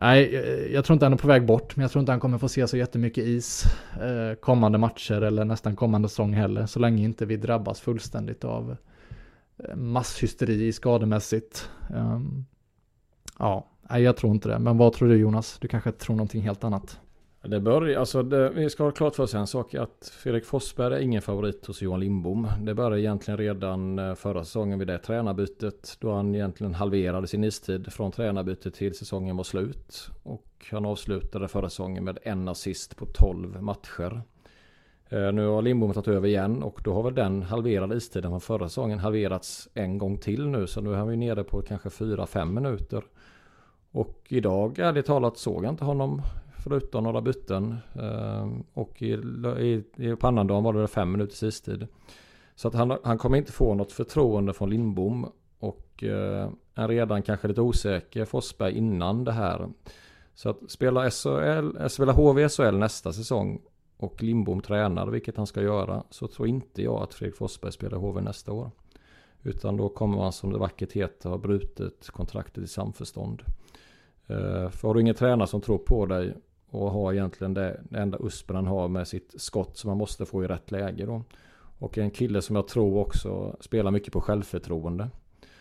Nej, 0.00 0.36
eh, 0.36 0.74
jag 0.74 0.84
tror 0.84 0.94
inte 0.94 1.04
han 1.04 1.12
är 1.12 1.16
på 1.16 1.28
väg 1.28 1.46
bort, 1.46 1.76
men 1.76 1.82
jag 1.82 1.90
tror 1.90 2.00
inte 2.00 2.12
han 2.12 2.20
kommer 2.20 2.38
få 2.38 2.48
se 2.48 2.68
så 2.68 2.76
jättemycket 2.76 3.24
is 3.24 3.64
eh, 4.00 4.34
kommande 4.40 4.78
matcher 4.78 5.20
eller 5.20 5.44
nästan 5.44 5.76
kommande 5.76 6.08
säsong 6.08 6.32
heller, 6.32 6.66
så 6.66 6.78
länge 6.78 7.04
inte 7.04 7.26
vi 7.26 7.36
drabbas 7.36 7.80
fullständigt 7.80 8.44
av 8.44 8.76
eh, 9.56 9.76
masshysteri 9.76 10.72
skademässigt. 10.72 11.70
Ehm, 11.94 12.44
ja, 13.38 13.66
nej, 13.90 14.02
jag 14.02 14.16
tror 14.16 14.32
inte 14.32 14.48
det. 14.48 14.58
Men 14.58 14.78
vad 14.78 14.92
tror 14.92 15.08
du 15.08 15.16
Jonas? 15.16 15.58
Du 15.60 15.68
kanske 15.68 15.92
tror 15.92 16.16
någonting 16.16 16.42
helt 16.42 16.64
annat? 16.64 17.00
Det 17.48 17.60
börjar, 17.60 18.00
alltså 18.00 18.22
det, 18.22 18.50
vi 18.50 18.70
ska 18.70 18.84
ha 18.84 18.90
klart 18.90 19.14
för 19.14 19.22
oss 19.22 19.34
en 19.34 19.46
sak 19.46 19.74
att 19.74 20.12
Fredrik 20.18 20.44
Forsberg 20.44 20.94
är 20.94 20.98
ingen 20.98 21.22
favorit 21.22 21.66
hos 21.66 21.82
Johan 21.82 22.00
Lindbom. 22.00 22.48
Det 22.60 22.74
började 22.74 23.00
egentligen 23.00 23.38
redan 23.38 23.98
eh, 23.98 24.14
förra 24.14 24.44
säsongen 24.44 24.78
vid 24.78 24.88
det 24.88 24.98
tränarbytet 24.98 25.96
då 26.00 26.12
han 26.12 26.34
egentligen 26.34 26.74
halverade 26.74 27.26
sin 27.26 27.44
istid 27.44 27.92
från 27.92 28.12
tränarbytet 28.12 28.74
till 28.74 28.94
säsongen 28.94 29.36
var 29.36 29.44
slut. 29.44 30.10
Och 30.22 30.66
han 30.70 30.86
avslutade 30.86 31.48
förra 31.48 31.70
säsongen 31.70 32.04
med 32.04 32.18
en 32.22 32.48
assist 32.48 32.96
på 32.96 33.06
12 33.06 33.62
matcher. 33.62 34.22
Eh, 35.08 35.32
nu 35.32 35.46
har 35.46 35.62
Lindbom 35.62 35.92
tagit 35.92 36.08
över 36.08 36.28
igen 36.28 36.62
och 36.62 36.80
då 36.84 36.94
har 36.94 37.02
väl 37.02 37.14
den 37.14 37.42
halverade 37.42 37.96
istiden 37.96 38.30
från 38.30 38.40
förra 38.40 38.68
säsongen 38.68 38.98
halverats 38.98 39.68
en 39.74 39.98
gång 39.98 40.18
till 40.18 40.48
nu. 40.48 40.66
Så 40.66 40.80
nu 40.80 40.94
är 40.94 41.04
vi 41.04 41.16
nere 41.16 41.44
på 41.44 41.62
kanske 41.62 41.88
4-5 41.88 42.44
minuter. 42.44 43.04
Och 43.90 44.26
idag, 44.28 44.78
ärligt 44.78 45.06
talat, 45.06 45.38
såg 45.38 45.64
jag 45.64 45.72
inte 45.72 45.84
honom 45.84 46.22
förutom 46.68 47.04
några 47.04 47.20
byten. 47.20 47.76
Ehm, 47.94 48.64
och 48.74 49.02
i, 49.02 49.12
i, 49.58 49.84
i 49.96 50.16
på 50.16 50.26
annandagen 50.26 50.64
var 50.64 50.72
det 50.72 50.88
fem 50.88 51.12
minuters 51.12 51.42
istid. 51.42 51.86
Så 52.54 52.68
att 52.68 52.74
han, 52.74 52.98
han 53.04 53.18
kommer 53.18 53.38
inte 53.38 53.52
få 53.52 53.74
något 53.74 53.92
förtroende 53.92 54.52
från 54.52 54.70
Lindbom. 54.70 55.32
Och 55.58 56.04
en 56.04 56.56
är 56.74 56.88
redan 56.88 57.22
kanske 57.22 57.48
lite 57.48 57.60
osäker 57.60 58.24
Forsberg 58.24 58.72
innan 58.72 59.24
det 59.24 59.32
här. 59.32 59.68
Så 60.34 60.50
att 60.50 60.70
spela, 60.70 61.10
SHL, 61.10 61.88
spela 61.88 62.12
HV 62.12 62.48
SHL 62.48 62.76
nästa 62.78 63.12
säsong 63.12 63.60
och 63.96 64.22
Lindbom 64.22 64.60
tränar, 64.60 65.06
vilket 65.06 65.36
han 65.36 65.46
ska 65.46 65.62
göra, 65.62 66.04
så 66.10 66.28
tror 66.28 66.48
inte 66.48 66.82
jag 66.82 67.02
att 67.02 67.14
Fredrik 67.14 67.36
Forsberg 67.36 67.72
spelar 67.72 67.98
HV 67.98 68.20
nästa 68.20 68.52
år. 68.52 68.70
Utan 69.42 69.76
då 69.76 69.88
kommer 69.88 70.16
man 70.16 70.32
som 70.32 70.52
det 70.52 70.58
vackert 70.58 70.92
heter 70.92 71.30
ha 71.30 71.38
brutit 71.38 72.10
kontraktet 72.12 72.64
i 72.64 72.66
samförstånd. 72.66 73.42
Eh, 74.26 74.70
för 74.70 74.88
har 74.88 74.94
du 74.94 75.00
ingen 75.00 75.14
tränare 75.14 75.48
som 75.48 75.60
tror 75.60 75.78
på 75.78 76.06
dig 76.06 76.34
och 76.76 76.90
har 76.90 77.12
egentligen 77.12 77.54
det, 77.54 77.80
det 77.90 77.98
enda 77.98 78.18
uspen 78.20 78.56
han 78.56 78.66
har 78.66 78.88
med 78.88 79.08
sitt 79.08 79.34
skott 79.36 79.76
som 79.76 79.88
man 79.88 79.98
måste 79.98 80.26
få 80.26 80.44
i 80.44 80.46
rätt 80.46 80.70
läge 80.70 81.06
då. 81.06 81.22
Och 81.78 81.98
en 81.98 82.10
kille 82.10 82.42
som 82.42 82.56
jag 82.56 82.68
tror 82.68 82.98
också 82.98 83.56
spelar 83.60 83.90
mycket 83.90 84.12
på 84.12 84.20
självförtroende. 84.20 85.08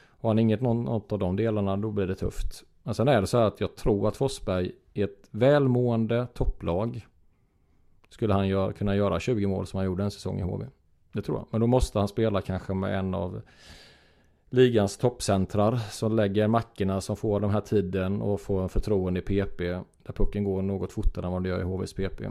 Har 0.08 0.30
han 0.30 0.40
inget 0.40 0.62
något 0.62 1.12
av 1.12 1.20
de 1.20 1.36
delarna 1.36 1.78
då 1.78 1.92
blir 1.92 2.08
det 2.08 2.16
tufft. 2.16 2.64
Men 2.84 2.94
sen 2.94 3.08
är 3.08 3.22
det 3.22 3.28
så 3.28 3.38
här 3.38 3.46
att 3.46 3.62
jag 3.62 3.76
tror 3.76 4.08
att 4.08 4.18
Forsberg 4.18 4.72
i 4.94 5.02
ett 5.02 5.28
välmående 5.32 6.28
topplag 6.34 7.08
skulle 8.10 8.34
han 8.34 8.48
gör, 8.48 8.72
kunna 8.72 8.96
göra 8.96 9.20
20 9.20 9.48
mål 9.48 9.68
som 9.68 9.78
han 9.78 9.86
gjorde 9.86 10.04
en 10.04 10.12
säsong 10.12 10.40
i 10.40 10.44
HV. 10.44 10.66
Det 11.12 11.22
tror 11.22 11.38
jag. 11.38 11.48
Men 11.52 11.62
då 11.62 11.68
måste 11.68 12.00
han 12.00 12.08
spela 12.08 12.42
kanske 12.42 12.74
med 12.74 13.00
en 13.00 13.14
av 13.14 13.42
ligans 14.50 14.98
toppcentrar 14.98 15.76
som 15.76 16.16
lägger 16.16 16.48
mackorna 16.48 17.02
som 17.02 17.16
får 17.16 17.40
den 17.40 17.50
här 17.50 17.62
tiden 17.62 18.22
och 18.22 18.42
får 18.42 18.64
en 18.64 18.70
förtroende 18.70 19.20
i 19.20 19.24
PP. 19.24 19.60
Där 20.04 20.14
pucken 20.14 20.44
går 20.44 20.62
något 20.62 20.92
fortare 20.92 21.26
än 21.26 21.32
vad 21.32 21.44
det 21.44 21.50
gör 21.50 21.60
i 21.60 21.64
HVs 21.64 21.94
PP. 21.94 22.22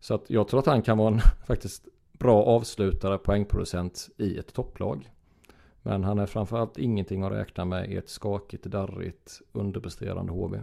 Så 0.00 0.14
att 0.14 0.30
jag 0.30 0.48
tror 0.48 0.60
att 0.60 0.66
han 0.66 0.82
kan 0.82 0.98
vara 0.98 1.14
en 1.14 1.20
faktiskt 1.46 1.88
bra 2.12 2.44
avslutare, 2.44 3.18
poängproducent 3.18 4.08
i 4.16 4.38
ett 4.38 4.54
topplag. 4.54 5.10
Men 5.82 6.04
han 6.04 6.18
är 6.18 6.26
framförallt 6.26 6.78
ingenting 6.78 7.22
att 7.22 7.32
räkna 7.32 7.64
med 7.64 7.90
i 7.90 7.96
ett 7.96 8.08
skakigt, 8.08 8.64
darrigt, 8.64 9.40
underpresterande 9.52 10.32
HV. 10.32 10.60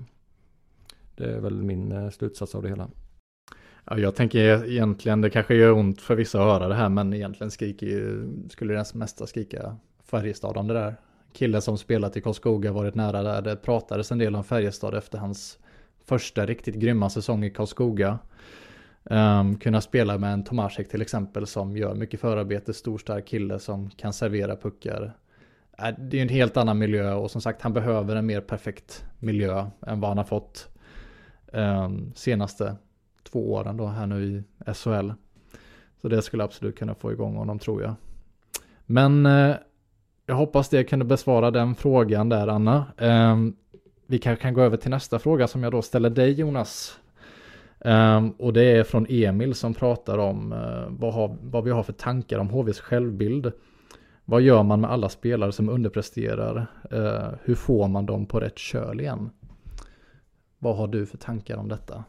Det 1.15 1.26
är 1.26 1.39
väl 1.39 1.63
min 1.63 1.91
eh, 1.91 2.10
slutsats 2.10 2.56
av 2.56 2.63
det 2.63 2.70
hela. 2.70 2.89
Ja, 3.86 3.98
jag 3.98 4.15
tänker 4.15 4.70
egentligen, 4.72 5.22
det 5.22 5.30
kanske 5.30 5.56
gör 5.56 5.72
ont 5.72 6.02
för 6.02 6.15
vissa 6.15 6.39
att 6.39 6.46
höra 6.46 6.67
det 6.67 6.76
här, 6.76 6.89
men 6.89 7.13
egentligen 7.13 7.52
skriker 7.52 7.88
ju, 7.88 8.30
skulle 8.50 8.74
den 8.74 8.86
mesta 8.94 9.28
skrika 9.28 9.78
Färjestad 10.12 10.58
om 10.58 10.67
det 10.67 10.74
där. 10.74 10.95
Killen 11.34 11.62
som 11.62 11.78
spelat 11.78 12.17
i 12.17 12.21
Karlskoga 12.21 12.71
varit 12.71 12.95
nära 12.95 13.24
där. 13.24 13.41
Det 13.41 13.56
pratades 13.56 14.12
en 14.12 14.17
del 14.17 14.36
om 14.36 14.43
Färjestad 14.43 14.95
efter 14.95 15.17
hans 15.17 15.60
första 16.06 16.45
riktigt 16.45 16.76
grymma 16.76 17.10
säsong 17.10 17.43
i 17.43 17.50
Karlskoga. 17.50 18.19
Um, 19.04 19.58
kunna 19.58 19.82
spela 19.82 20.17
med 20.17 20.34
en 20.34 20.43
Tomasek 20.43 20.89
till 20.89 21.02
exempel 21.02 21.47
som 21.47 21.78
gör 21.78 21.95
mycket 21.95 22.19
förarbete, 22.19 22.74
stor 22.74 22.97
stark 22.97 23.28
kille 23.28 23.60
som 23.60 23.89
kan 23.89 24.13
servera 24.13 24.56
puckar. 24.56 25.13
Äh, 25.80 25.95
det 25.97 26.17
är 26.17 26.19
ju 26.19 26.21
en 26.21 26.30
helt 26.30 26.58
annan 26.58 26.78
miljö 26.78 27.13
och 27.13 27.32
som 27.32 27.41
sagt 27.41 27.62
han 27.62 27.74
behöver 27.74 28.15
en 28.15 28.26
mer 28.26 28.41
perfekt 28.41 29.06
miljö 29.19 29.65
än 29.88 30.00
vad 30.00 30.10
han 30.10 30.17
har 30.17 30.26
fått 30.26 30.69
um, 31.54 32.12
senaste 32.15 32.76
två 33.32 33.54
åren 33.54 33.78
då 33.78 33.88
här 33.88 34.08
nu 34.08 34.24
i 34.24 34.43
SHL. 34.74 35.12
Så 36.02 36.08
det 36.08 36.21
skulle 36.21 36.43
absolut 36.43 36.78
kunna 36.78 36.95
få 36.95 37.12
igång 37.12 37.36
honom 37.36 37.60
tror 37.60 37.82
jag. 37.82 37.93
Men 38.86 39.26
uh, 39.26 39.56
jag 40.32 40.36
hoppas 40.38 40.70
det 40.70 40.84
kunde 40.84 41.06
besvara 41.06 41.52
den 41.52 41.76
frågan 41.76 42.30
där 42.30 42.48
Anna. 42.48 42.86
Um, 42.98 43.56
vi 44.08 44.20
kanske 44.20 44.41
kan 44.41 44.54
gå 44.54 44.62
över 44.62 44.78
till 44.78 44.89
nästa 44.89 45.20
fråga 45.20 45.48
som 45.48 45.63
jag 45.63 45.72
då 45.72 45.82
ställer 45.82 46.10
dig 46.10 46.32
Jonas. 46.32 47.00
Um, 47.80 48.32
och 48.32 48.54
det 48.54 48.63
är 48.63 48.84
från 48.84 49.06
Emil 49.10 49.56
som 49.56 49.74
pratar 49.74 50.17
om 50.17 50.54
uh, 50.54 50.88
vad, 50.89 51.13
har, 51.13 51.38
vad 51.41 51.63
vi 51.63 51.72
har 51.72 51.84
för 51.84 51.94
tankar 51.94 52.39
om 52.39 52.50
HVs 52.50 52.80
självbild. 52.80 53.52
Vad 54.26 54.41
gör 54.41 54.63
man 54.63 54.82
med 54.82 54.91
alla 54.91 55.10
spelare 55.10 55.52
som 55.52 55.70
underpresterar? 55.70 56.67
Uh, 56.94 57.30
hur 57.44 57.56
får 57.56 57.88
man 57.88 58.06
dem 58.06 58.26
på 58.26 58.39
rätt 58.39 58.58
köl 58.58 59.00
igen? 59.00 59.30
Vad 60.60 60.78
har 60.78 60.88
du 60.88 61.06
för 61.06 61.17
tankar 61.17 61.58
om 61.58 61.67
detta? 61.67 62.04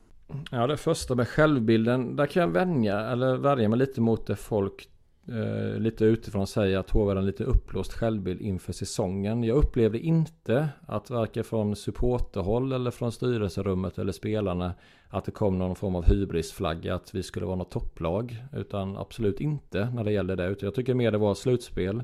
Ja, 0.51 0.67
det 0.67 0.77
första 0.77 1.15
med 1.15 1.29
självbilden, 1.29 2.17
där 2.17 2.27
kan 2.27 2.41
jag 2.41 2.49
vänja 2.49 3.01
eller 3.01 3.37
värja 3.37 3.69
mig 3.69 3.79
lite 3.79 4.01
mot 4.01 4.27
det 4.27 4.37
folk 4.37 4.89
eh, 5.29 5.79
lite 5.79 6.05
utifrån 6.05 6.47
säger 6.47 6.79
att 6.79 6.91
HV 6.91 7.09
hade 7.09 7.21
en 7.21 7.27
lite 7.27 7.45
uppblåst 7.45 7.93
självbild 7.93 8.41
inför 8.41 8.73
säsongen. 8.73 9.45
Jag 9.45 9.57
upplevde 9.57 9.99
inte 9.99 10.69
att 10.87 11.11
varken 11.11 11.45
från 11.45 11.77
supporterhåll 11.77 12.73
eller 12.73 12.91
från 12.91 13.13
styrelserummet 13.13 13.99
eller 13.99 14.13
spelarna 14.13 14.75
att 15.09 15.25
det 15.25 15.31
kom 15.31 15.59
någon 15.59 15.77
form 15.77 15.97
av 15.97 16.05
hybrisflagga 16.05 16.95
att 16.95 17.15
vi 17.15 17.23
skulle 17.23 17.47
vara 17.47 17.57
något 17.57 17.71
topplag. 17.71 18.45
Utan 18.53 18.97
absolut 18.97 19.41
inte 19.41 19.91
när 19.95 20.05
det 20.05 20.13
gäller 20.13 20.37
det. 20.37 20.47
Utan 20.47 20.67
jag 20.67 20.75
tycker 20.75 20.95
mer 20.95 21.11
det 21.11 21.19
var 21.19 21.35
slutspel. 21.35 22.03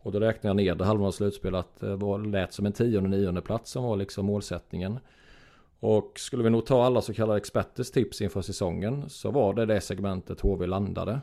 Och 0.00 0.12
då 0.12 0.20
räknar 0.20 0.48
jag 0.48 0.56
ner 0.56 0.74
det 0.74 0.84
halva 0.84 1.12
slutspel 1.12 1.54
att 1.54 1.80
det 1.80 1.96
var, 1.96 2.18
lät 2.18 2.52
som 2.52 2.66
en 2.66 2.72
tionde 2.72 3.08
nionde 3.08 3.40
plats 3.40 3.70
som 3.70 3.84
var 3.84 3.96
liksom 3.96 4.26
målsättningen. 4.26 4.98
Och 5.80 6.12
skulle 6.16 6.42
vi 6.42 6.50
nog 6.50 6.66
ta 6.66 6.84
alla 6.84 7.02
så 7.02 7.14
kallade 7.14 7.38
experters 7.38 7.90
tips 7.90 8.20
inför 8.20 8.42
säsongen 8.42 9.10
så 9.10 9.30
var 9.30 9.54
det 9.54 9.66
det 9.66 9.80
segmentet 9.80 10.40
HV 10.40 10.66
landade. 10.66 11.20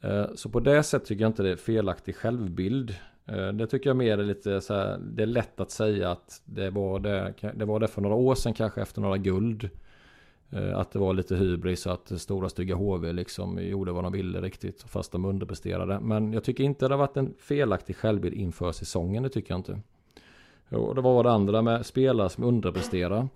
Eh, 0.00 0.26
så 0.34 0.48
på 0.48 0.60
det 0.60 0.82
sättet 0.82 1.08
tycker 1.08 1.22
jag 1.22 1.28
inte 1.28 1.42
det 1.42 1.50
är 1.50 1.56
felaktig 1.56 2.16
självbild. 2.16 2.94
Eh, 3.26 3.48
det 3.48 3.66
tycker 3.66 3.90
jag 3.90 3.96
mer 3.96 4.18
är 4.18 4.24
lite 4.24 4.60
så 4.60 4.74
här, 4.74 4.98
det 4.98 5.22
är 5.22 5.26
lätt 5.26 5.60
att 5.60 5.70
säga 5.70 6.10
att 6.10 6.42
det 6.44 6.70
var 6.70 7.00
det, 7.00 7.34
det 7.54 7.64
var 7.64 7.80
det 7.80 7.88
för 7.88 8.02
några 8.02 8.16
år 8.16 8.34
sedan 8.34 8.54
kanske 8.54 8.82
efter 8.82 9.00
några 9.00 9.16
guld. 9.16 9.70
Eh, 10.52 10.78
att 10.78 10.92
det 10.92 10.98
var 10.98 11.14
lite 11.14 11.36
hybris 11.36 11.86
och 11.86 11.92
att 11.92 12.20
stora 12.20 12.48
stygga 12.48 12.74
HV 12.74 13.12
liksom 13.12 13.58
gjorde 13.62 13.92
vad 13.92 14.04
de 14.04 14.12
ville 14.12 14.40
riktigt 14.40 14.82
fast 14.82 15.12
de 15.12 15.24
underpresterade. 15.24 16.00
Men 16.00 16.32
jag 16.32 16.44
tycker 16.44 16.64
inte 16.64 16.88
det 16.88 16.94
har 16.94 16.98
varit 16.98 17.16
en 17.16 17.34
felaktig 17.38 17.96
självbild 17.96 18.34
inför 18.34 18.72
säsongen, 18.72 19.22
det 19.22 19.28
tycker 19.28 19.52
jag 19.52 19.58
inte. 19.58 19.80
Och 20.68 20.94
det 20.94 21.00
var 21.00 21.24
det 21.24 21.30
andra 21.30 21.62
med 21.62 21.86
spelare 21.86 22.28
som 22.28 22.44
underpresterar. 22.44 23.28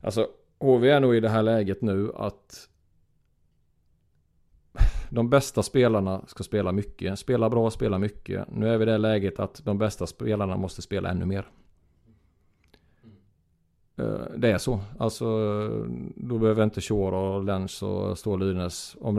Alltså 0.00 0.28
HV 0.58 0.90
är 0.90 1.00
nog 1.00 1.16
i 1.16 1.20
det 1.20 1.28
här 1.28 1.42
läget 1.42 1.82
nu 1.82 2.12
att 2.14 2.68
de 5.10 5.30
bästa 5.30 5.62
spelarna 5.62 6.22
ska 6.26 6.44
spela 6.44 6.72
mycket. 6.72 7.18
Spela 7.18 7.50
bra, 7.50 7.70
spela 7.70 7.98
mycket. 7.98 8.48
Nu 8.52 8.68
är 8.68 8.78
vi 8.78 8.82
i 8.82 8.86
det 8.86 8.98
läget 8.98 9.40
att 9.40 9.64
de 9.64 9.78
bästa 9.78 10.06
spelarna 10.06 10.56
måste 10.56 10.82
spela 10.82 11.10
ännu 11.10 11.26
mer. 11.26 11.46
Eh, 13.96 14.20
det 14.36 14.50
är 14.50 14.58
så. 14.58 14.80
Alltså, 14.98 15.26
då 16.16 16.38
behöver 16.38 16.64
inte 16.64 16.80
Shore 16.80 17.16
och 17.16 17.44
Lens 17.44 17.82
och 17.82 18.18
Ståhl 18.18 18.40
Lynes. 18.40 18.96
Om... 19.00 19.18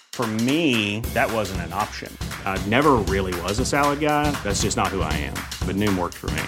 For 0.13 0.27
me, 0.27 0.99
that 1.13 1.31
wasn't 1.31 1.61
an 1.61 1.73
option. 1.73 2.15
I 2.45 2.57
never 2.67 2.91
really 3.09 3.33
was 3.41 3.59
a 3.59 3.65
salad 3.65 3.99
guy. 3.99 4.29
That's 4.43 4.61
just 4.61 4.77
not 4.77 4.89
who 4.89 5.01
I 5.01 5.13
am. 5.13 5.33
But 5.65 5.75
Noom 5.77 5.97
worked 5.97 6.17
for 6.17 6.29
me. 6.31 6.43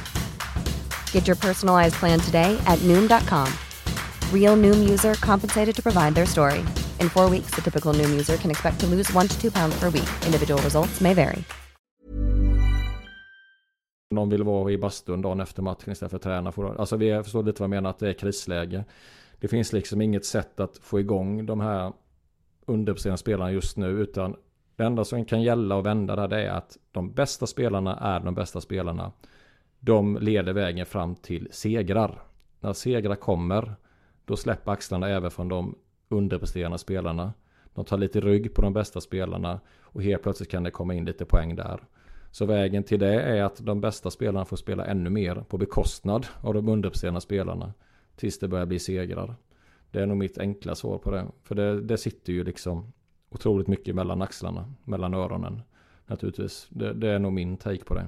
Get 1.12 1.28
your 1.28 1.38
personalized 1.38 1.96
plan 1.96 2.20
today 2.20 2.60
at 2.68 2.80
noom.com. 2.80 3.48
Real 4.32 4.58
noom 4.58 4.90
user 4.90 5.14
compensated 5.14 5.76
to 5.76 5.82
provide 5.82 6.14
their 6.14 6.26
story. 6.26 6.60
In 7.00 7.10
four 7.10 7.30
weeks, 7.30 7.56
the 7.56 7.62
typical 7.62 7.94
noom 7.94 8.12
user 8.12 8.38
can 8.38 8.52
expect 8.52 8.80
to 8.80 8.88
lose 8.88 9.12
one 9.14 9.28
to 9.28 9.42
two 9.42 9.52
pounds 9.52 9.80
per 9.80 9.90
week. 9.90 10.10
Individual 10.26 10.62
results 10.62 11.02
may 11.02 11.14
vary. 11.14 11.44
Någon 14.12 14.30
vill 14.30 14.44
vara 14.44 14.72
i 14.72 14.78
bastun 14.78 15.22
dagen 15.22 15.40
efter 15.42 15.62
matchen 15.62 15.92
istället 15.92 16.12
för 16.12 16.18
att 16.18 16.24
träna. 16.24 16.76
Alltså 16.80 16.98
vi 16.98 17.24
förstår 17.24 17.44
lite 17.44 17.62
vad 17.62 17.66
jag 17.66 17.70
menar, 17.70 17.90
att 17.90 18.00
det 18.00 18.10
är 18.10 18.14
krisläge. 18.14 18.86
Det 19.40 19.48
finns 19.48 19.74
liksom 19.74 20.02
inget 20.02 20.26
sätt 20.26 20.60
att 20.60 20.78
få 20.78 21.00
igång 21.00 21.46
de 21.46 21.60
här 21.60 21.94
underpresterande 22.66 23.18
spelarna 23.18 23.52
just 23.52 23.78
nu. 23.78 23.88
Utan 23.88 24.36
det 24.76 24.84
enda 24.84 25.04
som 25.04 25.26
kan 25.26 25.42
gälla 25.42 25.76
och 25.76 25.86
vända 25.86 26.16
där 26.16 26.28
det 26.28 26.42
är 26.42 26.52
att 26.52 26.78
de 26.92 27.12
bästa 27.12 27.48
spelarna 27.48 27.98
är 27.98 28.20
de 28.20 28.36
bästa 28.36 28.62
spelarna. 28.62 29.12
De 29.80 30.18
leder 30.22 30.54
vägen 30.54 30.86
fram 30.86 31.16
till 31.16 31.48
segrar. 31.52 32.22
När 32.60 32.74
segrar 32.74 33.16
kommer, 33.16 33.76
då 34.26 34.36
släpper 34.36 34.72
axlarna 34.72 35.10
även 35.10 35.32
från 35.32 35.48
de 35.48 35.76
underpresterande 36.10 36.78
spelarna. 36.78 37.34
De 37.74 37.86
tar 37.86 37.98
lite 37.98 38.22
rygg 38.22 38.54
på 38.54 38.62
de 38.62 38.74
bästa 38.74 39.02
spelarna 39.02 39.60
och 39.82 40.04
helt 40.04 40.24
plötsligt 40.24 40.50
kan 40.50 40.64
det 40.64 40.72
komma 40.72 40.94
in 40.94 41.06
lite 41.06 41.26
poäng 41.26 41.56
där. 41.56 41.80
Så 42.32 42.46
vägen 42.46 42.84
till 42.84 43.00
det 43.00 43.22
är 43.22 43.44
att 43.44 43.66
de 43.66 43.82
bästa 43.82 44.12
spelarna 44.12 44.46
får 44.46 44.58
spela 44.58 44.86
ännu 44.86 45.10
mer 45.10 45.36
på 45.36 45.58
bekostnad 45.58 46.28
av 46.42 46.54
de 46.54 46.68
underpresterande 46.70 47.22
spelarna. 47.22 47.74
Tills 48.16 48.40
det 48.40 48.48
börjar 48.48 48.66
bli 48.66 48.80
segrar. 48.80 49.36
Det 49.94 50.02
är 50.02 50.06
nog 50.06 50.18
mitt 50.18 50.38
enkla 50.38 50.76
svar 50.76 50.98
på 50.98 51.12
det. 51.12 51.26
För 51.44 51.56
det, 51.56 51.82
det 51.82 51.98
sitter 51.98 52.34
ju 52.34 52.44
liksom 52.44 52.94
otroligt 53.30 53.68
mycket 53.68 53.96
mellan 53.96 54.22
axlarna, 54.22 54.74
mellan 54.84 55.14
öronen. 55.14 55.62
Naturligtvis. 56.06 56.68
Det, 56.70 56.94
det 56.94 57.10
är 57.10 57.20
nog 57.20 57.34
min 57.34 57.58
take 57.58 57.84
på 57.84 57.94
det. 57.94 58.08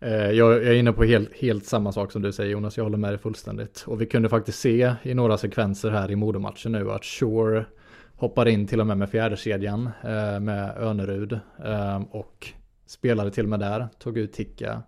Eh, 0.00 0.30
jag 0.30 0.54
är 0.54 0.72
inne 0.72 0.92
på 0.92 1.04
helt, 1.04 1.34
helt 1.34 1.64
samma 1.64 1.92
sak 1.92 2.12
som 2.12 2.22
du 2.22 2.32
säger 2.32 2.50
Jonas, 2.50 2.76
jag 2.76 2.84
håller 2.84 2.98
med 2.98 3.10
dig 3.10 3.18
fullständigt. 3.18 3.84
Och 3.86 4.00
vi 4.00 4.06
kunde 4.06 4.28
faktiskt 4.28 4.58
se 4.58 4.94
i 5.02 5.14
några 5.14 5.38
sekvenser 5.38 5.90
här 5.90 6.10
i 6.10 6.16
Modematchen 6.16 6.72
nu 6.72 6.90
att 6.90 7.04
Shore 7.04 7.64
hoppar 8.16 8.48
in 8.48 8.66
till 8.66 8.80
och 8.80 8.86
med 8.86 8.98
med 8.98 9.10
fjärdekedjan 9.10 9.90
eh, 10.02 10.40
med 10.40 10.76
Önerud 10.78 11.32
eh, 11.64 12.02
och 12.10 12.48
spelade 12.86 13.30
till 13.30 13.44
och 13.44 13.50
med 13.50 13.60
där, 13.60 13.88
tog 13.98 14.18
ut 14.18 14.32
Ticka 14.32 14.82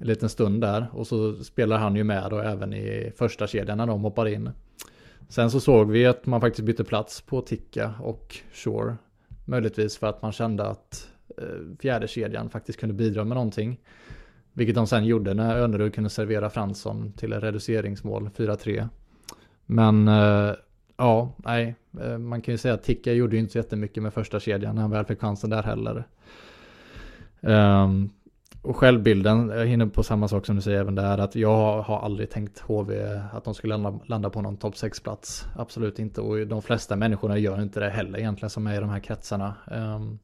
en 0.00 0.06
liten 0.06 0.28
stund 0.28 0.60
där 0.60 0.86
och 0.92 1.06
så 1.06 1.32
spelar 1.32 1.78
han 1.78 1.96
ju 1.96 2.04
med 2.04 2.30
då 2.30 2.38
även 2.38 2.72
i 2.72 3.12
första 3.16 3.46
kedjan 3.46 3.78
när 3.78 3.86
de 3.86 4.02
hoppar 4.02 4.28
in. 4.28 4.50
Sen 5.28 5.50
så 5.50 5.60
såg 5.60 5.90
vi 5.90 6.06
att 6.06 6.26
man 6.26 6.40
faktiskt 6.40 6.66
bytte 6.66 6.84
plats 6.84 7.20
på 7.20 7.40
Ticka 7.40 7.94
och 8.00 8.36
Shore. 8.52 8.96
Möjligtvis 9.44 9.98
för 9.98 10.06
att 10.06 10.22
man 10.22 10.32
kände 10.32 10.66
att 10.66 11.08
eh, 11.38 11.76
fjärde 11.80 12.08
kedjan 12.08 12.50
faktiskt 12.50 12.80
kunde 12.80 12.94
bidra 12.94 13.24
med 13.24 13.36
någonting. 13.36 13.80
Vilket 14.52 14.74
de 14.74 14.86
sen 14.86 15.04
gjorde 15.04 15.34
när 15.34 15.56
Önerud 15.56 15.94
kunde 15.94 16.10
servera 16.10 16.50
Fransson 16.50 17.12
till 17.12 17.32
ett 17.32 17.42
reduceringsmål 17.42 18.30
4-3. 18.36 18.88
Men 19.66 20.08
eh, 20.08 20.54
ja, 20.96 21.32
nej, 21.36 21.74
eh, 22.00 22.18
man 22.18 22.42
kan 22.42 22.54
ju 22.54 22.58
säga 22.58 22.74
att 22.74 22.82
Ticka 22.82 23.12
gjorde 23.12 23.36
ju 23.36 23.40
inte 23.40 23.52
så 23.52 23.58
jättemycket 23.58 24.02
med 24.02 24.14
första 24.14 24.40
kedjan 24.40 24.74
när 24.74 24.82
han 24.82 24.90
väl 24.90 25.04
fick 25.04 25.20
chansen 25.20 25.50
där 25.50 25.62
heller. 25.62 26.04
Um, 27.40 28.10
och 28.62 28.76
självbilden, 28.76 29.48
jag 29.48 29.66
hinner 29.66 29.86
på 29.86 30.02
samma 30.02 30.28
sak 30.28 30.46
som 30.46 30.56
du 30.56 30.62
säger 30.62 30.80
även 30.80 30.94
där, 30.94 31.18
att 31.18 31.34
jag 31.36 31.82
har 31.82 31.98
aldrig 31.98 32.30
tänkt 32.30 32.58
HV 32.58 33.20
att 33.32 33.44
de 33.44 33.54
skulle 33.54 33.76
landa, 33.76 34.00
landa 34.06 34.30
på 34.30 34.42
någon 34.42 34.56
topp 34.56 34.74
6-plats. 34.74 35.46
Absolut 35.56 35.98
inte, 35.98 36.20
och 36.20 36.46
de 36.46 36.62
flesta 36.62 36.96
människorna 36.96 37.38
gör 37.38 37.62
inte 37.62 37.80
det 37.80 37.90
heller 37.90 38.18
egentligen 38.18 38.50
som 38.50 38.66
är 38.66 38.76
i 38.76 38.80
de 38.80 38.88
här 38.88 39.00
kretsarna. 39.00 39.54
Um, 39.70 40.18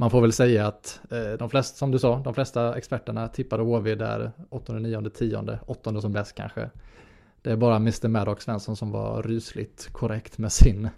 man 0.00 0.10
får 0.10 0.20
väl 0.20 0.32
säga 0.32 0.66
att 0.66 1.00
eh, 1.10 1.38
de 1.38 1.50
flesta, 1.50 1.76
som 1.76 1.90
du 1.90 1.98
sa, 1.98 2.18
de 2.18 2.34
flesta 2.34 2.76
experterna 2.76 3.28
tippade 3.28 3.62
HV 3.62 3.94
där 3.94 4.32
8, 4.50 4.72
9, 4.72 5.10
10, 5.10 5.58
8 5.66 6.00
som 6.00 6.12
bäst 6.12 6.34
kanske. 6.34 6.70
Det 7.42 7.50
är 7.50 7.56
bara 7.56 7.76
Mr. 7.76 8.08
Maddox 8.08 8.44
Svensson 8.44 8.76
som 8.76 8.90
var 8.90 9.22
rysligt 9.22 9.88
korrekt 9.92 10.38
med 10.38 10.52
sin 10.52 10.88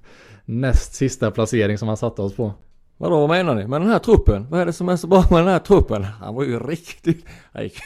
näst 0.45 0.95
sista 0.95 1.31
placering 1.31 1.79
som 1.79 1.89
han 1.89 1.97
satte 1.97 2.23
oss 2.23 2.37
på. 2.37 2.53
Vadå, 3.01 3.21
vad 3.21 3.29
menar 3.29 3.55
ni? 3.55 3.67
Med 3.67 3.81
den 3.81 3.91
här 3.91 3.99
truppen? 3.99 4.47
Vad 4.51 4.61
är 4.61 4.67
det 4.67 4.73
som 4.73 4.89
är 4.89 4.97
så 4.97 5.07
bra 5.07 5.25
med 5.31 5.41
den 5.41 5.49
här 5.49 5.59
truppen? 5.59 6.03
Han 6.05 6.35
var 6.35 6.45
ju 6.45 6.59
riktigt... 6.59 7.27
Han 7.53 7.63
gick, 7.63 7.79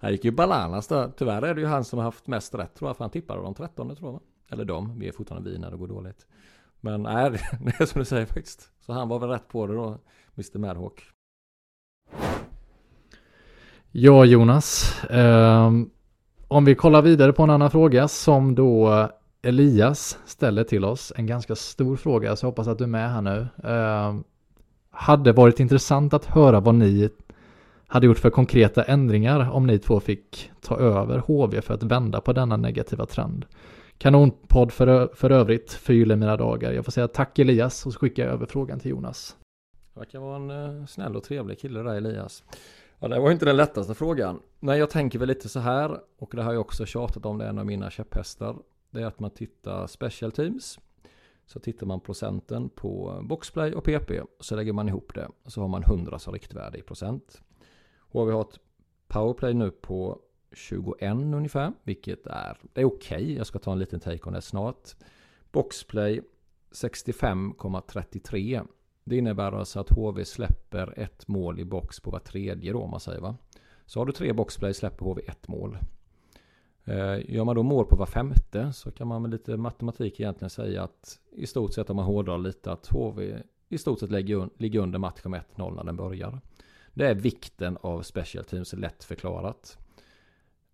han 0.00 0.12
gick 0.12 0.24
ju 0.24 0.30
bananas 0.30 0.88
där. 0.88 1.12
Tyvärr 1.16 1.42
är 1.42 1.54
det 1.54 1.60
ju 1.60 1.66
han 1.66 1.84
som 1.84 1.98
har 1.98 2.04
haft 2.04 2.26
mest 2.26 2.54
rätt 2.54 2.74
tror 2.74 2.88
jag, 2.88 2.96
för 2.96 3.04
han 3.04 3.10
tippade 3.10 3.42
de 3.42 3.54
13 3.54 3.96
tror 3.96 4.12
jag. 4.12 4.20
Eller 4.52 4.64
de, 4.64 4.98
vi 4.98 5.08
är 5.08 5.12
fortfarande 5.12 5.50
vi 5.50 5.58
när 5.58 5.70
det 5.70 5.76
går 5.76 5.88
dåligt. 5.88 6.26
Men 6.80 7.02
nej, 7.02 7.30
det 7.60 7.80
är 7.80 7.86
som 7.86 7.98
du 7.98 8.04
säger 8.04 8.26
faktiskt. 8.26 8.70
Så 8.86 8.92
han 8.92 9.08
var 9.08 9.18
väl 9.18 9.28
rätt 9.28 9.48
på 9.48 9.66
det 9.66 9.74
då. 9.74 9.98
Mr 10.36 10.58
Madhawk. 10.58 11.02
Ja 13.90 14.24
Jonas, 14.24 14.98
eh, 15.04 15.70
om 16.48 16.64
vi 16.64 16.74
kollar 16.74 17.02
vidare 17.02 17.32
på 17.32 17.42
en 17.42 17.50
annan 17.50 17.70
fråga 17.70 18.08
som 18.08 18.54
då 18.54 19.08
Elias 19.42 20.18
ställer 20.24 20.64
till 20.64 20.84
oss. 20.84 21.12
En 21.16 21.26
ganska 21.26 21.56
stor 21.56 21.96
fråga 21.96 22.36
så 22.36 22.44
jag 22.44 22.50
hoppas 22.50 22.68
att 22.68 22.78
du 22.78 22.84
är 22.84 22.88
med 22.88 23.12
här 23.12 23.22
nu. 23.22 23.48
Eh, 23.64 24.14
hade 24.92 25.32
varit 25.32 25.60
intressant 25.60 26.14
att 26.14 26.24
höra 26.24 26.60
vad 26.60 26.74
ni 26.74 27.10
hade 27.86 28.06
gjort 28.06 28.18
för 28.18 28.30
konkreta 28.30 28.84
ändringar 28.84 29.50
om 29.50 29.66
ni 29.66 29.78
två 29.78 30.00
fick 30.00 30.50
ta 30.60 30.78
över 30.78 31.18
HV 31.18 31.62
för 31.62 31.74
att 31.74 31.82
vända 31.82 32.20
på 32.20 32.32
denna 32.32 32.56
negativa 32.56 33.06
trend. 33.06 33.46
Kanonpodd 33.98 34.72
för, 34.72 35.10
för 35.14 35.30
övrigt, 35.30 35.72
förgyller 35.72 36.16
mina 36.16 36.36
dagar. 36.36 36.72
Jag 36.72 36.84
får 36.84 36.92
säga 36.92 37.08
tack 37.08 37.38
Elias 37.38 37.86
och 37.86 37.92
så 37.92 37.98
skickar 37.98 38.24
jag 38.24 38.32
över 38.32 38.46
frågan 38.46 38.80
till 38.80 38.90
Jonas. 38.90 39.36
Verkar 39.94 40.18
vara 40.18 40.36
en 40.36 40.50
eh, 40.50 40.86
snäll 40.86 41.16
och 41.16 41.24
trevlig 41.24 41.58
kille 41.58 41.82
där 41.82 41.94
Elias. 41.94 42.44
Ja, 42.98 43.08
det 43.08 43.20
var 43.20 43.30
inte 43.30 43.44
den 43.44 43.56
lättaste 43.56 43.94
frågan. 43.94 44.40
Nej, 44.60 44.78
jag 44.78 44.90
tänker 44.90 45.18
väl 45.18 45.28
lite 45.28 45.48
så 45.48 45.60
här, 45.60 45.98
och 46.18 46.32
det 46.36 46.42
har 46.42 46.52
jag 46.52 46.60
också 46.60 46.86
tjatat 46.86 47.26
om, 47.26 47.38
det 47.38 47.44
är 47.44 47.48
en 47.48 47.58
av 47.58 47.66
mina 47.66 47.90
käpphästar. 47.90 48.56
Det 48.90 49.02
är 49.02 49.06
att 49.06 49.20
man 49.20 49.30
tittar 49.30 49.86
special 49.86 50.32
teams. 50.32 50.78
Så 51.52 51.60
tittar 51.60 51.86
man 51.86 52.00
procenten 52.00 52.68
på 52.68 53.20
boxplay 53.24 53.74
och 53.74 53.84
PP. 53.84 54.10
Så 54.40 54.56
lägger 54.56 54.72
man 54.72 54.88
ihop 54.88 55.14
det. 55.14 55.28
Så 55.46 55.60
har 55.60 55.68
man 55.68 55.82
100 55.82 56.18
som 56.18 56.32
riktvärde 56.32 56.78
i 56.78 56.82
procent. 56.82 57.42
Och 57.98 58.28
vi 58.28 58.32
har 58.32 58.40
ett 58.40 58.58
powerplay 59.08 59.54
nu 59.54 59.70
på 59.70 60.18
21 60.52 61.12
ungefär. 61.12 61.72
Vilket 61.82 62.26
är, 62.26 62.58
det 62.72 62.80
är 62.80 62.84
okej. 62.84 63.22
Okay. 63.22 63.36
Jag 63.36 63.46
ska 63.46 63.58
ta 63.58 63.72
en 63.72 63.78
liten 63.78 64.00
take 64.00 64.22
om 64.22 64.32
det 64.32 64.42
snart. 64.42 64.90
Boxplay 65.50 66.20
65,33. 66.70 68.66
Det 69.04 69.16
innebär 69.16 69.52
alltså 69.52 69.80
att 69.80 69.90
HV 69.90 70.24
släpper 70.24 70.98
ett 70.98 71.28
mål 71.28 71.60
i 71.60 71.64
box 71.64 72.00
på 72.00 72.10
var 72.10 72.18
tredje 72.18 72.72
då 72.72 72.82
om 72.82 72.90
man 72.90 73.00
säger 73.00 73.20
va. 73.20 73.36
Så 73.86 74.00
har 74.00 74.06
du 74.06 74.12
tre 74.12 74.32
boxplay 74.32 74.74
släpper 74.74 75.04
HV 75.04 75.22
ett 75.26 75.48
mål. 75.48 75.78
Eh, 76.84 77.30
gör 77.30 77.44
man 77.44 77.56
då 77.56 77.62
mål 77.62 77.86
på 77.86 77.96
var 77.96 78.06
femte 78.06 78.72
så 78.72 78.90
kan 78.90 79.08
man 79.08 79.22
med 79.22 79.30
lite 79.30 79.56
matematik 79.56 80.20
egentligen 80.20 80.50
säga 80.50 80.82
att 80.82 81.18
i 81.32 81.46
stort 81.46 81.74
sett 81.74 81.90
om 81.90 81.96
man 81.96 82.04
hårdrar 82.04 82.38
lite 82.38 82.72
att 82.72 82.86
HV 82.86 83.42
i 83.68 83.78
stort 83.78 84.00
sett 84.00 84.10
ligger 84.10 84.78
under 84.78 84.98
matchen 84.98 85.30
med 85.30 85.40
1-0 85.56 85.74
när 85.74 85.84
den 85.84 85.96
börjar. 85.96 86.40
Det 86.94 87.06
är 87.06 87.14
vikten 87.14 87.78
av 87.80 88.02
special 88.02 88.44
teams 88.44 88.72
lätt 88.72 89.04
förklarat. 89.04 89.78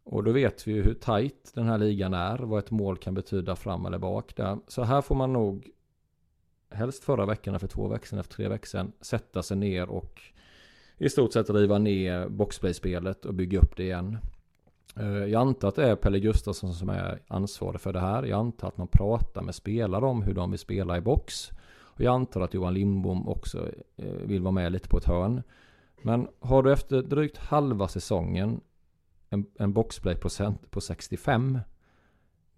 Och 0.04 0.24
då 0.24 0.32
vet 0.32 0.68
vi 0.68 0.72
ju 0.72 0.82
hur 0.82 0.94
tight 0.94 1.52
den 1.54 1.66
här 1.66 1.78
ligan 1.78 2.14
är, 2.14 2.38
vad 2.38 2.58
ett 2.58 2.70
mål 2.70 2.96
kan 2.96 3.14
betyda 3.14 3.56
fram 3.56 3.86
eller 3.86 3.98
bak 3.98 4.36
där. 4.36 4.58
Så 4.68 4.82
här 4.82 5.00
får 5.00 5.14
man 5.14 5.32
nog 5.32 5.70
helst 6.70 7.04
förra 7.04 7.26
veckan, 7.26 7.60
för 7.60 7.66
två 7.66 7.88
veckor 7.88 8.06
sedan, 8.06 8.18
efter 8.18 8.34
tre 8.34 8.48
veckor 8.48 8.66
sedan, 8.66 8.92
sätta 9.00 9.42
sig 9.42 9.56
ner 9.56 9.88
och 9.88 10.22
i 10.98 11.08
stort 11.08 11.32
sett 11.32 11.50
riva 11.50 11.78
ner 11.78 12.28
boxplay-spelet 12.28 13.24
och 13.24 13.34
bygga 13.34 13.58
upp 13.58 13.76
det 13.76 13.82
igen. 13.82 14.18
Eh, 14.96 15.06
jag 15.06 15.40
antar 15.40 15.68
att 15.68 15.74
det 15.74 15.88
är 15.88 15.96
Pelle 15.96 16.20
Gustafsson 16.20 16.74
som 16.74 16.88
är 16.88 17.18
ansvarig 17.28 17.80
för 17.80 17.92
det 17.92 18.00
här. 18.00 18.22
Jag 18.22 18.38
antar 18.38 18.68
att 18.68 18.76
man 18.76 18.88
pratar 18.88 19.42
med 19.42 19.54
spelare 19.54 20.04
om 20.04 20.22
hur 20.22 20.34
de 20.34 20.50
vill 20.50 20.60
spela 20.60 20.96
i 20.96 21.00
box. 21.00 21.50
Och 21.70 22.00
jag 22.00 22.14
antar 22.14 22.40
att 22.40 22.54
Johan 22.54 22.74
Lindbom 22.74 23.28
också 23.28 23.68
eh, 23.96 24.12
vill 24.12 24.42
vara 24.42 24.52
med 24.52 24.72
lite 24.72 24.88
på 24.88 24.98
ett 24.98 25.04
hörn. 25.04 25.42
Men 26.02 26.28
har 26.40 26.62
du 26.62 26.72
efter 26.72 27.02
drygt 27.02 27.36
halva 27.36 27.88
säsongen 27.88 28.60
en, 29.30 29.46
en 29.58 29.72
boxplay-procent 29.72 30.70
på 30.70 30.80
65. 30.80 31.58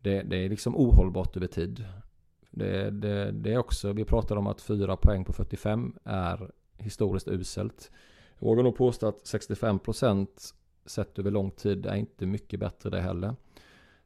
Det, 0.01 0.23
det 0.23 0.37
är 0.37 0.49
liksom 0.49 0.77
ohållbart 0.77 1.37
över 1.37 1.47
tid. 1.47 1.85
Det, 2.51 2.91
det, 2.91 3.31
det, 3.33 3.53
är 3.53 3.59
också, 3.59 3.93
vi 3.93 4.05
pratar 4.05 4.37
om 4.37 4.47
att 4.47 4.61
4 4.61 4.97
poäng 4.97 5.25
på 5.25 5.33
45 5.33 5.95
är 6.05 6.51
historiskt 6.79 7.29
uselt. 7.29 7.91
Jag 8.39 8.49
vågar 8.49 8.63
nog 8.63 8.77
påstå 8.77 9.09
att 9.09 9.27
65 9.27 9.79
procent 9.79 10.55
sett 10.87 11.19
över 11.19 11.31
lång 11.31 11.51
tid 11.51 11.87
är 11.87 11.95
inte 11.95 12.27
mycket 12.27 12.61
bättre 12.61 12.91
det 12.91 13.01
heller. 13.01 13.35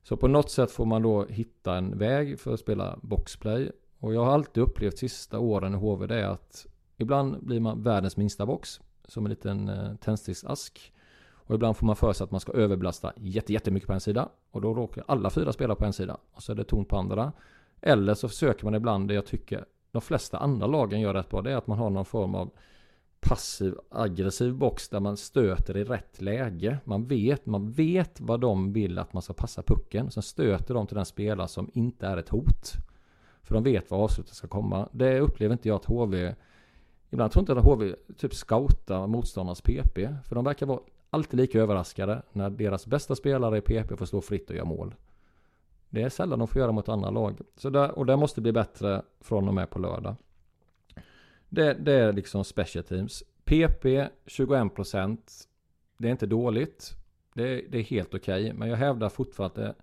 Så 0.03 0.17
på 0.17 0.29
något 0.29 0.51
sätt 0.51 0.71
får 0.71 0.85
man 0.85 1.03
då 1.03 1.25
hitta 1.25 1.77
en 1.77 1.99
väg 1.99 2.41
för 2.41 2.55
att 2.55 2.61
spela 2.61 2.99
boxplay. 3.03 3.71
Och 3.99 4.15
jag 4.15 4.25
har 4.25 4.33
alltid 4.33 4.63
upplevt 4.63 4.99
sista 4.99 5.39
åren 5.39 5.75
i 5.75 5.77
HV 5.77 6.07
det 6.07 6.21
är 6.21 6.29
att 6.29 6.67
ibland 6.97 7.45
blir 7.45 7.61
man 7.61 7.83
världens 7.83 8.17
minsta 8.17 8.47
box. 8.47 8.81
Som 9.05 9.27
en 9.27 9.31
liten 9.31 9.69
eh, 9.69 9.95
tändsticksask. 9.95 10.93
Och 11.33 11.55
ibland 11.55 11.77
får 11.77 11.87
man 11.87 11.97
för 11.97 12.13
sig 12.13 12.25
att 12.25 12.31
man 12.31 12.41
ska 12.41 12.53
överbelasta 12.53 13.13
jättemycket 13.17 13.87
på 13.87 13.93
en 13.93 14.01
sida. 14.01 14.29
Och 14.51 14.61
då 14.61 14.75
råkar 14.75 15.05
alla 15.09 15.31
fyra 15.31 15.53
spela 15.53 15.75
på 15.75 15.85
en 15.85 15.93
sida. 15.93 16.17
Och 16.33 16.43
så 16.43 16.53
är 16.53 16.57
det 16.57 16.65
tomt 16.65 16.89
på 16.89 16.97
andra. 16.97 17.33
Eller 17.81 18.15
så 18.15 18.29
försöker 18.29 18.65
man 18.65 18.75
ibland, 18.75 19.09
det 19.09 19.15
jag 19.15 19.27
tycker 19.27 19.65
de 19.91 20.03
flesta 20.03 20.39
andra 20.39 20.67
lagen 20.67 21.01
gör 21.01 21.15
rätt 21.15 21.29
bra, 21.29 21.43
det 21.43 21.53
är 21.53 21.57
att 21.57 21.67
man 21.67 21.79
har 21.79 21.91
någon 21.91 22.05
form 22.05 22.35
av 22.35 22.51
passiv 23.25 23.75
aggressiv 23.91 24.55
box 24.55 24.89
där 24.89 25.01
man 25.01 25.17
stöter 25.17 25.77
i 25.77 25.85
rätt 25.85 26.21
läge. 26.21 26.79
Man 26.85 27.07
vet, 27.07 27.47
man 27.47 27.73
vet 27.73 28.21
vad 28.21 28.41
de 28.41 28.73
vill 28.73 28.99
att 28.99 29.13
man 29.13 29.23
ska 29.23 29.33
passa 29.33 29.63
pucken. 29.63 30.11
Sen 30.11 30.23
stöter 30.23 30.75
de 30.75 30.87
till 30.87 30.97
den 30.97 31.07
spelare 31.07 31.49
som 31.49 31.71
inte 31.75 32.07
är 32.07 32.17
ett 32.17 32.29
hot. 32.29 32.73
För 33.43 33.55
de 33.55 33.63
vet 33.63 33.91
var 33.91 33.99
avslutet 33.99 34.35
ska 34.35 34.49
komma. 34.49 34.89
Det 34.93 35.21
upplever 35.21 35.53
inte 35.53 35.69
jag 35.69 35.77
att 35.77 35.85
HV 35.85 36.35
Ibland 37.11 37.33
tror 37.33 37.41
inte 37.41 37.53
jag 37.53 37.59
att 37.59 37.65
HV 37.65 37.95
typ 38.17 38.35
scoutar 38.35 39.07
motståndarnas 39.07 39.61
PP. 39.61 40.09
För 40.25 40.35
de 40.35 40.45
verkar 40.45 40.67
vara 40.67 40.81
alltid 41.11 41.41
lika 41.41 41.61
överraskade 41.61 42.23
när 42.33 42.51
deras 42.51 42.87
bästa 42.87 43.15
spelare 43.15 43.59
i 43.59 43.61
PP 43.61 43.97
får 43.97 44.07
stå 44.07 44.21
fritt 44.21 44.51
och 44.51 44.57
göra 44.57 44.67
mål. 44.67 44.95
Det 45.91 46.03
är 46.03 46.09
sällan 46.09 46.39
de 46.39 46.49
får 46.49 46.61
göra 46.61 46.73
mot 46.73 46.89
andra 46.89 47.11
lag. 47.11 47.41
Så 47.57 47.71
där, 47.71 47.99
och 47.99 48.07
det 48.07 48.17
måste 48.17 48.41
bli 48.41 48.53
bättre 48.53 49.03
från 49.21 49.49
och 49.49 49.55
med 49.55 49.71
på 49.71 49.79
lördag. 49.79 50.15
Det, 51.55 51.75
det 51.75 51.93
är 51.93 52.13
liksom 52.13 52.45
special 52.45 52.85
teams. 52.85 53.23
PP 53.45 53.85
21%. 54.27 55.19
Det 55.97 56.09
är 56.09 56.13
inte 56.13 56.27
dåligt. 56.27 56.93
Det, 57.35 57.65
det 57.71 57.79
är 57.79 57.83
helt 57.83 58.15
okej. 58.15 58.45
Okay, 58.45 58.53
men 58.53 58.69
jag 58.69 58.77
hävdar 58.77 59.09
fortfarande 59.09 59.69
att 59.69 59.77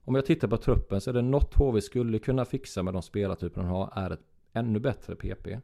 om 0.00 0.14
jag 0.14 0.26
tittar 0.26 0.48
på 0.48 0.56
truppen 0.56 1.00
så 1.00 1.10
är 1.10 1.14
det 1.14 1.22
något 1.22 1.54
HV 1.54 1.80
skulle 1.80 2.18
kunna 2.18 2.44
fixa 2.44 2.82
med 2.82 2.94
de 2.94 3.02
spelartyper 3.02 3.60
de 3.60 3.70
har 3.70 3.92
är 3.96 4.10
ett 4.10 4.20
ännu 4.52 4.80
bättre 4.80 5.16
PP. 5.16 5.60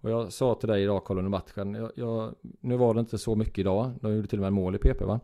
Och 0.00 0.10
jag 0.10 0.32
sa 0.32 0.54
till 0.54 0.68
dig 0.68 0.82
idag, 0.82 1.04
Karl 1.04 1.18
under 1.18 1.30
matchen. 1.30 1.74
Jag, 1.74 1.92
jag, 1.94 2.34
nu 2.60 2.76
var 2.76 2.94
det 2.94 3.00
inte 3.00 3.18
så 3.18 3.34
mycket 3.34 3.58
idag. 3.58 3.92
De 4.00 4.14
gjorde 4.14 4.28
till 4.28 4.38
och 4.38 4.42
med 4.42 4.52
mål 4.52 4.74
i 4.74 4.78
PP 4.78 5.00
va. 5.00 5.20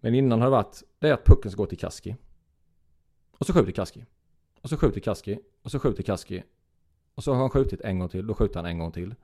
Men 0.00 0.14
innan 0.14 0.40
har 0.40 0.46
det 0.46 0.50
varit. 0.50 0.82
Det 0.98 1.08
är 1.08 1.12
att 1.12 1.24
pucken 1.24 1.50
ska 1.50 1.62
gå 1.62 1.66
till 1.66 1.78
Kaski. 1.78 2.16
Och 3.38 3.46
så 3.46 3.52
skjuter 3.52 3.72
Kaski. 3.72 4.04
Och 4.60 4.68
så 4.68 4.76
skjuter 4.76 5.00
Kaski. 5.00 5.38
Och 5.62 5.70
så 5.70 5.78
skjuter 5.78 6.02
Kaski. 6.02 6.42
Och 7.14 7.24
så 7.24 7.32
har 7.32 7.40
han 7.40 7.50
skjutit 7.50 7.80
en 7.80 7.98
gång 7.98 8.08
till. 8.08 8.26
Då 8.26 8.34
skjuter 8.34 8.56
han 8.56 8.66
en 8.66 8.78
gång 8.78 8.92
till. 8.92 9.14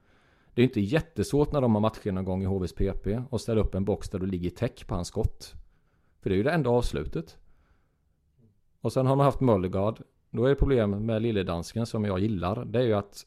Det 0.55 0.63
är 0.63 0.65
inte 0.65 0.81
jättesvårt 0.81 1.53
när 1.53 1.61
de 1.61 1.75
har 1.75 1.81
matcher 1.81 2.13
någon 2.13 2.25
gång 2.25 2.43
i 2.43 2.47
HVs 2.47 2.73
PP. 2.73 3.07
Och 3.31 3.41
ställa 3.41 3.61
upp 3.61 3.75
en 3.75 3.85
box 3.85 4.11
där 4.11 4.19
du 4.19 4.27
ligger 4.27 4.51
täck 4.51 4.87
på 4.87 4.95
hans 4.95 5.09
skott. 5.09 5.55
För 6.21 6.31
det 6.31 6.35
är 6.35 6.37
ju 6.37 6.43
det 6.43 6.51
enda 6.51 6.71
avslutet. 6.71 7.39
Och 8.81 8.93
sen 8.93 9.07
har 9.07 9.17
man 9.17 9.25
haft 9.25 9.41
Möllegard. 9.41 10.03
Då 10.31 10.45
är 10.45 10.49
det 10.49 10.55
problem 10.55 10.91
med 10.91 11.23
lilledansken 11.23 11.87
som 11.87 12.05
jag 12.05 12.19
gillar. 12.19 12.65
Det 12.65 12.79
är 12.79 12.83
ju 12.83 12.95
att 12.95 13.27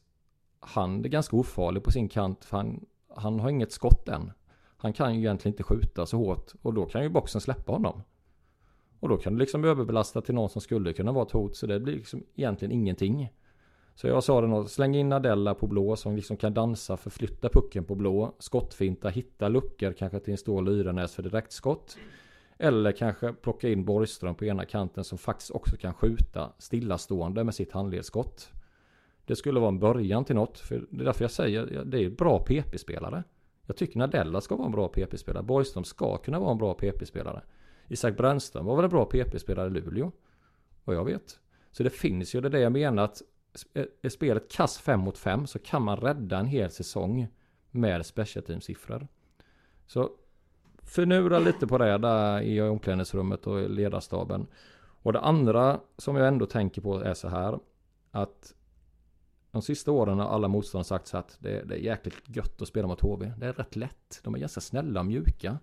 han 0.60 1.04
är 1.04 1.08
ganska 1.08 1.36
ofarlig 1.36 1.82
på 1.82 1.90
sin 1.90 2.08
kant. 2.08 2.44
För 2.44 2.56
han, 2.56 2.86
han 3.08 3.40
har 3.40 3.50
inget 3.50 3.72
skott 3.72 4.08
än. 4.08 4.32
Han 4.76 4.92
kan 4.92 5.14
ju 5.14 5.20
egentligen 5.20 5.52
inte 5.52 5.62
skjuta 5.62 6.06
så 6.06 6.16
hårt. 6.16 6.52
Och 6.62 6.74
då 6.74 6.86
kan 6.86 7.02
ju 7.02 7.08
boxen 7.08 7.40
släppa 7.40 7.72
honom. 7.72 8.02
Och 9.00 9.08
då 9.08 9.16
kan 9.16 9.32
du 9.32 9.38
liksom 9.38 9.64
överbelasta 9.64 10.20
till 10.20 10.34
någon 10.34 10.48
som 10.48 10.60
skulle 10.60 10.92
kunna 10.92 11.12
vara 11.12 11.26
ett 11.26 11.32
hot. 11.32 11.56
Så 11.56 11.66
det 11.66 11.80
blir 11.80 11.94
liksom 11.94 12.24
egentligen 12.34 12.72
ingenting. 12.72 13.32
Så 13.94 14.06
jag 14.06 14.24
sa 14.24 14.40
det 14.40 14.46
nog, 14.46 14.70
släng 14.70 14.94
in 14.94 15.12
Adella 15.12 15.54
på 15.54 15.66
blå 15.66 15.96
som 15.96 16.16
liksom 16.16 16.36
kan 16.36 16.54
dansa, 16.54 16.96
förflytta 16.96 17.48
pucken 17.48 17.84
på 17.84 17.94
blå, 17.94 18.34
skottfinta, 18.38 19.08
hitta 19.08 19.48
luckor 19.48 19.92
kanske 19.92 20.20
till 20.20 20.32
en 20.32 20.38
stål 20.38 20.68
Yrenäs 20.68 21.14
för 21.14 21.22
direktskott. 21.22 21.96
Eller 22.58 22.92
kanske 22.92 23.32
plocka 23.32 23.68
in 23.68 23.84
Borgström 23.84 24.34
på 24.34 24.44
ena 24.44 24.64
kanten 24.64 25.04
som 25.04 25.18
faktiskt 25.18 25.50
också 25.50 25.76
kan 25.76 25.94
skjuta 25.94 26.52
stillastående 26.58 27.44
med 27.44 27.54
sitt 27.54 27.72
handledsskott. 27.72 28.50
Det 29.26 29.36
skulle 29.36 29.60
vara 29.60 29.68
en 29.68 29.78
början 29.78 30.24
till 30.24 30.34
något. 30.34 30.58
För 30.58 30.86
det 30.90 31.02
är 31.02 31.04
därför 31.04 31.24
jag 31.24 31.30
säger 31.30 31.84
det 31.84 32.04
är 32.04 32.10
bra 32.10 32.38
PP-spelare. 32.38 33.24
Jag 33.66 33.76
tycker 33.76 33.98
Nadella 33.98 34.40
ska 34.40 34.56
vara 34.56 34.66
en 34.66 34.72
bra 34.72 34.88
PP-spelare. 34.88 35.42
Borgström 35.42 35.84
ska 35.84 36.16
kunna 36.16 36.40
vara 36.40 36.50
en 36.50 36.58
bra 36.58 36.74
PP-spelare. 36.74 37.42
Isak 37.88 38.16
Brännström 38.16 38.66
var 38.66 38.76
väl 38.76 38.84
en 38.84 38.90
bra 38.90 39.04
PP-spelare 39.04 39.66
i 39.66 39.70
Luleå. 39.70 40.12
Vad 40.84 40.96
jag 40.96 41.04
vet. 41.04 41.38
Så 41.70 41.82
det 41.82 41.90
finns 41.90 42.34
ju, 42.34 42.40
det 42.40 42.48
är 42.48 42.50
det 42.50 42.60
jag 42.60 42.72
menar 42.72 43.04
att 43.04 43.22
är 44.02 44.08
spelet 44.08 44.52
kass 44.52 44.78
5 44.78 45.00
mot 45.00 45.18
5 45.18 45.46
så 45.46 45.58
kan 45.58 45.82
man 45.82 45.96
rädda 45.96 46.38
en 46.38 46.46
hel 46.46 46.70
säsong 46.70 47.28
med 47.70 48.06
special 48.06 48.44
team 48.44 48.60
siffror. 48.60 49.08
Så 49.86 50.10
förnura 50.82 51.38
lite 51.38 51.66
på 51.66 51.78
det 51.78 51.98
där 51.98 52.40
i 52.40 52.60
omklädningsrummet 52.60 53.46
och 53.46 53.70
ledarstaben. 53.70 54.46
Och 55.02 55.12
det 55.12 55.20
andra 55.20 55.80
som 55.98 56.16
jag 56.16 56.28
ändå 56.28 56.46
tänker 56.46 56.82
på 56.82 57.00
är 57.00 57.14
så 57.14 57.28
här 57.28 57.58
att 58.10 58.54
de 59.50 59.62
sista 59.62 59.92
åren 59.92 60.18
har 60.18 60.28
alla 60.28 60.48
motståndare 60.48 60.84
sagt 60.84 61.06
så 61.06 61.16
att 61.16 61.36
det, 61.40 61.62
det, 61.64 61.74
är 61.74 61.78
jäkligt 61.78 62.36
gött 62.36 62.62
att 62.62 62.68
spela 62.68 62.88
mot 62.88 63.00
HV. 63.00 63.32
Det 63.38 63.46
är 63.46 63.52
rätt 63.52 63.76
lätt. 63.76 64.20
De 64.22 64.34
är 64.34 64.38
ganska 64.38 64.60
snälla 64.60 65.00
och 65.00 65.06
mjuka. 65.06 65.58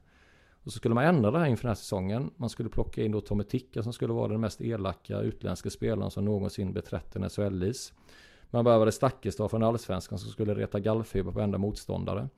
Och 0.69 0.73
så 0.73 0.77
skulle 0.77 0.95
man 0.95 1.03
ändra 1.03 1.31
det 1.31 1.39
här 1.39 1.45
inför 1.45 1.63
den 1.63 1.69
här 1.69 1.75
säsongen. 1.75 2.31
Man 2.37 2.49
skulle 2.49 2.69
plocka 2.69 3.03
in 3.03 3.11
då 3.11 3.21
Tommy 3.21 3.43
Ticka 3.43 3.83
som 3.83 3.93
skulle 3.93 4.13
vara 4.13 4.27
den 4.27 4.41
mest 4.41 4.61
elaka 4.61 5.19
utländska 5.19 5.69
spelaren 5.69 6.11
som 6.11 6.25
någonsin 6.25 6.73
beträtt 6.73 7.15
en 7.15 7.29
SHL-is. 7.29 7.93
Man 8.49 8.63
behövde 8.63 8.91
Stakkestad 8.91 9.51
från 9.51 9.63
Allsvenskan 9.63 10.19
som 10.19 10.31
skulle 10.31 10.53
reta 10.53 10.79
gallfeber 10.79 11.31
på 11.31 11.39
enda 11.41 11.57
motståndare. 11.57 12.29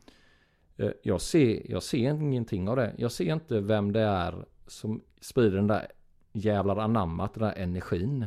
Eh, 0.78 0.90
jag 1.04 1.22
ser, 1.22 1.72
jag 1.72 1.84
ser 1.84 2.10
ingenting 2.10 2.70
av 2.70 2.76
det. 2.76 2.94
Jag 2.98 3.12
ser 3.12 3.34
inte 3.34 3.60
vem 3.60 3.92
det 3.92 4.02
är 4.02 4.46
som 4.68 5.02
sprider 5.22 5.58
den 5.58 5.68
där 5.68 5.88
jävlar 6.32 6.78
anammat, 6.78 7.34
den 7.34 7.44
där 7.44 7.54
energin. 7.56 8.26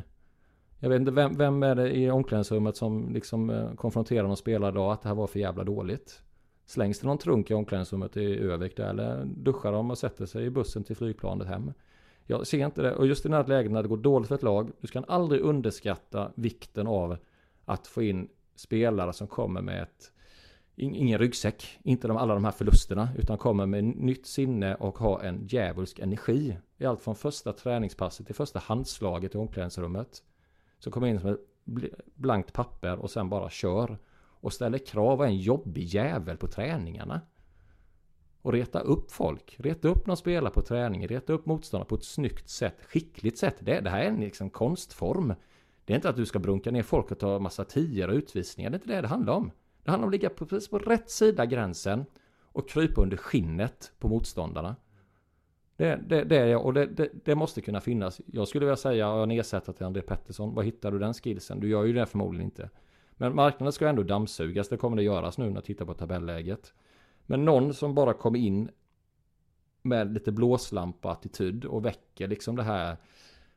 Jag 0.78 0.88
vet 0.88 1.00
inte, 1.00 1.12
vem, 1.12 1.36
vem 1.36 1.62
är 1.62 1.74
det 1.74 1.96
i 1.96 2.10
omklädningsrummet 2.10 2.76
som 2.76 3.12
liksom 3.12 3.50
eh, 3.50 3.74
konfronterar 3.74 4.26
någon 4.26 4.36
spelare 4.36 4.70
idag 4.70 4.92
att 4.92 5.02
det 5.02 5.08
här 5.08 5.16
var 5.16 5.26
för 5.26 5.38
jävla 5.38 5.64
dåligt? 5.64 6.22
Slängs 6.66 7.00
det 7.00 7.06
någon 7.06 7.18
trunk 7.18 7.50
i 7.50 7.54
omklädningsrummet 7.54 8.16
i 8.16 8.38
Övik 8.38 8.78
eller 8.78 9.24
duschar 9.24 9.72
de 9.72 9.90
och 9.90 9.98
sätter 9.98 10.26
sig 10.26 10.44
i 10.44 10.50
bussen 10.50 10.84
till 10.84 10.96
flygplanet 10.96 11.48
hem? 11.48 11.72
Jag 12.26 12.46
ser 12.46 12.66
inte 12.66 12.82
det. 12.82 12.94
Och 12.94 13.06
just 13.06 13.26
i 13.26 13.28
den 13.28 13.36
här 13.36 13.46
läget 13.46 13.72
när 13.72 13.82
det 13.82 13.88
går 13.88 13.96
dåligt 13.96 14.28
för 14.28 14.34
ett 14.34 14.42
lag, 14.42 14.72
du 14.80 14.86
ska 14.86 15.00
aldrig 15.00 15.40
underskatta 15.40 16.32
vikten 16.34 16.86
av 16.86 17.16
att 17.64 17.86
få 17.86 18.02
in 18.02 18.28
spelare 18.56 19.12
som 19.12 19.26
kommer 19.26 19.62
med 19.62 19.82
ett 19.82 20.12
ingen 20.76 21.18
ryggsäck, 21.18 21.78
inte 21.82 22.08
de, 22.08 22.16
alla 22.16 22.34
de 22.34 22.44
här 22.44 22.52
förlusterna, 22.52 23.08
utan 23.18 23.38
kommer 23.38 23.66
med 23.66 23.84
nytt 23.84 24.26
sinne 24.26 24.74
och 24.74 24.98
har 24.98 25.20
en 25.20 25.46
djävulsk 25.46 25.98
energi. 25.98 26.56
I 26.78 26.84
allt 26.84 27.00
från 27.00 27.14
första 27.14 27.52
träningspasset 27.52 28.26
till 28.26 28.34
första 28.34 28.58
handslaget 28.58 29.34
i 29.34 29.38
omklädningsrummet. 29.38 30.22
Så 30.78 30.90
kommer 30.90 31.06
in 31.06 31.20
som 31.20 31.30
ett 31.30 31.40
blankt 32.14 32.52
papper 32.52 32.98
och 32.98 33.10
sen 33.10 33.28
bara 33.28 33.50
kör. 33.50 33.98
Och 34.44 34.52
ställer 34.52 34.78
krav 34.78 35.18
och 35.18 35.24
är 35.24 35.28
en 35.28 35.38
jobbig 35.38 35.84
jävel 35.84 36.36
på 36.36 36.46
träningarna. 36.46 37.20
Och 38.42 38.52
reta 38.52 38.80
upp 38.80 39.12
folk. 39.12 39.56
Reta 39.58 39.88
upp 39.88 40.06
någon 40.06 40.16
spelare 40.16 40.52
på 40.52 40.62
träningen. 40.62 41.08
Reta 41.08 41.32
upp 41.32 41.46
motståndare 41.46 41.88
på 41.88 41.94
ett 41.94 42.04
snyggt 42.04 42.48
sätt. 42.48 42.76
Skickligt 42.88 43.38
sätt. 43.38 43.56
Det, 43.60 43.80
det 43.80 43.90
här 43.90 44.00
är 44.00 44.08
en 44.08 44.20
liksom 44.20 44.50
konstform. 44.50 45.34
Det 45.84 45.92
är 45.92 45.94
inte 45.94 46.08
att 46.08 46.16
du 46.16 46.26
ska 46.26 46.38
brunka 46.38 46.70
ner 46.70 46.82
folk 46.82 47.10
och 47.10 47.18
ta 47.18 47.38
massa 47.38 47.64
tior 47.64 48.08
och 48.08 48.14
utvisningar. 48.14 48.70
Det 48.70 48.74
är 48.74 48.78
inte 48.78 48.94
det 48.94 49.00
det 49.00 49.08
handlar 49.08 49.32
om. 49.32 49.50
Det 49.82 49.90
handlar 49.90 50.06
om 50.06 50.08
att 50.08 50.12
ligga 50.12 50.30
precis 50.30 50.68
på 50.68 50.78
rätt 50.78 51.10
sida 51.10 51.46
gränsen 51.46 52.04
och 52.42 52.68
krypa 52.68 53.02
under 53.02 53.16
skinnet 53.16 53.92
på 53.98 54.08
motståndarna. 54.08 54.76
Det, 55.76 56.00
det, 56.06 56.24
det 56.24 56.56
och 56.56 56.74
det, 56.74 56.86
det, 56.86 57.10
det, 57.24 57.34
måste 57.34 57.60
kunna 57.60 57.80
finnas. 57.80 58.20
Jag 58.26 58.48
skulle 58.48 58.64
vilja 58.64 58.76
säga, 58.76 58.94
jag 58.94 59.20
jag 59.20 59.28
nedsättat 59.28 59.76
till 59.76 59.86
André 59.86 60.02
Pettersson, 60.02 60.54
var 60.54 60.62
hittar 60.62 60.92
du 60.92 60.98
den 60.98 61.14
skillsen? 61.14 61.60
Du 61.60 61.68
gör 61.68 61.84
ju 61.84 61.92
det 61.92 62.06
förmodligen 62.06 62.44
inte. 62.44 62.70
Men 63.16 63.34
marknaden 63.34 63.72
ska 63.72 63.88
ändå 63.88 64.02
dammsugas, 64.02 64.68
det 64.68 64.76
kommer 64.76 64.96
det 64.96 65.02
göras 65.02 65.38
nu 65.38 65.44
när 65.44 65.54
jag 65.54 65.64
tittar 65.64 65.84
på 65.84 65.94
tabelläget. 65.94 66.72
Men 67.26 67.44
någon 67.44 67.74
som 67.74 67.94
bara 67.94 68.14
kom 68.14 68.36
in 68.36 68.70
med 69.82 70.14
lite 70.14 70.32
blåslampa-attityd 70.32 71.64
och 71.64 71.84
väcker 71.84 72.28
liksom 72.28 72.56
det 72.56 72.62
här 72.62 72.96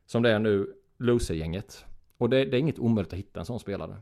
som 0.06 0.24
det 0.24 0.32
är 0.32 0.40
nu, 0.40 0.74
loser-gänget. 0.98 1.86
Och 2.18 2.30
det, 2.30 2.46
det, 2.46 2.58
är 2.58 2.60
inget 2.60 2.80
omöjligt 2.80 3.14
att 3.14 3.20
hitta 3.20 3.40
en 3.40 3.46
sån 3.46 3.60
spelare. 3.60 3.98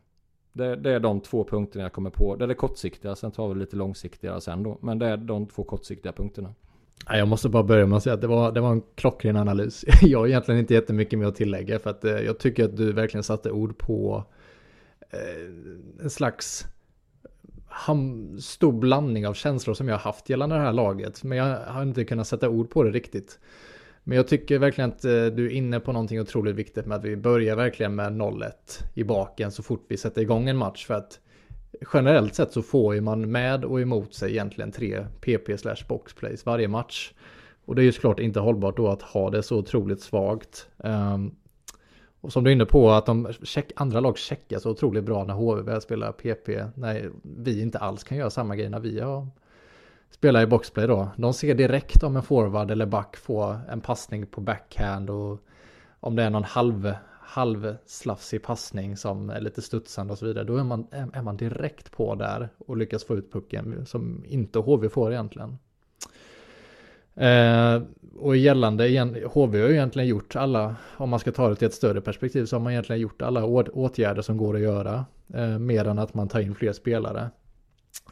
Det, 0.53 0.75
det, 0.75 0.91
är 0.91 0.99
de 0.99 1.21
två 1.21 1.43
punkterna 1.43 1.83
jag 1.83 1.93
kommer 1.93 2.09
på. 2.09 2.35
Det 2.35 2.43
är 2.43 2.47
det 2.47 2.53
kortsiktiga, 2.53 3.15
sen 3.15 3.31
tar 3.31 3.49
vi 3.49 3.59
lite 3.59 3.75
långsiktiga 3.75 4.41
sen 4.41 4.63
då. 4.63 4.77
Men 4.81 4.99
det 4.99 5.07
är 5.07 5.17
de 5.17 5.47
två 5.47 5.63
kortsiktiga 5.63 6.11
punkterna. 6.11 6.53
Jag 7.09 7.27
måste 7.27 7.49
bara 7.49 7.63
börja 7.63 7.85
med 7.85 7.97
att 7.97 8.03
säga 8.03 8.13
att 8.13 8.21
det 8.21 8.27
var, 8.27 8.51
det 8.51 8.61
var 8.61 8.71
en 8.71 8.83
klockren 8.95 9.35
analys. 9.35 9.85
Jag 10.01 10.19
har 10.19 10.27
egentligen 10.27 10.59
inte 10.59 10.73
jättemycket 10.73 11.19
mer 11.19 11.25
att 11.25 11.35
tillägga 11.35 11.79
för 11.79 11.89
att 11.89 12.05
eh, 12.05 12.11
jag 12.11 12.39
tycker 12.39 12.65
att 12.65 12.77
du 12.77 12.93
verkligen 12.93 13.23
satte 13.23 13.51
ord 13.51 13.77
på 13.77 14.23
Eh, 15.09 16.03
en 16.03 16.09
slags 16.09 16.65
stor 18.39 18.71
blandning 18.71 19.27
av 19.27 19.33
känslor 19.33 19.73
som 19.73 19.87
jag 19.87 19.95
har 19.95 20.01
haft 20.01 20.29
gällande 20.29 20.55
det 20.55 20.61
här 20.61 20.73
laget. 20.73 21.23
Men 21.23 21.37
jag 21.37 21.59
har 21.59 21.81
inte 21.81 22.03
kunnat 22.03 22.27
sätta 22.27 22.49
ord 22.49 22.69
på 22.69 22.83
det 22.83 22.91
riktigt. 22.91 23.39
Men 24.03 24.15
jag 24.15 24.27
tycker 24.27 24.59
verkligen 24.59 24.89
att 24.89 25.05
eh, 25.05 25.25
du 25.25 25.45
är 25.45 25.49
inne 25.49 25.79
på 25.79 25.91
någonting 25.91 26.21
otroligt 26.21 26.55
viktigt 26.55 26.85
med 26.85 26.97
att 26.97 27.05
vi 27.05 27.15
börjar 27.15 27.55
verkligen 27.55 27.95
med 27.95 28.13
0-1 28.13 28.51
i 28.93 29.03
baken 29.03 29.51
så 29.51 29.63
fort 29.63 29.85
vi 29.87 29.97
sätter 29.97 30.21
igång 30.21 30.49
en 30.49 30.57
match. 30.57 30.85
För 30.85 30.93
att 30.93 31.19
generellt 31.93 32.35
sett 32.35 32.51
så 32.51 32.61
får 32.61 32.95
ju 32.95 33.01
man 33.01 33.31
med 33.31 33.65
och 33.65 33.81
emot 33.81 34.13
sig 34.13 34.31
egentligen 34.31 34.71
tre 34.71 35.05
PP 35.21 35.57
slash 35.57 35.87
boxplays 35.87 36.45
varje 36.45 36.67
match. 36.67 37.13
Och 37.65 37.75
det 37.75 37.81
är 37.81 37.83
ju 37.83 37.91
såklart 37.91 38.19
inte 38.19 38.39
hållbart 38.39 38.77
då 38.77 38.87
att 38.87 39.01
ha 39.01 39.29
det 39.29 39.43
så 39.43 39.57
otroligt 39.57 40.01
svagt. 40.01 40.67
Um, 40.77 41.35
och 42.25 42.33
som 42.33 42.43
du 42.43 42.49
är 42.49 42.55
inne 42.55 42.65
på 42.65 42.91
att 42.91 43.05
de 43.05 43.27
check, 43.43 43.71
andra 43.75 43.99
lag 43.99 44.17
checkar 44.17 44.59
så 44.59 44.69
otroligt 44.69 45.03
bra 45.03 45.23
när 45.23 45.33
HV 45.33 45.63
börjar 45.63 45.79
spela 45.79 46.11
PP. 46.11 46.49
När 46.75 47.11
vi 47.21 47.61
inte 47.61 47.79
alls 47.79 48.03
kan 48.03 48.17
göra 48.17 48.29
samma 48.29 48.55
grej 48.55 48.69
när 48.69 48.79
vi 48.79 48.99
har 48.99 49.27
spelar 50.09 50.41
i 50.41 50.47
boxplay 50.47 50.87
då. 50.87 51.09
De 51.17 51.33
ser 51.33 51.55
direkt 51.55 52.03
om 52.03 52.15
en 52.15 52.23
forward 52.23 52.71
eller 52.71 52.85
back 52.85 53.17
får 53.17 53.59
en 53.69 53.81
passning 53.81 54.25
på 54.25 54.41
backhand 54.41 55.09
och 55.09 55.39
om 55.99 56.15
det 56.15 56.23
är 56.23 56.29
någon 56.29 56.43
halv, 56.43 56.93
halvslafsig 57.21 58.43
passning 58.43 58.97
som 58.97 59.29
är 59.29 59.41
lite 59.41 59.61
studsande 59.61 60.13
och 60.13 60.19
så 60.19 60.25
vidare. 60.25 60.43
Då 60.43 60.57
är 60.57 60.63
man, 60.63 60.87
är 60.91 61.21
man 61.21 61.37
direkt 61.37 61.91
på 61.91 62.15
där 62.15 62.49
och 62.57 62.77
lyckas 62.77 63.03
få 63.03 63.15
ut 63.15 63.31
pucken 63.31 63.85
som 63.85 64.23
inte 64.27 64.59
HV 64.59 64.89
får 64.89 65.11
egentligen. 65.11 65.57
Eh, 67.15 67.81
och 68.17 68.37
gällande, 68.37 68.87
igen, 68.87 69.17
HV 69.25 69.61
har 69.61 69.67
ju 69.67 69.73
egentligen 69.73 70.09
gjort 70.09 70.35
alla, 70.35 70.75
om 70.97 71.09
man 71.09 71.19
ska 71.19 71.31
ta 71.31 71.49
det 71.49 71.55
till 71.55 71.67
ett 71.67 71.73
större 71.73 72.01
perspektiv, 72.01 72.45
så 72.45 72.55
har 72.55 72.61
man 72.61 72.71
egentligen 72.71 73.01
gjort 73.01 73.21
alla 73.21 73.45
åtgärder 73.45 74.21
som 74.21 74.37
går 74.37 74.55
att 74.55 74.61
göra. 74.61 75.05
Eh, 75.33 75.59
mer 75.59 75.87
än 75.87 75.99
att 75.99 76.13
man 76.13 76.27
tar 76.27 76.39
in 76.39 76.55
fler 76.55 76.73
spelare. 76.73 77.29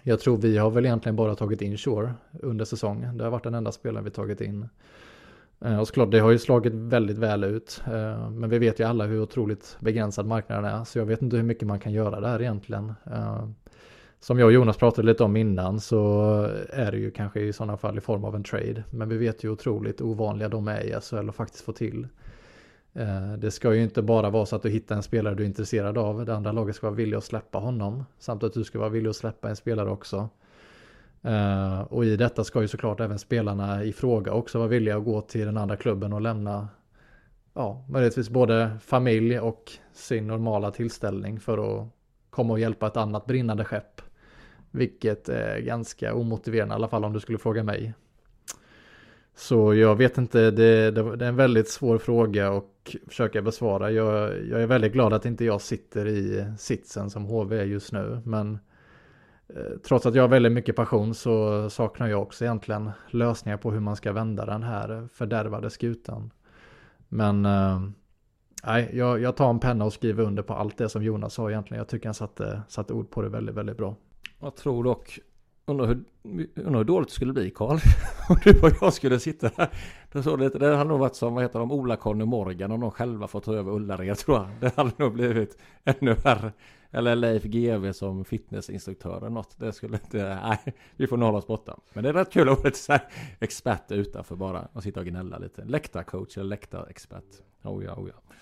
Jag 0.04 0.20
tror 0.20 0.38
vi 0.38 0.58
har 0.58 0.72
väl 0.72 0.86
egentligen 0.86 1.16
bara 1.16 1.36
tagit 1.36 1.62
in 1.62 1.78
Shore 1.78 2.14
under 2.41 2.66
säsongen. 2.66 3.18
Det 3.18 3.24
har 3.24 3.32
varit 3.32 3.43
den 3.43 3.54
enda 3.54 3.72
spelaren 3.72 4.04
vi 4.04 4.12
tagit 4.12 4.41
in. 4.41 4.70
Eh, 5.66 5.80
och 5.80 5.88
såklart, 5.88 6.12
det 6.12 6.20
har 6.20 6.32
ju 6.32 6.39
slagit 6.39 6.74
väldigt 6.74 7.18
väl 7.18 7.43
ut. 7.43 7.82
Eh, 7.88 8.30
men 8.30 8.49
vi 8.49 8.60
vet 8.60 8.80
ju 8.80 8.84
alla 8.84 9.06
hur 9.06 9.22
otroligt 9.22 9.78
begränsad 9.80 10.26
marknaden 10.26 10.66
är. 10.66 10.84
Så 10.84 10.99
jag 10.99 11.06
vet 11.06 11.22
inte 11.22 11.36
hur 11.36 11.43
mycket 11.43 11.68
man 11.68 11.80
kan 11.80 11.91
göra 11.91 12.20
där 12.20 12.41
egentligen. 12.41 12.93
Eh, 13.06 13.47
som 14.24 14.40
jag 14.40 14.46
och 14.46 14.54
Jonas 14.54 14.78
pratade 14.78 15.08
lite 15.08 15.24
om 15.24 15.36
innan 15.38 15.80
så 15.80 16.32
är 16.70 16.92
det 16.92 16.98
ju 16.98 17.12
kanske 17.12 17.40
i 17.40 17.54
sådana 17.54 17.78
fall 17.78 17.98
i 17.98 18.02
form 18.02 18.26
av 18.26 18.36
en 18.36 18.44
trade. 18.44 18.84
Men 18.90 19.10
vi 19.10 19.18
vet 19.18 19.44
ju 19.44 19.50
otroligt 19.50 20.02
ovanliga 20.02 20.50
de 20.50 20.68
är 20.68 20.82
i 20.82 21.02
SHL 21.02 21.30
att 21.30 21.36
faktiskt 21.36 21.66
få 21.66 21.72
till. 21.72 22.08
Eh, 22.94 23.34
det 23.38 23.52
ska 23.52 23.74
ju 23.74 23.84
inte 23.84 24.02
bara 24.02 24.30
vara 24.30 24.46
så 24.46 24.56
att 24.56 24.62
du 24.62 24.70
hittar 24.70 24.96
en 24.96 25.04
spelare 25.04 25.36
du 25.36 25.44
är 25.44 25.48
intresserad 25.48 25.98
av. 25.98 26.26
Det 26.26 26.36
andra 26.36 26.52
laget 26.52 26.76
ska 26.76 26.88
vara 26.88 26.96
villig 26.96 27.18
att 27.18 27.24
släppa 27.24 27.58
honom. 27.58 28.06
Samt 28.20 28.44
att 28.44 28.54
du 28.54 28.64
ska 28.64 28.80
vara 28.80 28.90
villig 28.90 29.10
att 29.10 29.16
släppa 29.16 29.50
en 29.50 29.56
spelare 29.56 29.90
också. 29.90 30.30
Eh, 31.22 31.82
och 31.82 32.06
i 32.06 32.18
detta 32.18 32.44
ska 32.44 32.62
ju 32.62 32.68
såklart 32.68 33.00
även 33.00 33.20
spelarna 33.20 33.84
i 33.84 33.94
fråga 33.94 34.34
också 34.34 34.58
vara 34.58 34.68
villiga 34.68 34.98
att 34.98 35.06
gå 35.06 35.22
till 35.22 35.46
den 35.46 35.58
andra 35.58 35.76
klubben 35.76 36.14
och 36.14 36.22
lämna 36.22 36.68
ja, 37.54 37.86
möjligtvis 37.90 38.30
både 38.30 38.78
familj 38.86 39.40
och 39.40 39.72
sin 39.94 40.28
normala 40.28 40.72
tillställning 40.72 41.40
för 41.40 41.82
att 41.82 41.88
komma 42.30 42.54
och 42.54 42.60
hjälpa 42.60 42.88
ett 42.88 42.98
annat 42.98 43.26
brinnande 43.26 43.66
skepp. 43.66 44.02
Vilket 44.74 45.30
är 45.30 45.60
ganska 45.60 46.14
omotiverande 46.14 46.74
i 46.74 46.76
alla 46.76 46.88
fall 46.88 47.06
om 47.06 47.14
du 47.14 47.20
skulle 47.20 47.38
fråga 47.38 47.64
mig. 47.64 47.94
Så 49.36 49.74
jag 49.74 49.96
vet 49.96 50.18
inte, 50.18 50.52
det, 50.52 50.92
det 50.92 51.02
är 51.02 51.30
en 51.30 51.36
väldigt 51.36 51.70
svår 51.70 51.98
fråga 51.98 52.52
och 52.52 52.96
försöka 53.08 53.42
besvara. 53.42 53.92
Jag, 53.92 54.46
jag 54.48 54.62
är 54.62 54.68
väldigt 54.68 54.94
glad 54.94 55.14
att 55.14 55.26
inte 55.26 55.46
jag 55.46 55.62
sitter 55.62 56.08
i 56.08 56.46
sitsen 56.58 57.10
som 57.10 57.26
HV 57.26 57.60
är 57.60 57.66
just 57.66 57.92
nu. 57.92 58.22
Men 58.26 58.60
Eh, 59.56 59.78
trots 59.84 60.06
att 60.06 60.16
jag 60.16 60.24
har 60.24 60.28
väldigt 60.28 60.52
mycket 60.52 60.76
passion 60.76 61.14
så 61.14 61.70
saknar 61.70 62.08
jag 62.08 62.22
också 62.22 62.46
egentligen 62.46 62.92
lösningar 63.10 63.58
på 63.58 63.72
hur 63.72 63.80
man 63.80 63.96
ska 63.96 64.12
vända 64.12 64.46
den 64.46 64.64
här 64.64 65.08
fördärvade 65.14 65.70
skutan. 65.70 66.32
Men 67.08 67.46
eh, 67.46 67.82
nej, 68.64 68.90
jag, 68.94 69.22
jag 69.22 69.36
tar 69.36 69.50
en 69.50 69.60
penna 69.60 69.86
och 69.86 69.94
skriver 69.94 70.24
under 70.24 70.44
på 70.44 70.54
allt 70.54 70.78
det 70.78 70.90
som 70.90 71.04
Jonas 71.04 71.34
sa 71.34 71.50
egentligen. 71.50 71.78
Jag 71.80 71.88
tycker 71.88 72.06
han 72.06 72.14
satte, 72.14 72.62
satte 72.68 72.94
ord 72.94 73.10
på 73.10 73.22
det 73.22 73.30
väldigt, 73.30 73.56
väldigt 73.56 73.78
bra. 73.78 73.96
Jag 74.40 74.56
tror 74.56 74.84
dock, 74.84 75.20
undrar 75.66 75.88
hur, 75.88 76.04
undrar 76.56 76.78
hur 76.78 76.84
dåligt 76.84 77.10
det 77.10 77.16
skulle 77.16 77.34
bli 77.34 77.50
Karl. 77.50 77.80
Om 78.30 78.38
du 78.44 78.62
och 78.62 78.72
jag 78.82 78.94
skulle 78.94 79.20
sitta 79.20 79.50
här. 79.58 79.70
Det, 80.12 80.24
så 80.24 80.36
det 80.36 80.76
hade 80.76 80.90
nog 80.90 81.00
varit 81.00 81.16
som, 81.16 81.34
vad 81.34 81.44
heter 81.44 81.60
de, 81.60 81.72
Ola-Conny 81.72 82.26
Morgan 82.26 82.72
om 82.72 82.80
de 82.80 82.92
själva 82.92 83.28
fått 83.28 83.44
ta 83.44 83.54
över 83.54 83.72
Ullared 83.72 84.18
tror 84.18 84.38
jag. 84.38 84.48
Det 84.60 84.76
hade 84.76 84.92
nog 84.98 85.14
blivit 85.14 85.58
ännu 85.84 86.14
värre. 86.14 86.52
Eller 86.92 87.16
Leif 87.16 87.44
GW 87.44 87.94
som 87.94 88.26
fitnessinstruktör 88.26 89.18
eller 89.18 89.30
något. 89.30 89.60
Det 89.60 89.74
skulle 89.74 89.98
inte, 89.98 90.40
nej, 90.44 90.74
vi 90.96 91.08
får 91.08 91.18
nog 91.18 91.26
hålla 91.26 91.38
oss 91.38 91.48
borta. 91.48 91.80
Men 91.94 92.04
det 92.04 92.10
är 92.10 92.14
rätt 92.14 92.34
kul 92.34 92.50
att 92.50 92.58
vara 92.58 92.68
lite 92.68 93.02
expert 93.40 93.92
utanför 93.92 94.36
bara 94.36 94.68
och 94.74 94.84
sitta 94.84 95.00
och 95.00 95.06
gnälla 95.06 95.38
lite. 95.38 95.66
Läktarcoach 95.66 96.38
eller 96.38 96.50
läktarexpert. 96.50 97.42
Oh 97.64 97.84
ja, 97.84 97.94
oh 97.96 98.10
ja. 98.10 98.34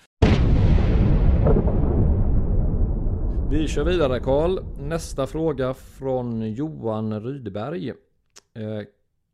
Vi 3.52 3.68
kör 3.68 3.84
vidare 3.84 4.20
Karl. 4.20 4.58
Nästa 4.78 5.26
fråga 5.26 5.74
från 5.74 6.52
Johan 6.52 7.20
Rydberg. 7.20 7.88
Eh, 7.88 8.86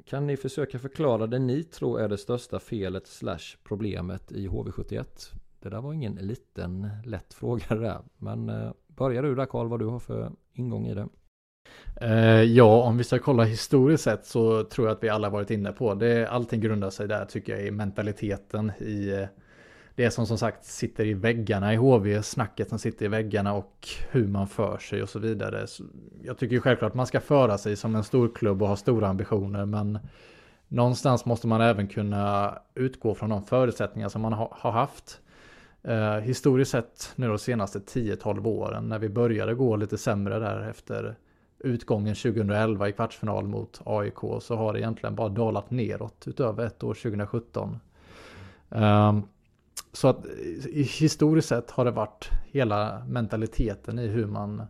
kan 0.04 0.26
ni 0.26 0.36
försöka 0.36 0.78
förklara 0.78 1.26
det 1.26 1.38
ni 1.38 1.64
tror 1.64 2.00
är 2.00 2.08
det 2.08 2.18
största 2.18 2.58
felet 2.58 3.06
slash 3.06 3.56
problemet 3.64 4.32
i 4.32 4.48
HV71? 4.48 5.04
Det 5.60 5.68
där 5.68 5.80
var 5.80 5.92
ingen 5.92 6.14
liten 6.14 6.88
lätt 7.04 7.34
fråga 7.34 7.64
det 7.68 7.80
där. 7.80 8.00
Men 8.16 8.48
eh, 8.48 8.70
Börjar 8.86 9.22
du 9.22 9.34
där 9.34 9.46
Karl, 9.46 9.68
vad 9.68 9.78
du 9.78 9.86
har 9.86 9.98
för 9.98 10.32
ingång 10.52 10.86
i 10.86 10.94
det? 10.94 11.08
Eh, 12.00 12.42
ja, 12.42 12.82
om 12.82 12.98
vi 12.98 13.04
ska 13.04 13.18
kolla 13.18 13.44
historiskt 13.44 14.04
sett 14.04 14.26
så 14.26 14.64
tror 14.64 14.86
jag 14.86 14.96
att 14.96 15.02
vi 15.02 15.08
alla 15.08 15.30
varit 15.30 15.50
inne 15.50 15.72
på 15.72 15.94
det. 15.94 16.28
Allting 16.28 16.60
grundar 16.60 16.90
sig 16.90 17.08
där 17.08 17.24
tycker 17.24 17.52
jag 17.52 17.66
i 17.66 17.70
mentaliteten 17.70 18.72
i 18.78 19.08
eh, 19.08 19.28
det 19.98 20.10
som 20.10 20.26
som 20.26 20.38
sagt 20.38 20.64
sitter 20.64 21.04
i 21.04 21.14
väggarna 21.14 21.74
i 21.74 21.76
HV, 21.76 22.22
snacket 22.22 22.68
som 22.68 22.78
sitter 22.78 23.04
i 23.04 23.08
väggarna 23.08 23.54
och 23.54 23.88
hur 24.10 24.26
man 24.26 24.48
för 24.48 24.78
sig 24.78 25.02
och 25.02 25.08
så 25.08 25.18
vidare. 25.18 25.66
Så 25.66 25.84
jag 26.22 26.38
tycker 26.38 26.54
ju 26.54 26.60
självklart 26.60 26.90
att 26.90 26.96
man 26.96 27.06
ska 27.06 27.20
föra 27.20 27.58
sig 27.58 27.76
som 27.76 27.94
en 27.94 28.04
stor 28.04 28.30
klubb 28.34 28.62
och 28.62 28.68
ha 28.68 28.76
stora 28.76 29.08
ambitioner 29.08 29.64
men 29.64 29.98
någonstans 30.68 31.24
måste 31.24 31.46
man 31.46 31.60
även 31.60 31.88
kunna 31.88 32.54
utgå 32.74 33.14
från 33.14 33.30
de 33.30 33.42
förutsättningar 33.42 34.08
som 34.08 34.22
man 34.22 34.32
ha, 34.32 34.56
har 34.60 34.70
haft. 34.70 35.20
Eh, 35.82 36.14
historiskt 36.14 36.70
sett 36.70 37.12
nu 37.16 37.28
de 37.28 37.38
senaste 37.38 37.78
10-12 37.78 38.46
åren 38.46 38.88
när 38.88 38.98
vi 38.98 39.08
började 39.08 39.54
gå 39.54 39.76
lite 39.76 39.98
sämre 39.98 40.38
där 40.38 40.68
efter 40.68 41.16
utgången 41.58 42.14
2011 42.14 42.88
i 42.88 42.92
kvartsfinal 42.92 43.46
mot 43.46 43.80
AIK 43.84 44.18
så 44.40 44.56
har 44.56 44.72
det 44.72 44.80
egentligen 44.80 45.14
bara 45.14 45.28
dalat 45.28 45.70
neråt 45.70 46.24
utöver 46.26 46.66
ett 46.66 46.82
år 46.82 46.94
2017. 46.94 47.80
Eh, 48.70 49.12
så 49.92 50.08
att 50.08 50.26
historiskt 50.74 51.48
sett 51.48 51.70
har 51.70 51.84
det 51.84 51.90
varit 51.90 52.30
hela 52.44 53.04
mentaliteten 53.08 53.98
i 53.98 54.06
hur 54.06 54.26
man 54.26 54.62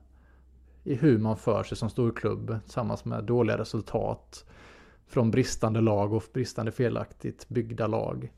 i 0.84 0.94
hur 0.94 1.18
man 1.18 1.36
för 1.36 1.62
sig 1.62 1.76
som 1.76 1.90
storklubb 1.90 2.58
tillsammans 2.64 3.04
med 3.04 3.24
dåliga 3.24 3.58
resultat 3.58 4.44
från 5.06 5.30
bristande 5.30 5.80
lag 5.80 6.12
och 6.12 6.24
bristande 6.32 6.72
felaktigt 6.72 7.48
byggda 7.48 7.86
lag. 7.86 8.32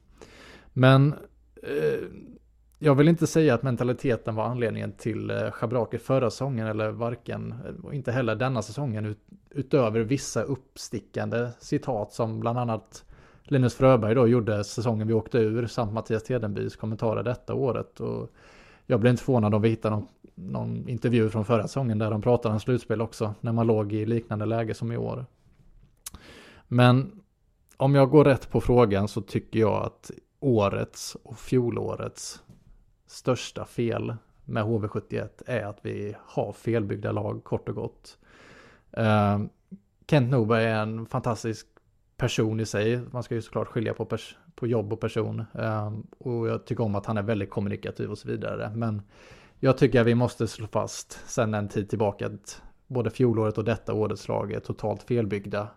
Men 0.73 1.15
eh, 1.63 2.01
jag 2.79 2.95
vill 2.95 3.09
inte 3.09 3.27
säga 3.27 3.55
att 3.55 3.63
mentaliteten 3.63 4.35
var 4.35 4.45
anledningen 4.45 4.93
till 4.93 5.31
eh, 5.31 5.51
Schabraki 5.51 5.99
förra 5.99 6.31
säsongen 6.31 6.67
eller 6.67 6.91
varken, 6.91 7.55
och 7.83 7.95
inte 7.95 8.13
heller 8.13 8.37
denna 8.37 8.63
säsongen 8.63 9.07
ut, 9.07 9.19
utöver 9.51 10.01
vissa 10.01 10.43
uppstickande 10.43 11.49
citat 11.59 12.13
som 12.13 12.41
bland 12.41 12.59
annat 12.59 13.05
Linus 13.51 13.75
Fröberg 13.75 14.15
då 14.15 14.29
gjorde 14.29 14.65
säsongen 14.65 15.07
vi 15.07 15.15
åkte 15.15 15.39
ur 15.39 15.67
samt 15.67 15.93
Mattias 15.93 16.23
Tedenbys 16.23 16.77
kommentarer 16.77 17.23
detta 17.23 17.55
året. 17.55 18.01
Och 18.01 18.31
jag 18.87 19.01
blir 19.01 19.11
inte 19.11 19.23
förvånad 19.23 19.55
om 19.55 19.63
vi 19.63 19.69
hittar 19.69 19.91
någon, 19.91 20.07
någon 20.35 20.89
intervju 20.89 21.29
från 21.29 21.45
förra 21.45 21.63
säsongen 21.63 21.99
där 21.99 22.11
de 22.11 22.23
pratar 22.23 22.51
om 22.51 22.61
slutspel 22.61 23.01
också 23.01 23.35
när 23.41 23.53
man 23.53 23.67
låg 23.67 23.93
i 23.93 24.07
liknande 24.07 24.47
läge 24.47 24.75
som 24.75 24.93
i 24.93 24.97
år. 24.97 25.27
Men 26.69 27.23
om 27.77 27.95
jag 27.95 28.11
går 28.11 28.25
rätt 28.25 28.51
på 28.51 28.61
frågan 28.61 29.09
så 29.09 29.21
tycker 29.21 29.61
jag 29.61 29.85
att 29.85 30.11
årets 30.41 31.17
och 31.23 31.39
fjolårets 31.39 32.43
största 33.07 33.65
fel 33.65 34.15
med 34.45 34.65
HV71 34.65 35.29
är 35.47 35.65
att 35.65 35.79
vi 35.83 36.17
har 36.27 36.53
felbyggda 36.53 37.13
lag 37.13 37.45
kort 37.45 37.69
och 37.69 37.75
gott. 37.75 38.19
Eh, 38.93 39.41
Kent 40.07 40.31
Norberg 40.31 40.65
är 40.65 40.83
en 40.83 41.07
fantastisk 41.07 41.67
person 42.21 42.61
i 42.61 42.67
sig. 42.67 43.01
Man 43.11 43.23
ska 43.23 43.35
ju 43.35 43.43
såklart 43.43 43.69
skilja 43.69 43.95
på, 43.95 44.19
på 44.55 44.67
jobb 44.67 44.93
och 44.93 45.01
person. 45.01 45.45
Uh, 45.59 45.99
och 46.19 46.49
jag 46.49 46.65
tycker 46.65 46.85
om 46.85 46.95
att 46.95 47.07
han 47.07 47.19
är 47.19 47.23
väldigt 47.23 47.51
kommunikativ 47.51 48.11
och 48.11 48.19
så 48.19 48.29
vidare. 48.29 48.73
Men 48.75 49.03
jag 49.61 49.79
tycker 49.79 50.01
att 50.01 50.07
vi 50.07 50.15
måste 50.15 50.49
slå 50.49 50.67
fast 50.67 51.21
sen 51.27 51.55
en 51.55 51.69
tid 51.69 51.91
tillbaka 51.91 52.27
att 52.27 52.63
både 52.87 53.11
fjolåret 53.11 53.59
och 53.59 53.65
detta 53.65 53.95
årets 53.95 54.29
lag 54.29 54.53
är 54.53 54.61
totalt 54.61 55.03
felbyggda. 55.03 55.69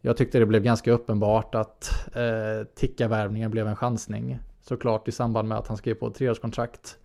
Jag 0.00 0.16
tyckte 0.16 0.38
det 0.38 0.46
blev 0.46 0.62
ganska 0.62 0.92
uppenbart 0.92 1.54
att 1.54 1.90
eh, 2.14 2.66
tickarvärvningen 2.74 3.50
blev 3.50 3.68
en 3.68 3.76
chansning. 3.76 4.38
Såklart 4.60 5.08
i 5.08 5.12
samband 5.12 5.48
med 5.48 5.58
att 5.58 5.68
han 5.68 5.76
skrev 5.76 5.94
på 5.94 6.06
ett 6.06 6.14
treårskontrakt. 6.14 6.98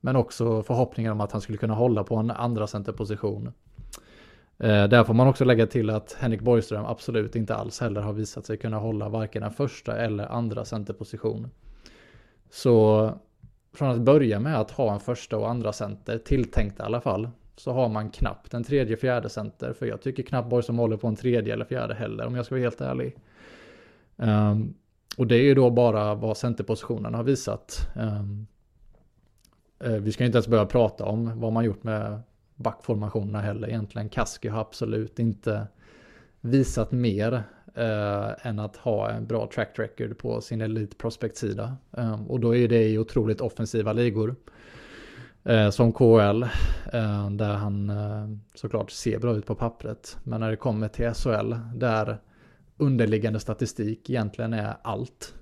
Men 0.00 0.16
också 0.16 0.62
förhoppningen 0.62 1.12
om 1.12 1.20
att 1.20 1.32
han 1.32 1.40
skulle 1.40 1.58
kunna 1.58 1.74
hålla 1.74 2.04
på 2.04 2.16
en 2.16 2.30
andra 2.30 2.66
centerposition. 2.66 3.52
Eh, 4.62 4.88
där 4.88 5.04
får 5.04 5.14
man 5.14 5.28
också 5.28 5.44
lägga 5.44 5.66
till 5.66 5.90
att 5.90 6.16
Henrik 6.20 6.40
Borgström 6.40 6.84
absolut 6.84 7.36
inte 7.36 7.54
alls 7.54 7.80
heller 7.80 8.00
har 8.00 8.12
visat 8.12 8.46
sig 8.46 8.56
kunna 8.56 8.78
hålla 8.78 9.08
varken 9.08 9.42
en 9.42 9.50
första 9.50 9.96
eller 9.96 10.26
andra 10.26 10.64
centerposition. 10.64 11.50
Så 12.50 13.10
från 13.74 13.90
att 13.90 14.00
börja 14.00 14.40
med 14.40 14.60
att 14.60 14.70
ha 14.70 14.92
en 14.94 15.00
första 15.00 15.36
och 15.36 15.50
andra 15.50 15.72
center, 15.72 16.18
tilltänkt 16.18 16.80
i 16.80 16.82
alla 16.82 17.00
fall, 17.00 17.30
så 17.56 17.72
har 17.72 17.88
man 17.88 18.10
knappt 18.10 18.54
en 18.54 18.64
tredje 18.64 18.96
fjärde 18.96 19.28
center. 19.28 19.72
För 19.72 19.86
jag 19.86 20.02
tycker 20.02 20.22
knappt 20.22 20.48
Borgström 20.48 20.78
håller 20.78 20.96
på 20.96 21.08
en 21.08 21.16
tredje 21.16 21.52
eller 21.52 21.64
fjärde 21.64 21.94
heller 21.94 22.26
om 22.26 22.34
jag 22.34 22.46
ska 22.46 22.54
vara 22.54 22.62
helt 22.62 22.80
ärlig. 22.80 23.16
Um, 24.16 24.74
och 25.16 25.26
det 25.26 25.36
är 25.36 25.42
ju 25.42 25.54
då 25.54 25.70
bara 25.70 26.14
vad 26.14 26.36
centerpositionen 26.36 27.14
har 27.14 27.22
visat. 27.22 27.88
Um, 27.96 28.46
vi 30.00 30.12
ska 30.12 30.24
inte 30.24 30.36
ens 30.36 30.48
börja 30.48 30.66
prata 30.66 31.04
om 31.04 31.40
vad 31.40 31.52
man 31.52 31.64
gjort 31.64 31.82
med 31.82 32.22
backformationerna 32.62 33.40
heller 33.40 33.68
egentligen. 33.68 34.08
Kaski 34.08 34.48
har 34.48 34.60
absolut 34.60 35.18
inte 35.18 35.66
visat 36.40 36.92
mer 36.92 37.42
eh, 37.74 38.46
än 38.46 38.58
att 38.58 38.76
ha 38.76 39.10
en 39.10 39.26
bra 39.26 39.48
track 39.54 39.78
record 39.78 40.18
på 40.18 40.40
sin 40.40 40.60
Elite 40.60 40.96
Prospect-sida. 40.96 41.76
Eh, 41.96 42.30
och 42.30 42.40
då 42.40 42.56
är 42.56 42.68
det 42.68 42.88
i 42.88 42.98
otroligt 42.98 43.40
offensiva 43.40 43.92
ligor. 43.92 44.36
Eh, 45.44 45.70
som 45.70 45.92
KL, 45.92 46.42
eh, 46.92 47.30
där 47.30 47.54
han 47.54 47.90
eh, 47.90 48.28
såklart 48.54 48.90
ser 48.90 49.18
bra 49.18 49.36
ut 49.36 49.46
på 49.46 49.54
pappret. 49.54 50.16
Men 50.24 50.40
när 50.40 50.50
det 50.50 50.56
kommer 50.56 50.88
till 50.88 51.14
SHL, 51.14 51.54
där 51.74 52.18
underliggande 52.76 53.40
statistik 53.40 54.10
egentligen 54.10 54.52
är 54.52 54.76
allt. 54.82 55.34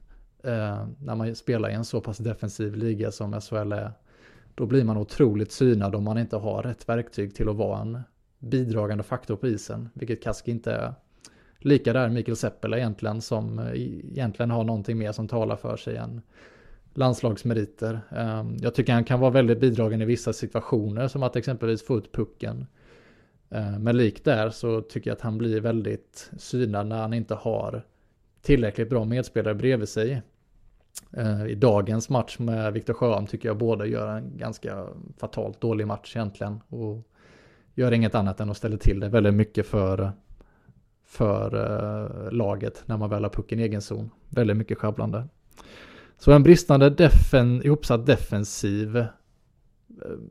Eh, 0.45 0.87
när 0.99 1.15
man 1.15 1.35
spelar 1.35 1.69
i 1.71 1.73
en 1.73 1.85
så 1.85 2.01
pass 2.01 2.19
defensiv 2.19 2.75
liga 2.75 3.11
som 3.11 3.41
SHL 3.41 3.73
är. 3.73 3.93
Då 4.61 4.67
blir 4.67 4.85
man 4.85 4.97
otroligt 4.97 5.53
synad 5.53 5.95
om 5.95 6.05
man 6.05 6.19
inte 6.19 6.37
har 6.37 6.63
rätt 6.63 6.89
verktyg 6.89 7.35
till 7.35 7.49
att 7.49 7.57
vara 7.57 7.81
en 7.81 7.99
bidragande 8.39 9.05
faktor 9.05 9.37
på 9.37 9.49
isen. 9.49 9.89
Vilket 9.95 10.23
Kask 10.23 10.49
inte 10.49 10.73
är. 10.73 10.95
Lika 11.59 11.93
där 11.93 12.09
Mikael 12.09 12.37
Seppel 12.37 12.75
egentligen 12.75 13.21
som 13.21 13.59
eh, 13.59 13.73
egentligen 13.75 14.51
har 14.51 14.65
någonting 14.65 14.99
mer 14.99 15.13
som 15.13 15.29
talar 15.29 15.57
för 15.57 15.77
sig 15.77 15.97
än 15.97 16.21
landslagsmeriter. 16.95 18.01
Ehm, 18.11 18.57
jag 18.61 18.75
tycker 18.75 18.93
han 18.93 19.05
kan 19.05 19.21
vara 19.21 19.31
väldigt 19.31 19.61
bidragande 19.61 20.05
i 20.05 20.09
vissa 20.09 20.33
situationer 20.33 21.09
som 21.09 21.23
att 21.23 21.37
exempelvis 21.37 21.83
få 21.83 21.99
ut 21.99 22.13
pucken. 22.13 22.67
Ehm, 23.51 23.83
men 23.83 23.97
likt 23.97 24.25
där 24.25 24.51
så 24.51 24.81
tycker 24.81 25.11
jag 25.11 25.17
att 25.17 25.23
han 25.23 25.39
blir 25.39 25.61
väldigt 25.61 26.31
synad 26.39 26.87
när 26.87 26.99
han 26.99 27.15
inte 27.15 27.35
har 27.35 27.87
tillräckligt 28.43 28.91
bra 28.91 29.05
medspelare 29.05 29.55
bredvid 29.55 29.89
sig. 29.89 30.23
Eh, 31.13 31.47
I 31.47 31.55
dagens 31.55 32.09
match 32.09 32.39
med 32.39 32.73
Viktor 32.73 32.95
Sjöholm 32.95 33.27
tycker 33.27 33.49
jag 33.49 33.59
båda 33.59 33.87
gör 33.87 34.17
en 34.17 34.37
ganska 34.37 34.87
fatalt 35.19 35.61
dålig 35.61 35.87
match 35.87 36.17
egentligen. 36.17 36.61
Och 36.69 37.07
gör 37.75 37.93
inget 37.93 38.15
annat 38.15 38.41
än 38.41 38.51
att 38.51 38.57
ställa 38.57 38.77
till 38.77 39.01
det 39.01 39.09
väldigt 39.09 39.35
mycket 39.35 39.67
för, 39.67 40.13
för 41.05 41.55
eh, 41.55 42.33
laget 42.33 42.83
när 42.87 42.97
man 42.97 43.11
väl 43.11 43.23
har 43.23 43.31
pucken 43.31 43.61
i 43.61 43.63
egen 43.63 43.83
zon. 43.83 44.11
Väldigt 44.29 44.57
mycket 44.57 44.79
sjabblande. 44.79 45.29
Så 46.19 46.33
en 46.33 46.43
bristande 46.43 46.91
defen, 46.91 47.63
ihopsatt 47.65 48.07
defensiv 48.07 48.97
eh, 48.97 49.07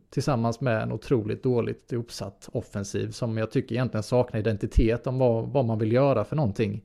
tillsammans 0.10 0.62
med 0.62 0.84
en 0.84 0.92
otroligt 0.92 1.44
dåligt 1.44 1.92
ihopsatt 1.92 2.50
offensiv 2.52 3.12
som 3.12 3.38
jag 3.38 3.52
tycker 3.52 3.76
egentligen 3.76 4.04
saknar 4.04 4.40
identitet 4.40 5.08
om 5.08 5.18
vad, 5.18 5.48
vad 5.50 5.66
man 5.66 5.80
vill 5.80 5.92
göra 5.92 6.26
för 6.26 6.36
någonting. 6.36 6.84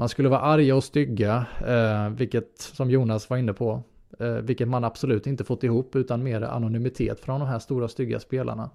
Man 0.00 0.08
skulle 0.08 0.28
vara 0.28 0.40
arga 0.40 0.76
och 0.76 0.84
stygga, 0.84 1.46
eh, 1.66 2.10
vilket 2.10 2.58
som 2.58 2.90
Jonas 2.90 3.30
var 3.30 3.36
inne 3.36 3.52
på, 3.52 3.82
eh, 4.18 4.32
vilket 4.32 4.68
man 4.68 4.84
absolut 4.84 5.26
inte 5.26 5.44
fått 5.44 5.64
ihop 5.64 5.96
utan 5.96 6.22
mer 6.22 6.42
anonymitet 6.42 7.20
från 7.20 7.40
de 7.40 7.48
här 7.48 7.58
stora 7.58 7.88
stygga 7.88 8.20
spelarna. 8.20 8.70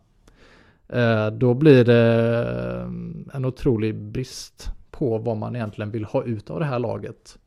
Eh, 0.89 1.28
då 1.28 1.53
blir 1.53 1.86
det 1.86 2.41
eh, 2.80 3.36
en 3.36 3.45
otrolig 3.45 3.95
brist 3.95 4.69
på 4.91 5.17
vad 5.17 5.38
man 5.38 5.55
egentligen 5.55 5.91
vill 5.91 6.05
ha 6.05 6.23
ut 6.23 6.49
av 6.49 6.59
det 6.59 6.65
här 6.65 6.80
laget. 6.80 7.38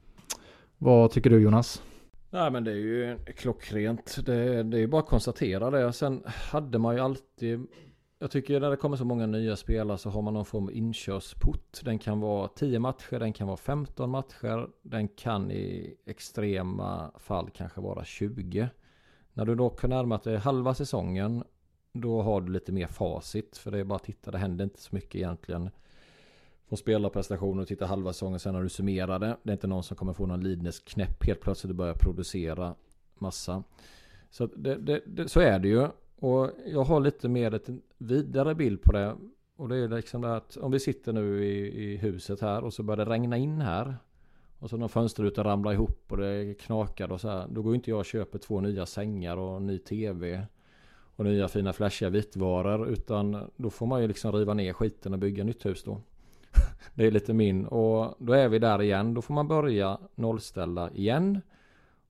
Vad 0.79 1.11
tycker 1.11 1.31
du 1.31 1.39
Jonas? 1.39 1.83
Nej 2.31 2.51
men 2.51 2.65
det 2.65 2.71
är 2.71 2.77
ju 2.77 3.19
klockrent. 3.37 4.27
Det, 4.27 4.63
det 4.63 4.77
är 4.77 4.81
ju 4.81 4.87
bara 4.87 5.03
att 5.03 5.09
konstatera 5.09 5.71
det. 5.71 5.93
Sen 5.93 6.23
hade 6.27 6.79
man 6.79 6.95
ju 6.95 7.01
alltid 7.01 7.67
jag 8.19 8.31
tycker 8.31 8.61
när 8.61 8.71
det 8.71 8.77
kommer 8.77 8.97
så 8.97 9.05
många 9.05 9.27
nya 9.27 9.57
spelare 9.57 9.99
så 9.99 10.11
har 10.11 10.23
man 10.23 10.35
någon 10.35 10.45
form 10.45 10.65
av 10.65 10.73
inkörsport. 10.73 11.81
Den 11.85 11.99
kan 11.99 12.21
vara 12.21 12.49
10 12.49 12.79
matcher, 12.79 13.19
den 13.19 13.33
kan 13.33 13.47
vara 13.47 13.57
15 13.57 14.11
matcher. 14.11 14.69
Den 14.83 15.09
kan 15.09 15.51
i 15.51 15.97
extrema 16.07 17.11
fall 17.19 17.51
kanske 17.51 17.81
vara 17.81 18.05
20. 18.05 18.69
När 19.33 19.45
du 19.45 19.55
då 19.55 19.71
kan 19.71 19.91
närma 19.91 20.19
dig 20.19 20.37
halva 20.37 20.75
säsongen 20.75 21.45
då 21.93 22.23
har 22.23 22.41
du 22.41 22.53
lite 22.53 22.73
mer 22.73 22.87
facit. 22.87 23.57
För 23.57 23.71
det 23.71 23.79
är 23.79 23.85
bara 23.85 23.97
att 23.97 24.05
titta, 24.05 24.31
det 24.31 24.39
händer 24.39 24.65
inte 24.65 24.81
så 24.81 24.95
mycket 24.95 25.15
egentligen. 25.15 25.71
Från 26.69 26.79
spelarprestationer 26.79 27.63
och 27.63 27.69
titta 27.69 27.87
halva 27.87 28.13
säsongen 28.13 28.41
sen 28.41 28.55
när 28.55 28.63
du 28.63 28.69
summerar 28.69 29.19
det. 29.19 29.37
Det 29.43 29.51
är 29.51 29.53
inte 29.53 29.67
någon 29.67 29.83
som 29.83 29.97
kommer 29.97 30.13
få 30.13 30.27
någon 30.27 30.41
lidnes 30.41 30.81
knäpp 30.81 31.25
helt 31.27 31.41
plötsligt 31.41 31.71
och 31.71 31.77
börja 31.77 31.95
producera 31.95 32.75
massa. 33.15 33.63
Så, 34.31 34.47
det, 34.47 34.75
det, 34.75 35.03
det, 35.07 35.29
så 35.29 35.41
är 35.41 35.59
det 35.59 35.69
ju. 35.69 35.89
Och 36.21 36.51
jag 36.67 36.85
har 36.85 37.01
lite 37.01 37.29
mer 37.29 37.55
ett 37.55 37.69
vidare 37.99 38.55
bild 38.55 38.83
på 38.83 38.93
det. 38.93 39.17
Och 39.57 39.69
det 39.69 39.77
är 39.77 39.89
liksom 39.89 40.23
det 40.23 40.37
att 40.37 40.57
om 40.57 40.71
vi 40.71 40.81
sitter 40.81 41.13
nu 41.13 41.45
i, 41.45 41.85
i 41.85 41.97
huset 41.97 42.41
här 42.41 42.65
och 42.65 42.75
så 42.75 42.83
börjar 42.83 43.05
det 43.05 43.13
regna 43.13 43.37
in 43.37 43.61
här. 43.61 43.97
Och 44.59 44.71
så 44.71 44.77
när 44.77 44.89
fönsterrutan 44.89 45.45
ramlar 45.45 45.73
ihop 45.73 46.05
och 46.09 46.17
det 46.17 46.55
knakar 46.61 47.13
och 47.13 47.21
så 47.21 47.29
här. 47.29 47.47
Då 47.51 47.63
går 47.63 47.75
inte 47.75 47.91
jag 47.91 47.99
och 47.99 48.05
köper 48.05 48.39
två 48.39 48.61
nya 48.61 48.87
sängar 48.87 49.37
och 49.37 49.63
ny 49.63 49.79
tv. 49.79 50.47
Och 51.17 51.25
nya 51.25 51.49
fina 51.49 51.73
flashiga 51.73 52.11
vitvaror. 52.11 52.89
Utan 52.89 53.51
då 53.57 53.71
får 53.71 53.87
man 53.87 54.03
ju 54.03 54.09
liksom 54.09 54.33
riva 54.33 54.55
ner 54.55 54.73
skiten 54.73 55.13
och 55.13 55.19
bygga 55.19 55.45
nytt 55.45 55.67
hus 55.67 55.83
då. 55.83 56.01
det 56.95 57.07
är 57.07 57.11
lite 57.11 57.33
min. 57.33 57.67
Och 57.67 58.15
då 58.19 58.33
är 58.33 58.49
vi 58.49 58.59
där 58.59 58.83
igen. 58.83 59.15
Då 59.15 59.23
får 59.23 59.35
man 59.35 59.49
börja 59.49 59.99
nollställa 60.15 60.91
igen. 60.91 61.41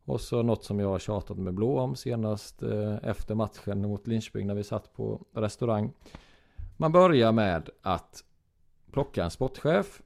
Och 0.09 0.21
så 0.21 0.43
något 0.43 0.65
som 0.65 0.81
jag 0.81 0.89
har 0.89 0.99
tjatat 0.99 1.39
med 1.39 1.55
Blå 1.55 1.81
om 1.81 1.97
senast 1.97 2.63
eh, 2.63 2.97
efter 3.03 3.35
matchen 3.35 3.83
mot 3.83 4.07
Linköping 4.07 4.47
när 4.47 4.55
vi 4.55 4.65
satt 4.65 4.93
på 4.93 5.27
restaurang. 5.33 5.93
Man 6.77 6.93
börjar 6.93 7.33
med 7.33 7.71
att 7.83 8.25
plocka 8.91 9.25
en 9.25 9.31
sportchef. 9.31 10.03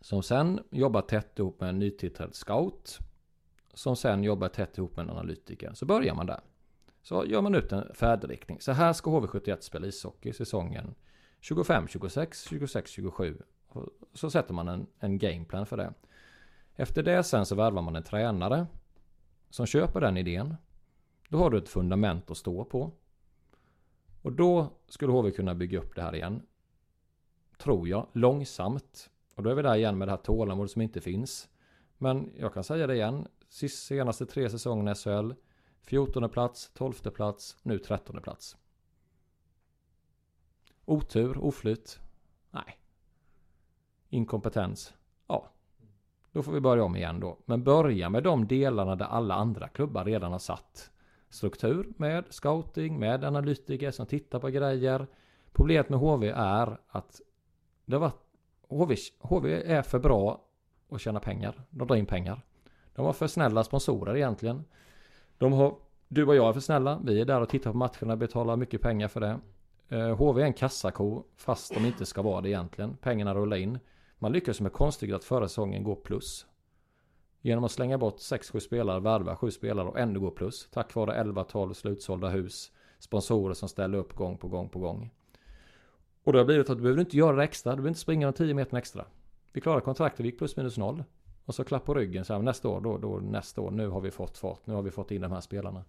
Som 0.00 0.22
sen 0.22 0.60
jobbar 0.70 1.00
tätt 1.00 1.38
ihop 1.38 1.60
med 1.60 1.68
en 1.68 1.78
nytillträdd 1.78 2.34
scout. 2.34 2.98
Som 3.74 3.96
sen 3.96 4.24
jobbar 4.24 4.48
tätt 4.48 4.78
ihop 4.78 4.96
med 4.96 5.02
en 5.02 5.10
analytiker. 5.10 5.72
Så 5.74 5.86
börjar 5.86 6.14
man 6.14 6.26
där. 6.26 6.40
Så 7.02 7.24
gör 7.26 7.40
man 7.40 7.54
ut 7.54 7.72
en 7.72 7.94
färdriktning. 7.94 8.60
Så 8.60 8.72
här 8.72 8.92
ska 8.92 9.10
HV71 9.10 9.60
spela 9.60 9.86
ishockey 9.86 10.32
säsongen 10.32 10.94
25, 11.40 11.88
26, 11.88 12.48
26, 12.48 12.90
27. 12.90 13.42
Så 14.14 14.30
sätter 14.30 14.54
man 14.54 14.68
en, 14.68 14.86
en 14.98 15.18
gameplan 15.18 15.66
för 15.66 15.76
det. 15.76 15.92
Efter 16.76 17.02
det 17.02 17.22
sen 17.22 17.46
så 17.46 17.54
värvar 17.54 17.82
man 17.82 17.96
en 17.96 18.02
tränare 18.02 18.66
som 19.50 19.66
köper 19.66 20.00
den 20.00 20.16
idén. 20.16 20.56
Då 21.28 21.38
har 21.38 21.50
du 21.50 21.58
ett 21.58 21.68
fundament 21.68 22.30
att 22.30 22.36
stå 22.36 22.64
på. 22.64 22.92
Och 24.22 24.32
då 24.32 24.72
skulle 24.88 25.12
HV 25.12 25.30
kunna 25.30 25.54
bygga 25.54 25.78
upp 25.78 25.94
det 25.94 26.02
här 26.02 26.14
igen. 26.14 26.42
Tror 27.58 27.88
jag, 27.88 28.06
långsamt. 28.12 29.10
Och 29.34 29.42
då 29.42 29.50
är 29.50 29.54
vi 29.54 29.62
där 29.62 29.76
igen 29.76 29.98
med 29.98 30.08
det 30.08 30.12
här 30.12 30.18
tålamodet 30.18 30.70
som 30.70 30.82
inte 30.82 31.00
finns. 31.00 31.48
Men 31.98 32.32
jag 32.36 32.54
kan 32.54 32.64
säga 32.64 32.86
det 32.86 32.94
igen. 32.94 33.28
Senaste 33.48 34.26
tre 34.26 34.50
säsongerna 34.50 34.92
i 34.92 34.94
SHL. 34.94 35.32
14 35.82 36.30
plats, 36.30 36.70
12 36.74 36.92
plats, 36.92 37.56
nu 37.62 37.78
13 37.78 38.22
plats. 38.22 38.56
Otur, 40.84 41.38
oflyt? 41.38 42.00
Nej. 42.50 42.78
Inkompetens? 44.08 44.94
Då 46.32 46.42
får 46.42 46.52
vi 46.52 46.60
börja 46.60 46.84
om 46.84 46.96
igen 46.96 47.20
då. 47.20 47.36
Men 47.44 47.64
börja 47.64 48.10
med 48.10 48.22
de 48.22 48.46
delarna 48.46 48.96
där 48.96 49.06
alla 49.06 49.34
andra 49.34 49.68
klubbar 49.68 50.04
redan 50.04 50.32
har 50.32 50.38
satt 50.38 50.90
struktur 51.30 51.92
med 51.96 52.24
scouting, 52.30 52.98
med 52.98 53.24
analytiker 53.24 53.90
som 53.90 54.06
tittar 54.06 54.38
på 54.38 54.48
grejer. 54.48 55.06
Problemet 55.52 55.88
med 55.88 55.98
HV 55.98 56.28
är 56.36 56.78
att 56.88 57.20
det 57.84 57.98
var 57.98 58.12
HV, 58.68 58.96
HV 59.18 59.62
är 59.72 59.82
för 59.82 59.98
bra 59.98 60.44
att 60.90 61.00
tjäna 61.00 61.20
pengar. 61.20 61.62
De 61.70 61.88
drar 61.88 61.96
in 61.96 62.06
pengar. 62.06 62.42
De 62.94 63.06
har 63.06 63.12
för 63.12 63.26
snälla 63.26 63.64
sponsorer 63.64 64.16
egentligen. 64.16 64.64
De 65.38 65.52
har, 65.52 65.74
du 66.08 66.26
och 66.26 66.36
jag 66.36 66.48
är 66.48 66.52
för 66.52 66.60
snälla. 66.60 67.00
Vi 67.04 67.20
är 67.20 67.24
där 67.24 67.40
och 67.40 67.48
tittar 67.48 67.72
på 67.72 67.76
matcherna 67.76 68.12
och 68.12 68.18
betalar 68.18 68.56
mycket 68.56 68.80
pengar 68.80 69.08
för 69.08 69.20
det. 69.20 69.38
Eh, 69.88 70.16
HV 70.16 70.42
är 70.42 70.46
en 70.46 70.52
kassako 70.52 71.22
fast 71.36 71.74
de 71.74 71.86
inte 71.86 72.06
ska 72.06 72.22
vara 72.22 72.40
det 72.40 72.48
egentligen. 72.48 72.96
Pengarna 72.96 73.34
rullar 73.34 73.56
in. 73.56 73.78
Man 74.22 74.32
lyckades 74.32 74.60
med 74.60 74.72
konststycket 74.72 75.16
att 75.16 75.24
förra 75.24 75.48
säsongen 75.48 75.84
gå 75.84 75.96
plus. 75.96 76.46
Genom 77.40 77.64
att 77.64 77.72
slänga 77.72 77.98
bort 77.98 78.16
6-7 78.16 78.58
spelare, 78.58 79.00
värva 79.00 79.36
7 79.36 79.50
spelare 79.50 79.88
och 79.88 79.98
ändå 79.98 80.20
gå 80.20 80.30
plus. 80.30 80.68
Tack 80.70 80.94
vare 80.94 81.22
11-12 81.22 81.72
slutsålda 81.72 82.28
hus. 82.28 82.72
Sponsorer 82.98 83.54
som 83.54 83.68
ställer 83.68 83.98
upp 83.98 84.14
gång 84.14 84.38
på 84.38 84.48
gång 84.48 84.68
på 84.68 84.78
gång. 84.78 85.10
Och 86.24 86.32
det 86.32 86.38
har 86.38 86.46
blivit 86.46 86.70
att 86.70 86.76
du 86.76 86.82
behöver 86.82 87.00
inte 87.00 87.16
göra 87.16 87.36
det 87.36 87.44
extra. 87.44 87.72
Du 87.72 87.76
behöver 87.76 87.88
inte 87.88 88.00
springa 88.00 88.26
de 88.26 88.32
10 88.32 88.54
meter 88.54 88.76
extra. 88.76 89.04
Vi 89.52 89.60
klarade 89.60 89.82
kontraktet, 89.82 90.20
vi 90.20 90.28
gick 90.28 90.38
plus 90.38 90.56
minus 90.56 90.78
noll. 90.78 91.04
Och 91.44 91.54
så 91.54 91.64
klapp 91.64 91.84
på 91.84 91.94
ryggen 91.94 92.24
så 92.24 92.32
här, 92.32 92.42
nästa 92.42 92.68
år, 92.68 92.80
då, 92.80 92.98
då 92.98 93.18
nästa 93.18 93.60
år, 93.60 93.70
nu 93.70 93.88
har 93.88 94.00
vi 94.00 94.10
fått 94.10 94.38
fart, 94.38 94.66
nu 94.66 94.74
har 94.74 94.82
vi 94.82 94.90
fått 94.90 95.10
in 95.10 95.20
de 95.20 95.32
här 95.32 95.40
spelarna. 95.40 95.84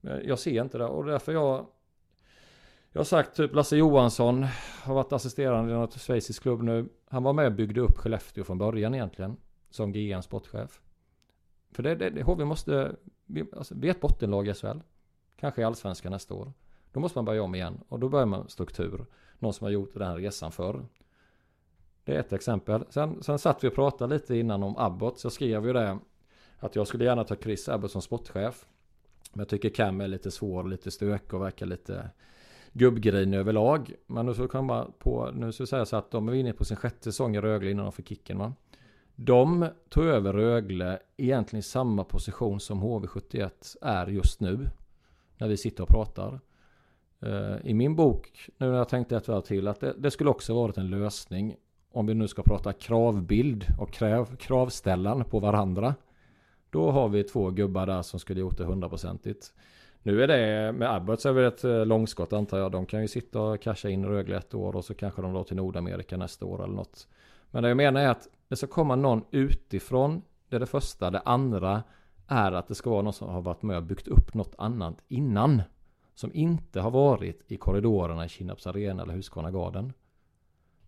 Jag 0.00 0.38
ser 0.38 0.62
inte 0.62 0.78
det 0.78 0.86
och 0.86 1.04
därför 1.04 1.32
jag 1.32 1.66
jag 2.92 3.00
har 3.00 3.04
sagt 3.04 3.36
typ 3.36 3.54
Lasse 3.54 3.76
Johansson 3.76 4.46
har 4.82 4.94
varit 4.94 5.12
assisterande 5.12 5.72
i 5.72 5.74
något 5.74 6.00
schweizisk 6.00 6.42
klubb 6.42 6.62
nu. 6.62 6.88
Han 7.08 7.22
var 7.22 7.32
med 7.32 7.46
och 7.46 7.52
byggde 7.52 7.80
upp 7.80 7.98
Skellefteå 7.98 8.44
från 8.44 8.58
början 8.58 8.94
egentligen. 8.94 9.36
Som 9.70 9.92
GM 9.92 10.22
sportchef. 10.22 10.80
För 11.70 11.82
det, 11.82 11.94
det, 11.94 12.10
det 12.10 12.22
HV 12.22 12.44
måste, 12.44 12.96
vi, 13.26 13.44
alltså, 13.56 13.74
vi 13.78 13.88
är 13.88 13.90
ett 13.90 14.00
bottenlag 14.00 14.48
i 14.48 14.54
SHL. 14.54 14.78
Kanske 15.36 15.60
i 15.60 15.64
allsvenskan 15.64 16.12
nästa 16.12 16.34
år. 16.34 16.52
Då 16.92 17.00
måste 17.00 17.18
man 17.18 17.24
börja 17.24 17.42
om 17.42 17.54
igen 17.54 17.80
och 17.88 17.98
då 17.98 18.08
börjar 18.08 18.26
man 18.26 18.48
struktur. 18.48 19.06
Någon 19.38 19.52
som 19.52 19.64
har 19.64 19.70
gjort 19.70 19.94
den 19.94 20.08
här 20.08 20.16
resan 20.16 20.52
förr. 20.52 20.86
Det 22.04 22.14
är 22.14 22.20
ett 22.20 22.32
exempel. 22.32 22.84
Sen, 22.90 23.22
sen 23.22 23.38
satt 23.38 23.64
vi 23.64 23.68
och 23.68 23.74
pratade 23.74 24.14
lite 24.14 24.36
innan 24.36 24.62
om 24.62 24.76
Abbott. 24.76 25.18
Så 25.18 25.30
skrev 25.30 25.66
ju 25.66 25.72
det 25.72 25.98
att 26.58 26.76
jag 26.76 26.86
skulle 26.86 27.04
gärna 27.04 27.24
ta 27.24 27.36
Chris 27.36 27.68
Abbott 27.68 27.90
som 27.90 28.02
sportchef. 28.02 28.66
Men 29.32 29.40
jag 29.40 29.48
tycker 29.48 29.68
Cam 29.68 30.00
är 30.00 30.08
lite 30.08 30.30
svår, 30.30 30.64
lite 30.64 30.90
stök 30.90 31.32
och 31.32 31.42
verkar 31.42 31.66
lite 31.66 32.10
gubbgrejen 32.72 33.34
överlag. 33.34 33.92
Men 34.06 34.26
nu 34.26 34.34
så 34.34 34.48
komma 34.48 34.86
på, 34.98 35.30
nu 35.34 35.52
ska 35.52 35.60
jag 35.60 35.68
säga 35.68 35.86
så 35.86 35.96
att 35.96 36.10
de 36.10 36.28
är 36.28 36.34
inne 36.34 36.52
på 36.52 36.64
sin 36.64 36.76
sjätte 36.76 37.02
säsong 37.04 37.36
i 37.36 37.40
Rögle 37.40 37.70
innan 37.70 37.84
de 37.84 37.92
fick 37.92 38.08
kicken 38.08 38.38
va. 38.38 38.52
De 39.16 39.68
tog 39.88 40.04
över 40.04 40.32
Rögle 40.32 40.98
egentligen 41.16 41.60
i 41.60 41.62
samma 41.62 42.04
position 42.04 42.60
som 42.60 42.82
HV71 42.82 43.76
är 43.82 44.06
just 44.06 44.40
nu. 44.40 44.68
När 45.38 45.48
vi 45.48 45.56
sitter 45.56 45.82
och 45.82 45.88
pratar. 45.88 46.40
Eh, 47.20 47.56
I 47.64 47.74
min 47.74 47.96
bok, 47.96 48.48
nu 48.58 48.66
när 48.66 48.78
jag 48.78 48.88
tänkte 48.88 49.16
ett 49.16 49.28
varv 49.28 49.40
till, 49.40 49.68
att 49.68 49.80
det, 49.80 49.94
det, 49.98 50.10
skulle 50.10 50.30
också 50.30 50.54
varit 50.54 50.78
en 50.78 50.90
lösning. 50.90 51.56
Om 51.92 52.06
vi 52.06 52.14
nu 52.14 52.28
ska 52.28 52.42
prata 52.42 52.72
kravbild 52.72 53.66
och 53.78 53.92
kräv, 53.92 54.36
kravställan 54.36 55.24
på 55.24 55.38
varandra. 55.38 55.94
Då 56.70 56.90
har 56.90 57.08
vi 57.08 57.24
två 57.24 57.50
gubbar 57.50 57.86
där 57.86 58.02
som 58.02 58.20
skulle 58.20 58.40
gjort 58.40 58.58
det 58.58 58.64
hundraprocentigt. 58.64 59.54
Nu 60.02 60.22
är 60.22 60.28
det 60.28 60.72
med 60.72 60.94
Abbott 60.94 61.20
så 61.20 61.28
är 61.28 61.34
det 61.34 61.46
ett 61.46 61.64
eh, 61.64 61.86
långskott 61.86 62.32
antar 62.32 62.58
jag. 62.58 62.72
De 62.72 62.86
kan 62.86 63.02
ju 63.02 63.08
sitta 63.08 63.40
och 63.40 63.60
casha 63.60 63.88
in 63.88 64.06
Rögle 64.06 64.36
ett 64.36 64.54
år 64.54 64.76
och 64.76 64.84
så 64.84 64.94
kanske 64.94 65.22
de 65.22 65.32
drar 65.32 65.44
till 65.44 65.56
Nordamerika 65.56 66.16
nästa 66.16 66.46
år 66.46 66.64
eller 66.64 66.74
något. 66.74 67.08
Men 67.50 67.62
det 67.62 67.68
jag 67.68 67.76
menar 67.76 68.00
är 68.00 68.08
att 68.08 68.28
det 68.48 68.56
ska 68.56 68.66
komma 68.66 68.96
någon 68.96 69.24
utifrån. 69.30 70.22
Det 70.48 70.56
är 70.56 70.60
det 70.60 70.66
första. 70.66 71.10
Det 71.10 71.20
andra 71.20 71.82
är 72.28 72.52
att 72.52 72.68
det 72.68 72.74
ska 72.74 72.90
vara 72.90 73.02
någon 73.02 73.12
som 73.12 73.28
har 73.28 73.42
varit 73.42 73.62
med 73.62 73.76
och 73.76 73.82
byggt 73.82 74.08
upp 74.08 74.34
något 74.34 74.54
annat 74.58 75.04
innan. 75.08 75.62
Som 76.14 76.30
inte 76.34 76.80
har 76.80 76.90
varit 76.90 77.52
i 77.52 77.56
korridorerna 77.56 78.24
i 78.24 78.28
Kinnarps 78.28 78.66
Arena 78.66 79.02
eller 79.02 79.14
Husqvarna 79.14 79.50
Garden. 79.50 79.92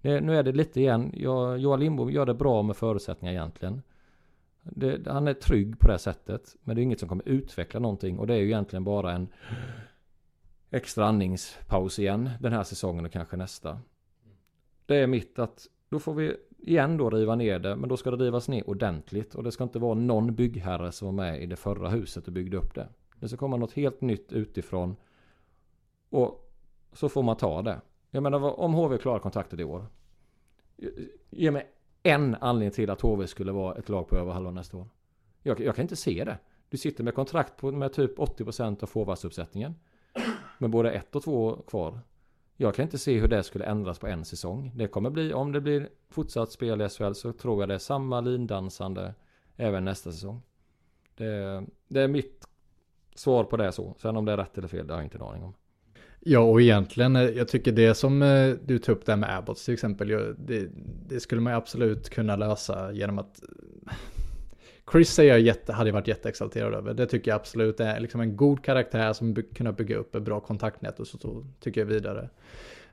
Det, 0.01 0.21
nu 0.21 0.37
är 0.37 0.43
det 0.43 0.53
lite 0.53 0.81
igen. 0.81 1.11
Jag, 1.15 1.59
Johan 1.59 1.81
Lindbom 1.81 2.11
gör 2.11 2.27
det 2.27 2.35
bra 2.35 2.62
med 2.62 2.77
förutsättningar 2.77 3.33
egentligen. 3.33 3.83
Det, 4.65 5.07
han 5.07 5.29
är 5.29 5.35
trygg 5.35 5.79
på 5.79 5.89
det 5.89 5.99
sättet. 5.99 6.57
Men 6.62 6.77
det 6.77 6.83
är 6.83 6.83
inget 6.83 7.01
som 7.01 7.09
kommer 7.09 7.29
utveckla 7.29 7.81
någonting. 7.81 8.19
Och 8.19 8.27
det 8.27 8.35
är 8.35 8.39
ju 8.39 8.47
egentligen 8.47 8.85
bara 8.85 9.12
en 9.12 9.29
extra 10.71 11.07
andningspaus 11.07 11.99
igen 11.99 12.31
den 12.41 12.53
här 12.53 12.62
säsongen 12.62 13.05
och 13.05 13.12
kanske 13.12 13.37
nästa. 13.37 13.81
Det 14.87 14.97
är 14.97 15.07
mitt 15.07 15.39
att 15.39 15.69
då 15.89 15.99
får 15.99 16.15
vi 16.15 16.37
igen 16.59 16.97
då 16.97 17.11
riva 17.11 17.35
ner 17.35 17.59
det. 17.59 17.77
Men 17.77 17.89
då 17.89 17.97
ska 17.97 18.11
det 18.11 18.25
rivas 18.25 18.49
ner 18.49 18.71
ordentligt. 18.71 19.35
Och 19.35 19.45
det 19.45 19.53
ska 19.53 19.65
inte 19.65 19.79
vara 19.79 19.95
någon 19.95 20.35
byggherre 20.35 20.93
som 20.93 21.07
var 21.07 21.12
med 21.12 21.43
i 21.43 21.47
det 21.47 21.57
förra 21.57 21.89
huset 21.89 22.27
och 22.27 22.33
byggde 22.33 22.57
upp 22.57 22.75
det. 22.75 22.89
Det 23.21 23.29
ska 23.29 23.37
komma 23.37 23.57
något 23.57 23.73
helt 23.73 24.01
nytt 24.01 24.33
utifrån. 24.33 24.97
Och 26.11 26.51
så 26.93 27.09
får 27.09 27.23
man 27.23 27.37
ta 27.37 27.62
det. 27.62 27.81
Jag 28.11 28.23
menar 28.23 28.61
om 28.61 28.75
HV 28.75 28.99
klarar 28.99 29.19
kontraktet 29.19 29.61
i 29.61 29.65
år. 29.65 29.87
Ge 31.31 31.51
mig 31.51 31.74
en 32.07 32.34
anledning 32.40 32.70
till 32.70 32.90
att 32.90 33.00
HV 33.00 33.26
skulle 33.26 33.52
vara 33.52 33.74
ett 33.74 33.88
lag 33.88 34.09
på 34.09 34.16
över 34.16 34.32
halva 34.32 34.50
nästa 34.50 34.76
år. 34.76 34.88
Jag, 35.42 35.61
jag, 35.61 35.76
kan 35.76 35.82
inte 35.82 35.96
se 35.96 36.24
det. 36.24 36.38
Du 36.68 36.76
sitter 36.76 37.05
med 37.05 37.14
kontrakt 37.14 37.57
på, 37.57 37.72
med 37.72 37.92
typ 37.92 38.18
80% 38.18 38.82
av 38.82 38.86
forwardsuppsättningen. 38.86 39.74
Med 40.59 40.70
både 40.70 40.90
ett 40.90 41.16
och 41.16 41.22
två 41.22 41.57
kvar. 41.57 42.00
Jag 42.57 42.74
kan 42.74 42.82
inte 42.82 42.98
se 42.98 43.20
hur 43.20 43.28
det 43.28 43.42
skulle 43.42 43.64
ändras 43.64 43.98
på 43.98 44.07
en 44.07 44.24
säsong. 44.24 44.72
Det 44.74 44.88
kommer 44.88 45.11
bli, 45.11 45.32
om 45.32 45.52
det 45.52 45.61
blir 45.61 45.88
fortsatt 46.11 46.52
spel 46.52 46.82
i 46.82 46.88
SHL 46.88 47.12
så 47.12 47.32
tror 47.32 47.62
jag 47.62 47.68
det 47.68 47.74
är 47.74 47.78
samma 47.78 48.20
lindansande 48.20 49.14
även 49.57 49.84
nästa 49.84 50.12
säsong. 50.12 50.42
Det, 51.16 51.64
det 51.88 52.00
är 52.00 52.09
mitt 52.09 52.48
svar 53.14 53.44
på 53.44 53.57
det 53.57 53.72
så. 53.72 53.94
Sen 53.98 54.16
om 54.16 54.24
det 54.24 54.32
är 54.32 54.36
rätt 54.36 54.59
eller 54.59 54.68
fel, 54.68 54.86
det 54.86 54.92
har 54.92 55.00
jag 55.00 55.07
inte 55.07 55.18
en 55.18 55.22
aning 55.22 55.42
om. 55.42 55.55
Ja, 56.27 56.41
och 56.41 56.62
egentligen, 56.62 57.16
eh, 57.16 57.22
jag 57.22 57.49
tycker 57.49 57.72
det 57.72 57.95
som 57.95 58.22
eh, 58.22 58.55
du 58.64 58.79
tog 58.79 58.97
upp 58.97 59.07
där 59.07 59.16
med 59.16 59.39
Abbots 59.39 59.64
till 59.64 59.75
exempel, 59.75 60.09
det, 60.39 60.68
det 61.09 61.20
skulle 61.20 61.41
man 61.41 61.55
absolut 61.55 62.11
kunna 62.11 62.37
lösa 62.37 62.93
genom 62.93 63.18
att 63.18 63.43
eh, 63.89 63.95
Chris 64.93 65.18
är 65.18 65.22
jag 65.22 65.41
jätte, 65.41 65.72
hade 65.72 65.93
varit 65.93 66.09
jätteexalterad 66.09 66.75
över. 66.75 66.95
Det 66.95 67.07
tycker 67.07 67.31
jag 67.31 67.37
absolut 67.37 67.81
är 67.81 68.01
liksom 68.01 68.20
en 68.20 68.37
god 68.37 68.64
karaktär 68.64 69.12
som 69.12 69.35
by 69.35 69.43
kunnat 69.43 69.77
bygga 69.77 69.97
upp 69.97 70.14
ett 70.14 70.22
bra 70.22 70.41
kontaktnät 70.41 71.01
och 71.01 71.07
så, 71.07 71.18
så 71.18 71.45
tycker 71.61 71.81
jag 71.81 71.87
vidare. 71.87 72.29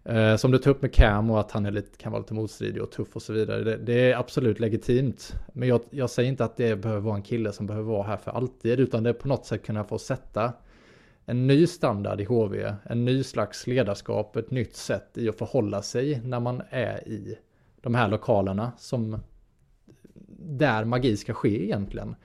Eh, 0.03 0.35
som 0.35 0.51
du 0.51 0.57
tog 0.57 0.75
upp 0.75 0.81
med 0.81 0.93
Cam 0.93 1.29
och 1.29 1.39
att 1.39 1.51
han 1.51 1.65
är 1.65 1.71
lite, 1.71 1.97
kan 1.97 2.11
vara 2.11 2.21
lite 2.21 2.33
motstridig 2.33 2.81
och 2.81 2.91
tuff 2.91 3.15
och 3.15 3.21
så 3.21 3.33
vidare. 3.33 3.63
Det, 3.63 3.77
det 3.77 4.11
är 4.11 4.17
absolut 4.17 4.59
legitimt. 4.59 5.33
Men 5.53 5.67
jag, 5.67 5.81
jag, 5.89 6.09
säger 6.09 6.29
inte 6.29 6.45
att 6.45 6.57
det 6.57 6.75
behöver 6.75 7.01
vara 7.01 7.15
en 7.15 7.23
kille 7.23 7.51
som 7.51 7.67
behöver 7.67 7.91
vara 7.91 8.03
här 8.03 8.17
för 8.17 8.31
alltid. 8.31 8.79
Utan 8.79 9.03
det 9.03 9.09
är 9.09 9.13
på 9.13 9.27
något 9.27 9.45
sätt 9.45 9.65
kunna 9.65 9.83
få 9.83 9.97
sätta 9.97 10.53
en 11.25 11.47
ny 11.47 11.67
standard 11.67 12.21
i 12.21 12.23
HV. 12.23 12.73
En 12.83 13.05
ny 13.05 13.23
slags 13.23 13.67
ledarskap, 13.67 14.35
ett 14.35 14.51
nytt 14.51 14.75
sätt 14.75 15.17
i 15.17 15.29
att 15.29 15.37
förhålla 15.37 15.81
sig 15.81 16.21
när 16.25 16.39
man 16.39 16.61
är 16.69 17.07
i 17.07 17.37
de 17.81 17.95
här 17.95 18.07
lokalerna 18.07 18.71
som 18.77 19.19
där 20.39 20.85
magi 20.85 21.17
ska 21.17 21.33
ske 21.33 21.63
egentligen. 21.65 22.15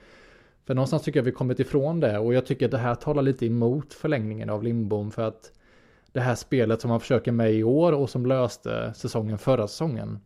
För 0.65 0.73
någonstans 0.73 1.03
tycker 1.03 1.19
jag 1.19 1.23
vi 1.23 1.31
kommit 1.31 1.59
ifrån 1.59 1.99
det 1.99 2.19
och 2.19 2.33
jag 2.33 2.45
tycker 2.45 2.65
att 2.65 2.71
det 2.71 2.77
här 2.77 2.95
talar 2.95 3.21
lite 3.21 3.45
emot 3.45 3.93
förlängningen 3.93 4.49
av 4.49 4.63
Lindbom 4.63 5.11
för 5.11 5.21
att 5.21 5.51
det 6.11 6.19
här 6.19 6.35
spelet 6.35 6.81
som 6.81 6.89
man 6.89 6.99
försöker 6.99 7.31
med 7.31 7.53
i 7.53 7.63
år 7.63 7.91
och 7.91 8.09
som 8.09 8.25
löste 8.25 8.93
säsongen 8.93 9.37
förra 9.37 9.67
säsongen. 9.67 10.19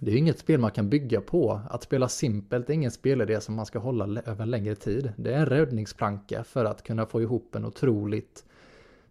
Det 0.00 0.10
är 0.10 0.16
inget 0.16 0.38
spel 0.38 0.60
man 0.60 0.70
kan 0.70 0.90
bygga 0.90 1.20
på. 1.20 1.60
Att 1.70 1.82
spela 1.82 2.08
simpelt 2.08 2.70
är 2.70 2.74
ingen 2.74 2.90
spelidé 2.90 3.40
som 3.40 3.54
man 3.54 3.66
ska 3.66 3.78
hålla 3.78 4.22
över 4.26 4.46
längre 4.46 4.74
tid. 4.74 5.12
Det 5.16 5.34
är 5.34 5.38
en 5.38 5.46
räddningsplanka 5.46 6.44
för 6.44 6.64
att 6.64 6.82
kunna 6.82 7.06
få 7.06 7.22
ihop 7.22 7.54
en 7.54 7.64
otroligt 7.64 8.44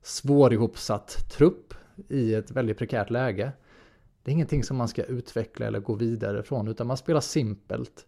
svårihopsatt 0.01 1.30
trupp 1.32 1.73
i 2.07 2.34
ett 2.34 2.51
väldigt 2.51 2.78
prekärt 2.78 3.09
läge. 3.09 3.51
Det 4.23 4.32
är 4.32 4.34
ingenting 4.34 4.63
som 4.63 4.78
man 4.78 4.88
ska 4.88 5.03
utveckla 5.03 5.65
eller 5.65 5.80
gå 5.80 5.93
vidare 5.93 6.43
från 6.43 6.67
utan 6.67 6.88
man 6.88 6.97
spelar 6.97 7.21
simpelt. 7.21 8.05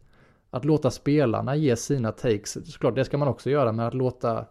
Att 0.49 0.65
låta 0.65 0.91
spelarna 0.91 1.55
ge 1.55 1.76
sina 1.76 2.11
takes, 2.11 2.72
såklart 2.72 2.95
det 2.95 3.05
ska 3.05 3.18
man 3.18 3.28
också 3.28 3.49
göra, 3.49 3.72
men 3.72 3.86
att 3.86 3.93
låta 3.93 4.45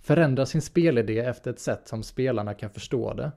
förändra 0.00 0.46
sin 0.46 0.62
spelidé 0.62 1.18
efter 1.18 1.50
ett 1.50 1.60
sätt 1.60 1.88
som 1.88 2.02
spelarna 2.02 2.54
kan 2.54 2.70
förstå 2.70 3.14
det. 3.14 3.32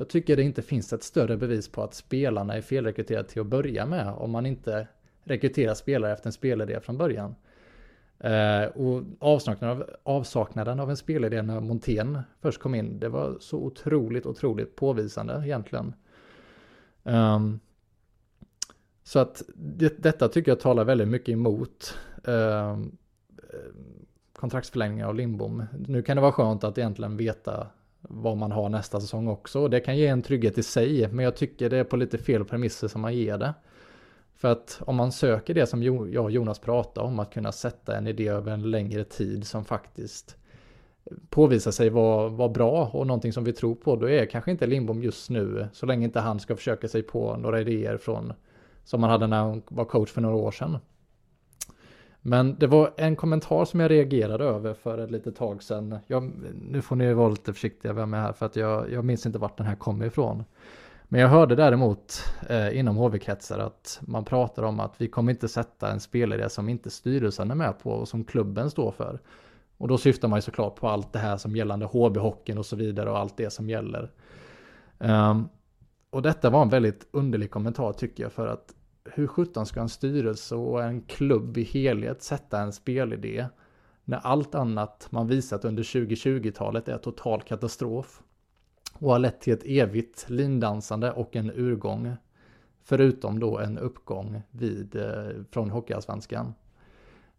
Jag 0.00 0.08
tycker 0.08 0.36
det 0.36 0.42
inte 0.42 0.62
finns 0.62 0.92
ett 0.92 1.02
större 1.02 1.36
bevis 1.36 1.68
på 1.68 1.82
att 1.82 1.94
spelarna 1.94 2.54
är 2.54 2.60
felrekryterade 2.60 3.28
till 3.28 3.40
att 3.40 3.46
börja 3.46 3.86
med 3.86 4.08
om 4.08 4.30
man 4.30 4.46
inte 4.46 4.88
rekryterar 5.24 5.74
spelare 5.74 6.12
efter 6.12 6.28
en 6.28 6.32
spelidé 6.32 6.80
från 6.80 6.98
början. 6.98 7.34
Eh, 8.18 8.64
och 8.64 9.02
avsaknaden 9.18 9.76
av, 9.76 9.90
avsaknaden 10.02 10.80
av 10.80 10.90
en 10.90 10.96
spelidé 10.96 11.42
när 11.42 11.60
Montén 11.60 12.18
först 12.40 12.60
kom 12.60 12.74
in, 12.74 13.00
det 13.00 13.08
var 13.08 13.36
så 13.40 13.58
otroligt, 13.58 14.26
otroligt 14.26 14.76
påvisande 14.76 15.42
egentligen. 15.44 15.94
Um, 17.02 17.60
så 19.02 19.18
att 19.18 19.42
det, 19.54 20.02
detta 20.02 20.28
tycker 20.28 20.50
jag 20.50 20.60
talar 20.60 20.84
väldigt 20.84 21.08
mycket 21.08 21.32
emot 21.32 21.94
ehm, 22.24 22.34
um, 22.34 22.98
kontraktsförlängningar 24.32 25.06
av 25.06 25.14
Lindbom. 25.14 25.64
Nu 25.88 26.02
kan 26.02 26.16
det 26.16 26.20
vara 26.20 26.32
skönt 26.32 26.64
att 26.64 26.78
egentligen 26.78 27.16
veta 27.16 27.66
vad 28.00 28.36
man 28.36 28.52
har 28.52 28.68
nästa 28.68 29.00
säsong 29.00 29.28
också. 29.28 29.68
Det 29.68 29.80
kan 29.80 29.96
ge 29.96 30.06
en 30.06 30.22
trygghet 30.22 30.58
i 30.58 30.62
sig, 30.62 31.08
men 31.08 31.24
jag 31.24 31.36
tycker 31.36 31.70
det 31.70 31.76
är 31.76 31.84
på 31.84 31.96
lite 31.96 32.18
fel 32.18 32.44
premisser 32.44 32.88
som 32.88 33.00
man 33.00 33.14
ger 33.14 33.38
det. 33.38 33.54
För 34.36 34.52
att 34.52 34.82
om 34.86 34.96
man 34.96 35.12
söker 35.12 35.54
det 35.54 35.66
som 35.66 35.82
jag 35.82 36.24
och 36.24 36.30
Jonas 36.30 36.58
pratade 36.58 37.06
om, 37.06 37.18
att 37.18 37.34
kunna 37.34 37.52
sätta 37.52 37.96
en 37.96 38.06
idé 38.06 38.28
över 38.28 38.52
en 38.52 38.70
längre 38.70 39.04
tid 39.04 39.46
som 39.46 39.64
faktiskt 39.64 40.36
påvisar 41.28 41.70
sig 41.70 41.90
vara, 41.90 42.28
vara 42.28 42.48
bra 42.48 42.90
och 42.92 43.06
någonting 43.06 43.32
som 43.32 43.44
vi 43.44 43.52
tror 43.52 43.74
på, 43.74 43.96
då 43.96 44.10
är 44.10 44.26
kanske 44.26 44.50
inte 44.50 44.66
Lindbom 44.66 45.02
just 45.02 45.30
nu, 45.30 45.68
så 45.72 45.86
länge 45.86 46.04
inte 46.04 46.20
han 46.20 46.40
ska 46.40 46.56
försöka 46.56 46.88
sig 46.88 47.02
på 47.02 47.36
några 47.36 47.60
idéer 47.60 47.96
från 47.96 48.32
som 48.84 49.00
man 49.00 49.10
hade 49.10 49.26
när 49.26 49.36
han 49.36 49.62
var 49.68 49.84
coach 49.84 50.10
för 50.10 50.20
några 50.20 50.36
år 50.36 50.50
sedan. 50.50 50.78
Men 52.22 52.56
det 52.58 52.66
var 52.66 52.94
en 52.96 53.16
kommentar 53.16 53.64
som 53.64 53.80
jag 53.80 53.90
reagerade 53.90 54.44
över 54.44 54.74
för 54.74 54.98
ett 54.98 55.10
litet 55.10 55.36
tag 55.36 55.62
sedan. 55.62 55.98
Jag, 56.06 56.32
nu 56.62 56.82
får 56.82 56.96
ni 56.96 57.14
vara 57.14 57.28
lite 57.28 57.52
försiktiga 57.52 57.92
vem 57.92 58.14
är 58.14 58.20
här 58.20 58.32
för 58.32 58.46
att 58.46 58.56
jag, 58.56 58.92
jag 58.92 59.04
minns 59.04 59.26
inte 59.26 59.38
vart 59.38 59.56
den 59.56 59.66
här 59.66 59.74
kommer 59.74 60.06
ifrån. 60.06 60.44
Men 61.12 61.20
jag 61.20 61.28
hörde 61.28 61.54
däremot 61.54 62.22
eh, 62.48 62.78
inom 62.78 62.96
HV-kretsar 62.96 63.58
att 63.58 64.00
man 64.02 64.24
pratar 64.24 64.62
om 64.62 64.80
att 64.80 64.94
vi 64.98 65.08
kommer 65.08 65.32
inte 65.32 65.48
sätta 65.48 65.92
en 65.92 66.00
spelare 66.00 66.48
som 66.48 66.68
inte 66.68 66.90
styrelsen 66.90 67.50
är 67.50 67.54
med 67.54 67.78
på 67.78 67.90
och 67.90 68.08
som 68.08 68.24
klubben 68.24 68.70
står 68.70 68.92
för. 68.92 69.20
Och 69.76 69.88
då 69.88 69.98
syftar 69.98 70.28
man 70.28 70.36
ju 70.36 70.42
såklart 70.42 70.76
på 70.76 70.88
allt 70.88 71.12
det 71.12 71.18
här 71.18 71.36
som 71.36 71.56
gällande 71.56 71.86
HB-hockeyn 71.86 72.58
och 72.58 72.66
så 72.66 72.76
vidare 72.76 73.10
och 73.10 73.18
allt 73.18 73.36
det 73.36 73.50
som 73.50 73.70
gäller. 73.70 74.10
Um, 74.98 75.48
och 76.10 76.22
detta 76.22 76.50
var 76.50 76.62
en 76.62 76.68
väldigt 76.68 77.06
underlig 77.10 77.50
kommentar 77.50 77.92
tycker 77.92 78.22
jag 78.22 78.32
för 78.32 78.46
att 78.46 78.74
hur 79.04 79.26
sjutton 79.26 79.66
ska 79.66 79.80
en 79.80 79.88
styrelse 79.88 80.54
och 80.54 80.82
en 80.82 81.00
klubb 81.00 81.58
i 81.58 81.62
helhet 81.62 82.22
sätta 82.22 82.60
en 82.60 82.72
spelidé 82.72 83.46
när 84.04 84.18
allt 84.18 84.54
annat 84.54 85.06
man 85.10 85.26
visat 85.26 85.64
under 85.64 85.82
2020-talet 85.82 86.88
är 86.88 86.98
total 86.98 87.42
katastrof 87.42 88.22
och 88.92 89.10
har 89.10 89.18
lett 89.18 89.40
till 89.40 89.52
ett 89.52 89.64
evigt 89.64 90.30
lindansande 90.30 91.12
och 91.12 91.36
en 91.36 91.50
urgång 91.50 92.16
förutom 92.82 93.38
då 93.38 93.58
en 93.58 93.78
uppgång 93.78 94.42
vid, 94.50 94.96
eh, 94.96 95.44
från 95.50 95.70
Hockeyallsvenskan. 95.70 96.54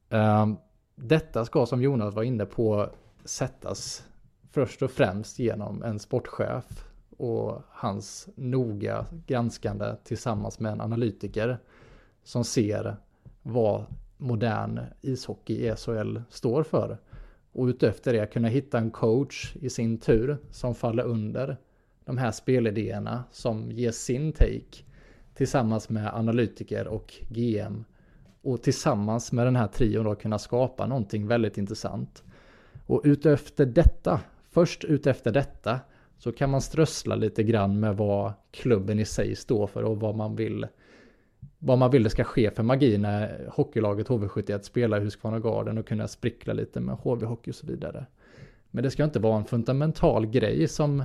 Ehm, 0.09 0.57
detta 0.95 1.45
ska 1.45 1.66
som 1.66 1.82
Jonas 1.82 2.16
var 2.16 2.24
inne 2.24 2.45
på 2.45 2.89
sättas 3.24 4.07
först 4.51 4.82
och 4.82 4.91
främst 4.91 5.39
genom 5.39 5.84
en 5.84 5.99
sportchef 5.99 6.90
och 7.22 7.61
hans 7.69 8.30
noga 8.36 9.05
granskande 9.28 9.95
tillsammans 10.03 10.59
med 10.59 10.72
en 10.72 10.82
analytiker 10.82 11.57
som 12.24 12.43
ser 12.43 12.95
vad 13.41 13.86
modern 14.17 14.80
ishockey 15.01 15.53
i 15.53 15.76
SHL 15.76 16.17
står 16.30 16.63
för. 16.63 16.97
Och 17.51 17.65
utefter 17.65 18.13
det 18.13 18.26
kunna 18.26 18.47
hitta 18.47 18.78
en 18.78 18.91
coach 18.91 19.55
i 19.55 19.69
sin 19.69 19.97
tur 19.97 20.38
som 20.51 20.76
faller 20.76 21.03
under 21.03 21.57
de 22.05 22.17
här 22.17 22.32
spelidéerna 22.32 23.24
som 23.32 23.72
ger 23.72 23.91
sin 23.91 24.32
take 24.32 24.84
tillsammans 25.34 25.89
med 25.89 26.15
analytiker 26.15 26.88
och 26.88 27.13
GM 27.30 27.86
och 28.41 28.61
tillsammans 28.61 29.32
med 29.32 29.47
den 29.47 29.55
här 29.55 29.67
trion 29.67 30.05
då 30.05 30.15
kunna 30.15 30.39
skapa 30.39 30.88
någonting 30.88 31.28
väldigt 31.28 31.57
intressant. 31.57 32.24
Och 32.86 33.01
utefter 33.03 33.65
detta, 33.65 34.22
först 34.49 34.84
utefter 34.84 35.32
detta, 35.32 35.80
så 36.22 36.32
kan 36.32 36.49
man 36.49 36.61
strössla 36.61 37.15
lite 37.15 37.43
grann 37.43 37.80
med 37.80 37.97
vad 37.97 38.34
klubben 38.51 38.99
i 38.99 39.05
sig 39.05 39.36
står 39.36 39.67
för 39.67 39.84
och 39.84 39.99
vad 39.99 40.15
man 40.15 40.36
vill 40.36 40.67
vad 41.59 41.78
man 41.78 41.91
vill 41.91 42.03
det 42.03 42.09
ska 42.09 42.24
ske 42.24 42.51
för 42.51 42.63
magi 42.63 42.97
när 42.97 43.49
hockeylaget 43.51 44.07
HV71 44.07 44.61
spelar 44.61 45.01
i 45.01 45.03
Husqvarna 45.03 45.39
Garden 45.39 45.78
och 45.78 45.88
kunna 45.88 46.07
sprickla 46.07 46.53
lite 46.53 46.80
med 46.80 46.95
HV-hockey 46.95 47.49
och 47.49 47.55
så 47.55 47.67
vidare. 47.67 48.05
Men 48.72 48.84
det 48.84 48.91
ska 48.91 49.03
inte 49.03 49.19
vara 49.19 49.38
en 49.38 49.45
fundamental 49.45 50.26
grej 50.26 50.67
som 50.67 51.03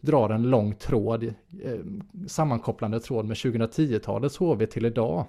drar 0.00 0.30
en 0.30 0.42
lång 0.42 0.74
tråd, 0.74 1.24
eh, 1.24 1.78
sammankopplande 2.26 3.00
tråd 3.00 3.24
med 3.26 3.36
2010-talets 3.36 4.36
HV 4.36 4.66
till 4.66 4.86
idag. 4.86 5.26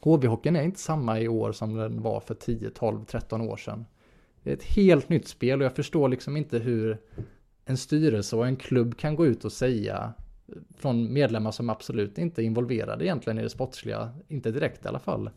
HV-hockeyn 0.00 0.56
är 0.56 0.62
inte 0.62 0.80
samma 0.80 1.20
i 1.20 1.28
år 1.28 1.52
som 1.52 1.74
den 1.76 2.02
var 2.02 2.20
för 2.20 2.34
10, 2.34 2.70
12, 2.70 3.04
13 3.04 3.40
år 3.40 3.56
sedan. 3.56 3.84
Det 4.42 4.50
är 4.50 4.54
ett 4.54 4.76
helt 4.76 5.08
nytt 5.08 5.28
spel 5.28 5.60
och 5.60 5.64
jag 5.64 5.76
förstår 5.76 6.08
liksom 6.08 6.36
inte 6.36 6.58
hur 6.58 6.98
en 7.64 7.76
styrelse 7.76 8.36
och 8.36 8.46
en 8.46 8.56
klubb 8.56 8.96
kan 8.96 9.16
gå 9.16 9.26
ut 9.26 9.44
och 9.44 9.52
säga 9.52 10.14
från 10.76 11.12
medlemmar 11.12 11.50
som 11.50 11.70
absolut 11.70 12.18
inte 12.18 12.42
är 12.42 12.44
involverade 12.44 13.04
egentligen 13.04 13.38
i 13.38 13.42
det 13.42 13.50
sportsliga, 13.50 14.10
inte 14.28 14.50
direkt 14.50 14.84
i 14.84 14.88
alla 14.88 14.98
fall. 14.98 15.30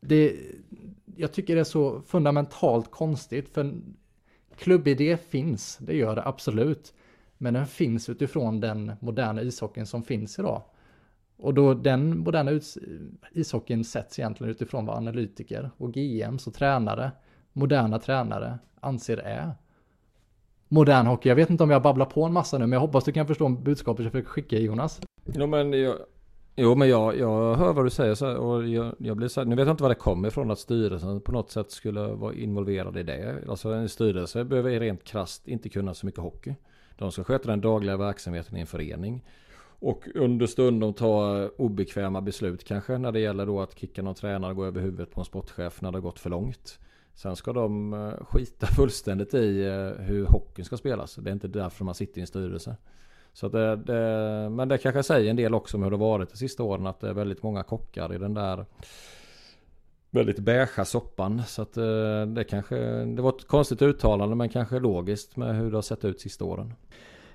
Det, 0.00 0.36
jag 1.16 1.32
tycker 1.32 1.54
det 1.54 1.60
är 1.60 1.64
så 1.64 2.00
fundamentalt 2.00 2.90
konstigt 2.90 3.48
för 3.48 3.74
klubbidé 4.56 5.16
finns, 5.16 5.78
det 5.80 5.96
gör 5.96 6.16
det 6.16 6.26
absolut. 6.26 6.94
Men 7.38 7.54
den 7.54 7.66
finns 7.66 8.08
utifrån 8.08 8.60
den 8.60 8.92
moderna 9.00 9.42
ishockeyn 9.42 9.86
som 9.86 10.02
finns 10.02 10.38
idag. 10.38 10.62
Och 11.36 11.54
då 11.54 11.74
den 11.74 12.18
moderna 12.18 12.60
ishockeyn 13.32 13.84
sätts 13.84 14.18
egentligen 14.18 14.50
utifrån 14.50 14.86
vad 14.86 14.96
analytiker 14.96 15.70
och 15.76 15.94
GMs 15.94 16.46
och 16.46 16.54
tränare, 16.54 17.12
moderna 17.52 17.98
tränare, 17.98 18.58
anser 18.80 19.16
är 19.16 19.54
modern 20.72 21.06
hockey. 21.06 21.28
Jag 21.28 21.36
vet 21.36 21.50
inte 21.50 21.64
om 21.64 21.70
jag 21.70 21.82
babblar 21.82 22.06
på 22.06 22.24
en 22.24 22.32
massa 22.32 22.58
nu, 22.58 22.66
men 22.66 22.72
jag 22.72 22.80
hoppas 22.80 23.04
du 23.04 23.12
kan 23.12 23.26
förstå 23.26 23.48
budskapet 23.48 24.04
jag 24.04 24.12
försöker 24.12 24.30
skicka 24.30 24.58
Jonas. 24.58 25.00
Jo 25.24 25.46
men 25.46 25.72
jag, 25.72 25.96
jo, 26.56 26.74
men 26.74 26.88
jag, 26.88 27.18
jag 27.18 27.54
hör 27.54 27.72
vad 27.72 27.86
du 27.86 27.90
säger 27.90 28.14
så, 28.14 28.36
och 28.36 28.68
jag, 28.68 28.94
jag 28.98 29.16
blir 29.16 29.28
så 29.28 29.40
här, 29.40 29.46
nu 29.46 29.56
vet 29.56 29.66
jag 29.66 29.72
inte 29.72 29.82
var 29.82 29.88
det 29.88 29.94
kommer 29.94 30.28
ifrån 30.28 30.50
att 30.50 30.58
styrelsen 30.58 31.20
på 31.20 31.32
något 31.32 31.50
sätt 31.50 31.70
skulle 31.70 32.00
vara 32.00 32.34
involverad 32.34 32.96
i 32.96 33.02
det. 33.02 33.38
Alltså 33.48 33.72
en 33.72 33.88
styrelse 33.88 34.44
behöver 34.44 34.80
rent 34.80 35.04
krast 35.04 35.48
inte 35.48 35.68
kunna 35.68 35.94
så 35.94 36.06
mycket 36.06 36.20
hockey. 36.20 36.54
De 36.98 37.12
ska 37.12 37.24
sköta 37.24 37.50
den 37.50 37.60
dagliga 37.60 37.96
verksamheten 37.96 38.56
i 38.56 38.60
en 38.60 38.66
förening. 38.66 39.24
Och 39.78 40.08
understundom 40.14 40.94
ta 40.94 41.48
obekväma 41.56 42.20
beslut 42.20 42.64
kanske 42.64 42.98
när 42.98 43.12
det 43.12 43.20
gäller 43.20 43.46
då 43.46 43.60
att 43.60 43.78
kicka 43.78 44.02
någon 44.02 44.14
tränare 44.14 44.50
och 44.50 44.56
gå 44.56 44.64
över 44.64 44.80
huvudet 44.80 45.10
på 45.10 45.20
en 45.20 45.24
sportchef 45.24 45.82
när 45.82 45.92
det 45.92 45.96
har 45.96 46.02
gått 46.02 46.18
för 46.18 46.30
långt. 46.30 46.78
Sen 47.14 47.36
ska 47.36 47.52
de 47.52 47.92
eh, 47.92 48.24
skita 48.24 48.66
fullständigt 48.76 49.34
i 49.34 49.64
eh, 49.64 50.04
hur 50.04 50.26
hockeyn 50.26 50.64
ska 50.64 50.76
spelas. 50.76 51.14
Det 51.14 51.30
är 51.30 51.32
inte 51.32 51.48
därför 51.48 51.84
man 51.84 51.94
sitter 51.94 52.18
i 52.18 52.20
en 52.20 52.26
styrelse. 52.26 52.76
Så 53.32 53.48
det, 53.48 53.76
det, 53.76 54.50
men 54.50 54.68
det 54.68 54.78
kanske 54.78 55.02
säger 55.02 55.30
en 55.30 55.36
del 55.36 55.54
också 55.54 55.76
om 55.76 55.82
hur 55.82 55.90
det 55.90 55.96
varit 55.96 56.30
de 56.30 56.36
sista 56.36 56.62
åren. 56.62 56.86
Att 56.86 57.00
det 57.00 57.08
är 57.08 57.14
väldigt 57.14 57.42
många 57.42 57.62
kockar 57.62 58.14
i 58.14 58.18
den 58.18 58.34
där 58.34 58.66
väldigt 60.10 60.38
beiga 60.38 60.84
soppan. 60.84 61.42
Så 61.46 61.62
att 61.62 61.76
eh, 61.76 62.26
det 62.26 62.44
kanske, 62.44 62.76
det 63.04 63.22
var 63.22 63.30
ett 63.30 63.46
konstigt 63.46 63.82
uttalande 63.82 64.36
men 64.36 64.48
kanske 64.48 64.78
logiskt 64.78 65.36
med 65.36 65.56
hur 65.56 65.70
det 65.70 65.76
har 65.76 65.82
sett 65.82 66.04
ut 66.04 66.20
sista 66.20 66.44
åren. 66.44 66.74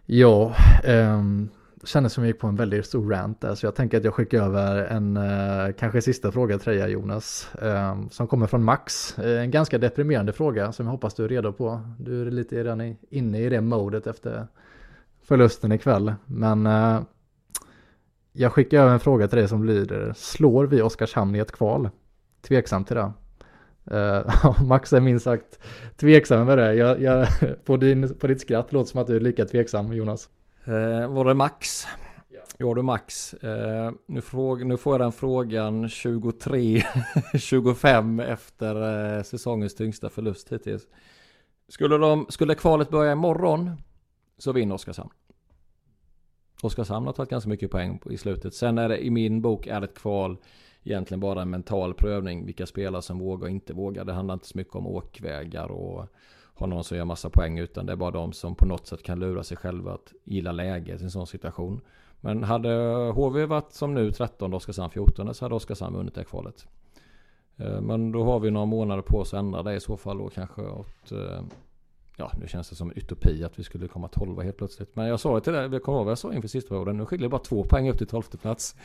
Ja, 0.05 0.55
um, 0.87 1.49
kändes 1.83 2.13
som 2.13 2.23
jag 2.23 2.31
gick 2.31 2.39
på 2.39 2.47
en 2.47 2.55
väldigt 2.55 2.85
stor 2.85 3.09
rant 3.09 3.41
där, 3.41 3.55
så 3.55 3.65
jag 3.65 3.75
tänker 3.75 3.97
att 3.97 4.03
jag 4.03 4.13
skickar 4.13 4.43
över 4.43 4.85
en 4.85 5.17
eh, 5.17 5.73
kanske 5.79 6.01
sista 6.01 6.31
fråga 6.31 6.59
till 6.59 6.73
dig 6.73 6.91
Jonas, 6.91 7.49
ehm, 7.61 8.09
som 8.09 8.27
kommer 8.27 8.47
från 8.47 8.63
Max. 8.63 9.19
Eh, 9.19 9.41
en 9.41 9.51
ganska 9.51 9.77
deprimerande 9.77 10.33
fråga 10.33 10.71
som 10.71 10.85
jag 10.85 10.91
hoppas 10.91 11.13
du 11.13 11.23
är 11.23 11.29
redo 11.29 11.53
på. 11.53 11.81
Du 11.99 12.21
är 12.21 12.31
lite 12.31 12.55
redan 12.55 12.95
inne 13.09 13.41
i 13.41 13.49
det 13.49 13.61
modet 13.61 14.07
efter 14.07 14.47
förlusten 15.23 15.71
ikväll, 15.71 16.13
men 16.25 16.65
eh, 16.65 17.01
jag 18.31 18.53
skickar 18.53 18.81
över 18.81 18.93
en 18.93 18.99
fråga 18.99 19.27
till 19.27 19.37
dig 19.37 19.47
som 19.47 19.65
lyder, 19.65 20.13
slår 20.15 20.65
vi 20.65 20.81
Oskarshamn 20.81 21.35
i 21.35 21.39
ett 21.39 21.51
kval? 21.51 21.89
Tveksam 22.41 22.85
till 22.85 22.95
det. 22.95 23.11
Uh, 23.91 24.63
Max 24.63 24.93
är 24.93 24.99
minst 24.99 25.23
sagt 25.23 25.59
tveksam 25.97 26.39
över 26.39 26.57
det. 26.57 26.73
Jag, 26.73 27.01
jag, 27.01 27.27
på, 27.65 27.77
din, 27.77 28.15
på 28.19 28.27
ditt 28.27 28.41
skratt 28.41 28.73
låter 28.73 28.89
som 28.89 29.01
att 29.01 29.07
du 29.07 29.15
är 29.15 29.19
lika 29.19 29.45
tveksam 29.45 29.93
Jonas. 29.93 30.29
Eh, 30.67 31.07
var 31.07 31.25
det 31.25 31.33
Max? 31.33 31.87
Ja. 32.29 32.39
Ja 32.57 32.73
du 32.73 32.81
Max. 32.81 33.33
Eh, 33.33 33.91
nu, 34.05 34.21
fråga, 34.21 34.65
nu 34.65 34.77
får 34.77 34.93
jag 34.93 35.01
den 35.01 35.11
frågan 35.11 35.87
23-25 35.87 38.23
efter 38.33 39.17
eh, 39.17 39.23
säsongens 39.23 39.75
tyngsta 39.75 40.09
förlust 40.09 40.51
hittills. 40.51 40.87
Skulle, 41.67 41.97
de, 41.97 42.25
skulle 42.29 42.55
kvalet 42.55 42.89
börja 42.89 43.11
imorgon 43.11 43.71
så 44.37 44.51
vinner 44.51 44.75
Oskarshamn. 44.75 45.09
Oskarshamn 46.61 47.05
har 47.05 47.13
tagit 47.13 47.29
ganska 47.29 47.49
mycket 47.49 47.71
poäng 47.71 48.01
i 48.09 48.17
slutet. 48.17 48.53
Sen 48.53 48.77
är 48.77 48.89
det 48.89 49.05
i 49.05 49.09
min 49.09 49.41
bok 49.41 49.67
är 49.67 49.81
det 49.81 49.85
ett 49.85 49.97
kval 49.97 50.37
egentligen 50.83 51.19
bara 51.19 51.41
en 51.41 51.49
mental 51.49 51.93
prövning. 51.93 52.45
Vilka 52.45 52.65
spelare 52.65 53.01
som 53.01 53.19
vågar 53.19 53.45
och 53.45 53.51
inte 53.51 53.73
vågar. 53.73 54.05
Det 54.05 54.13
handlar 54.13 54.33
inte 54.33 54.47
så 54.47 54.57
mycket 54.57 54.75
om 54.75 54.87
åkvägar 54.87 55.71
och 55.71 56.05
har 56.57 56.67
någon 56.67 56.83
som 56.83 56.97
gör 56.97 57.05
massa 57.05 57.29
poäng 57.29 57.59
utan 57.59 57.85
det 57.85 57.91
är 57.91 57.95
bara 57.95 58.11
de 58.11 58.33
som 58.33 58.55
på 58.55 58.65
något 58.65 58.87
sätt 58.87 59.03
kan 59.03 59.19
lura 59.19 59.43
sig 59.43 59.57
själva 59.57 59.93
att 59.93 60.13
gilla 60.23 60.51
läget 60.51 61.01
i 61.01 61.03
en 61.03 61.11
sån 61.11 61.27
situation. 61.27 61.81
Men 62.21 62.43
hade 62.43 62.69
HV 63.11 63.45
varit 63.45 63.73
som 63.73 63.93
nu 63.93 64.11
13 64.11 64.53
och 64.53 64.57
Oskarshamn 64.57 64.89
14 64.89 65.33
så 65.33 65.45
hade 65.45 65.55
Oskarshamn 65.55 65.95
vunnit 65.95 66.15
det 66.15 66.23
kvalet. 66.23 66.67
Eh, 67.57 67.81
men 67.81 68.11
då 68.11 68.23
har 68.23 68.39
vi 68.39 68.51
några 68.51 68.65
månader 68.65 69.01
på 69.01 69.17
oss 69.17 69.33
att 69.33 69.39
ändra 69.39 69.63
det 69.63 69.75
i 69.75 69.79
så 69.79 69.97
fall 69.97 70.17
då 70.17 70.29
kanske 70.29 70.61
åt 70.61 71.11
eh, 71.11 71.41
Ja 72.19 72.31
nu 72.37 72.47
känns 72.47 72.69
det 72.69 72.75
som 72.75 72.89
en 72.89 72.97
utopi 72.97 73.43
att 73.43 73.59
vi 73.59 73.63
skulle 73.63 73.87
komma 73.87 74.07
12 74.07 74.41
helt 74.41 74.57
plötsligt. 74.57 74.95
Men 74.95 75.07
jag 75.07 75.19
sa 75.19 75.35
det 75.35 75.41
till 75.41 75.53
dig, 75.53 75.69
jag 75.71 75.83
kommer 75.83 75.97
ihåg 75.97 76.05
vad 76.05 76.11
jag 76.11 76.17
sa 76.17 76.33
inför 76.33 76.47
sista 76.47 76.69
perioden. 76.69 76.97
Nu 76.97 77.05
skiljer 77.05 77.25
det 77.25 77.29
bara 77.29 77.41
två 77.41 77.63
poäng 77.63 77.89
upp 77.89 77.97
till 77.97 78.07
12 78.07 78.21
plats. 78.21 78.75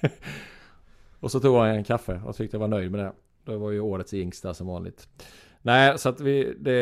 och 1.20 1.30
så 1.30 1.40
tog 1.40 1.56
jag 1.56 1.76
en 1.76 1.84
kaffe 1.84 2.20
och 2.24 2.36
tyckte 2.36 2.54
jag 2.54 2.60
var 2.60 2.68
nöjd 2.68 2.90
med 2.90 3.00
det. 3.00 3.12
Det 3.44 3.56
var 3.56 3.70
ju 3.70 3.80
årets 3.80 4.14
yngsta 4.14 4.54
som 4.54 4.66
vanligt. 4.66 5.08
Nej, 5.66 5.98
så 5.98 6.08
att 6.08 6.20
vi, 6.20 6.54
det, 6.58 6.72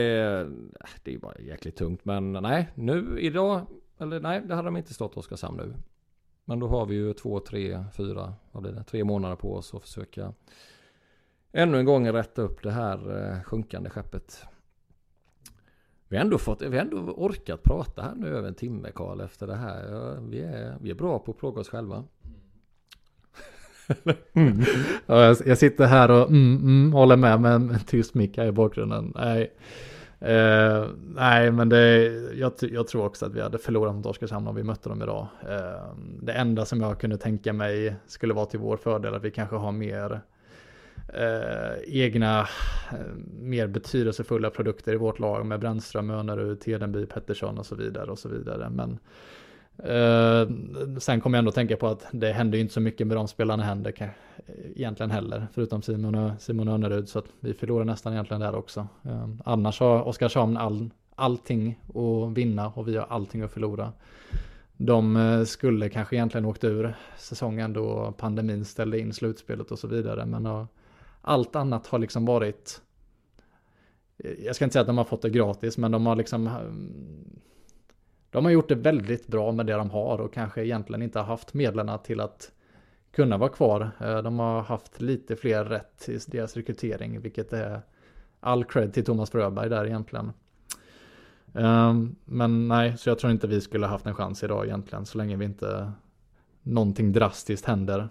det 1.02 1.14
är 1.14 1.18
bara 1.18 1.38
jäkligt 1.38 1.76
tungt. 1.76 2.04
Men 2.04 2.32
nej, 2.32 2.70
nu 2.74 3.20
idag, 3.20 3.66
eller 3.98 4.20
nej, 4.20 4.42
det 4.46 4.54
hade 4.54 4.66
de 4.66 4.76
inte 4.76 4.94
stått 4.94 5.16
Oskarshamn 5.16 5.56
nu. 5.56 5.74
Men 6.44 6.58
då 6.58 6.68
har 6.68 6.86
vi 6.86 6.94
ju 6.94 7.12
två, 7.12 7.40
tre, 7.40 7.84
fyra, 7.96 8.34
vad 8.52 8.62
blir 8.62 8.72
det, 8.72 8.84
tre 8.84 9.04
månader 9.04 9.36
på 9.36 9.54
oss 9.54 9.74
att 9.74 9.82
försöka 9.82 10.32
ännu 11.52 11.78
en 11.78 11.84
gång 11.84 12.08
rätta 12.08 12.42
upp 12.42 12.62
det 12.62 12.70
här 12.70 13.30
eh, 13.32 13.42
sjunkande 13.42 13.90
skeppet. 13.90 14.44
Vi 16.08 16.16
har 16.16 16.24
ändå, 16.24 16.38
fått, 16.38 16.62
vi 16.62 16.76
har 16.76 16.84
ändå 16.84 16.98
orkat 16.98 17.62
prata 17.62 18.02
här 18.02 18.14
nu 18.14 18.28
över 18.28 18.48
en 18.48 18.54
timme 18.54 18.90
Karl 18.94 19.20
efter 19.20 19.46
det 19.46 19.56
här. 19.56 20.20
Vi 20.20 20.40
är, 20.40 20.76
vi 20.80 20.90
är 20.90 20.94
bra 20.94 21.18
på 21.18 21.30
att 21.30 21.38
plåga 21.38 21.60
oss 21.60 21.68
själva 21.68 22.04
mm. 24.32 24.62
ja, 25.06 25.24
jag, 25.24 25.36
jag, 25.46 25.58
sitter 25.58 25.84
här 25.86 26.10
och 26.10 26.28
mm, 26.28 26.56
mm, 26.56 26.92
håller 26.92 27.16
med 27.16 27.40
med 27.40 27.52
en 27.52 27.78
tyst 27.86 28.14
mick 28.14 28.36
här 28.36 28.46
i 28.46 28.52
bakgrunden. 28.52 29.12
Nej, 29.14 29.52
eh, 30.20 30.84
nej 31.14 31.50
men 31.50 31.68
det, 31.68 32.02
jag, 32.34 32.52
jag, 32.60 32.86
tror 32.86 33.04
också 33.04 33.26
att 33.26 33.34
vi 33.34 33.40
hade 33.40 33.58
förlorat 33.58 33.94
mot 33.94 34.06
Oskarshamn 34.06 34.48
om 34.48 34.54
vi 34.54 34.62
mötte 34.62 34.88
dem 34.88 35.02
idag. 35.02 35.26
Eh, 35.48 35.94
det 36.22 36.32
enda 36.32 36.64
som 36.64 36.80
jag 36.80 37.00
kunde 37.00 37.16
tänka 37.16 37.52
mig 37.52 37.96
skulle 38.06 38.34
vara 38.34 38.46
till 38.46 38.60
vår 38.60 38.76
fördel 38.76 39.14
att 39.14 39.24
vi 39.24 39.30
kanske 39.30 39.56
har 39.56 39.72
mer 39.72 40.20
eh, 41.08 42.02
egna, 42.04 42.40
eh, 42.90 43.14
mer 43.40 43.66
betydelsefulla 43.66 44.50
produkter 44.50 44.92
i 44.92 44.96
vårt 44.96 45.18
lag 45.18 45.46
med 45.46 45.60
Brännström, 45.60 46.10
Önerud, 46.10 46.60
Tedenby, 46.60 47.06
Pettersson 47.06 47.58
och 47.58 47.66
så 47.66 47.74
vidare 47.74 48.10
och 48.10 48.18
så 48.18 48.28
vidare. 48.28 48.70
Men 48.70 48.98
Eh, 49.78 50.48
sen 50.98 51.20
kommer 51.20 51.38
jag 51.38 51.38
ändå 51.38 51.52
tänka 51.52 51.76
på 51.76 51.86
att 51.86 52.06
det 52.12 52.32
händer 52.32 52.58
ju 52.58 52.62
inte 52.62 52.74
så 52.74 52.80
mycket 52.80 53.06
med 53.06 53.16
de 53.16 53.28
spelarna 53.28 53.62
händer 53.62 54.14
egentligen 54.74 55.10
heller, 55.10 55.46
förutom 55.52 55.82
Simon, 55.82 56.14
och, 56.14 56.30
Simon 56.38 56.68
Önnerud, 56.68 57.08
så 57.08 57.18
att 57.18 57.24
vi 57.40 57.54
förlorar 57.54 57.84
nästan 57.84 58.12
egentligen 58.12 58.40
där 58.40 58.54
också. 58.54 58.86
Uh, 59.06 59.28
annars 59.44 59.80
har 59.80 60.02
Oskarshamn 60.02 60.56
all, 60.56 60.90
allting 61.14 61.80
att 61.88 62.36
vinna 62.38 62.68
och 62.68 62.88
vi 62.88 62.96
har 62.96 63.06
allting 63.06 63.42
att 63.42 63.52
förlora. 63.52 63.92
De 64.76 65.16
uh, 65.16 65.44
skulle 65.44 65.88
kanske 65.88 66.16
egentligen 66.16 66.44
åkt 66.44 66.64
ur 66.64 66.94
säsongen 67.18 67.72
då 67.72 68.14
pandemin 68.18 68.64
ställde 68.64 68.98
in 68.98 69.12
slutspelet 69.12 69.70
och 69.70 69.78
så 69.78 69.88
vidare, 69.88 70.26
men 70.26 70.66
allt 71.22 71.56
annat 71.56 71.86
har 71.86 71.98
liksom 71.98 72.24
varit 72.24 72.80
jag 74.44 74.56
ska 74.56 74.64
inte 74.64 74.72
säga 74.72 74.80
att 74.80 74.86
de 74.86 74.98
har 74.98 75.04
fått 75.04 75.22
det 75.22 75.30
gratis, 75.30 75.78
men 75.78 75.90
de 75.90 76.06
har 76.06 76.16
liksom 76.16 76.50
de 78.34 78.44
har 78.44 78.52
gjort 78.52 78.68
det 78.68 78.74
väldigt 78.74 79.26
bra 79.26 79.52
med 79.52 79.66
det 79.66 79.72
de 79.72 79.90
har 79.90 80.20
och 80.20 80.32
kanske 80.32 80.64
egentligen 80.64 81.02
inte 81.02 81.20
haft 81.20 81.54
medlen 81.54 81.98
till 82.04 82.20
att 82.20 82.52
kunna 83.12 83.38
vara 83.38 83.48
kvar. 83.48 83.90
Eh, 84.00 84.22
de 84.22 84.38
har 84.38 84.62
haft 84.62 85.00
lite 85.00 85.36
fler 85.36 85.64
rätt 85.64 86.08
i 86.08 86.18
deras 86.26 86.56
rekrytering, 86.56 87.20
vilket 87.20 87.52
är 87.52 87.80
all 88.40 88.64
cred 88.64 88.92
till 88.92 89.04
Thomas 89.04 89.30
Fröberg 89.30 89.68
där 89.68 89.86
egentligen. 89.86 90.32
Ehm, 91.54 92.16
men 92.24 92.68
nej, 92.68 92.98
så 92.98 93.08
jag 93.08 93.18
tror 93.18 93.32
inte 93.32 93.46
vi 93.46 93.60
skulle 93.60 93.86
haft 93.86 94.06
en 94.06 94.14
chans 94.14 94.44
idag 94.44 94.64
egentligen, 94.64 95.06
så 95.06 95.18
länge 95.18 95.36
vi 95.36 95.44
inte 95.44 95.92
någonting 96.62 97.12
drastiskt 97.12 97.64
händer. 97.64 98.08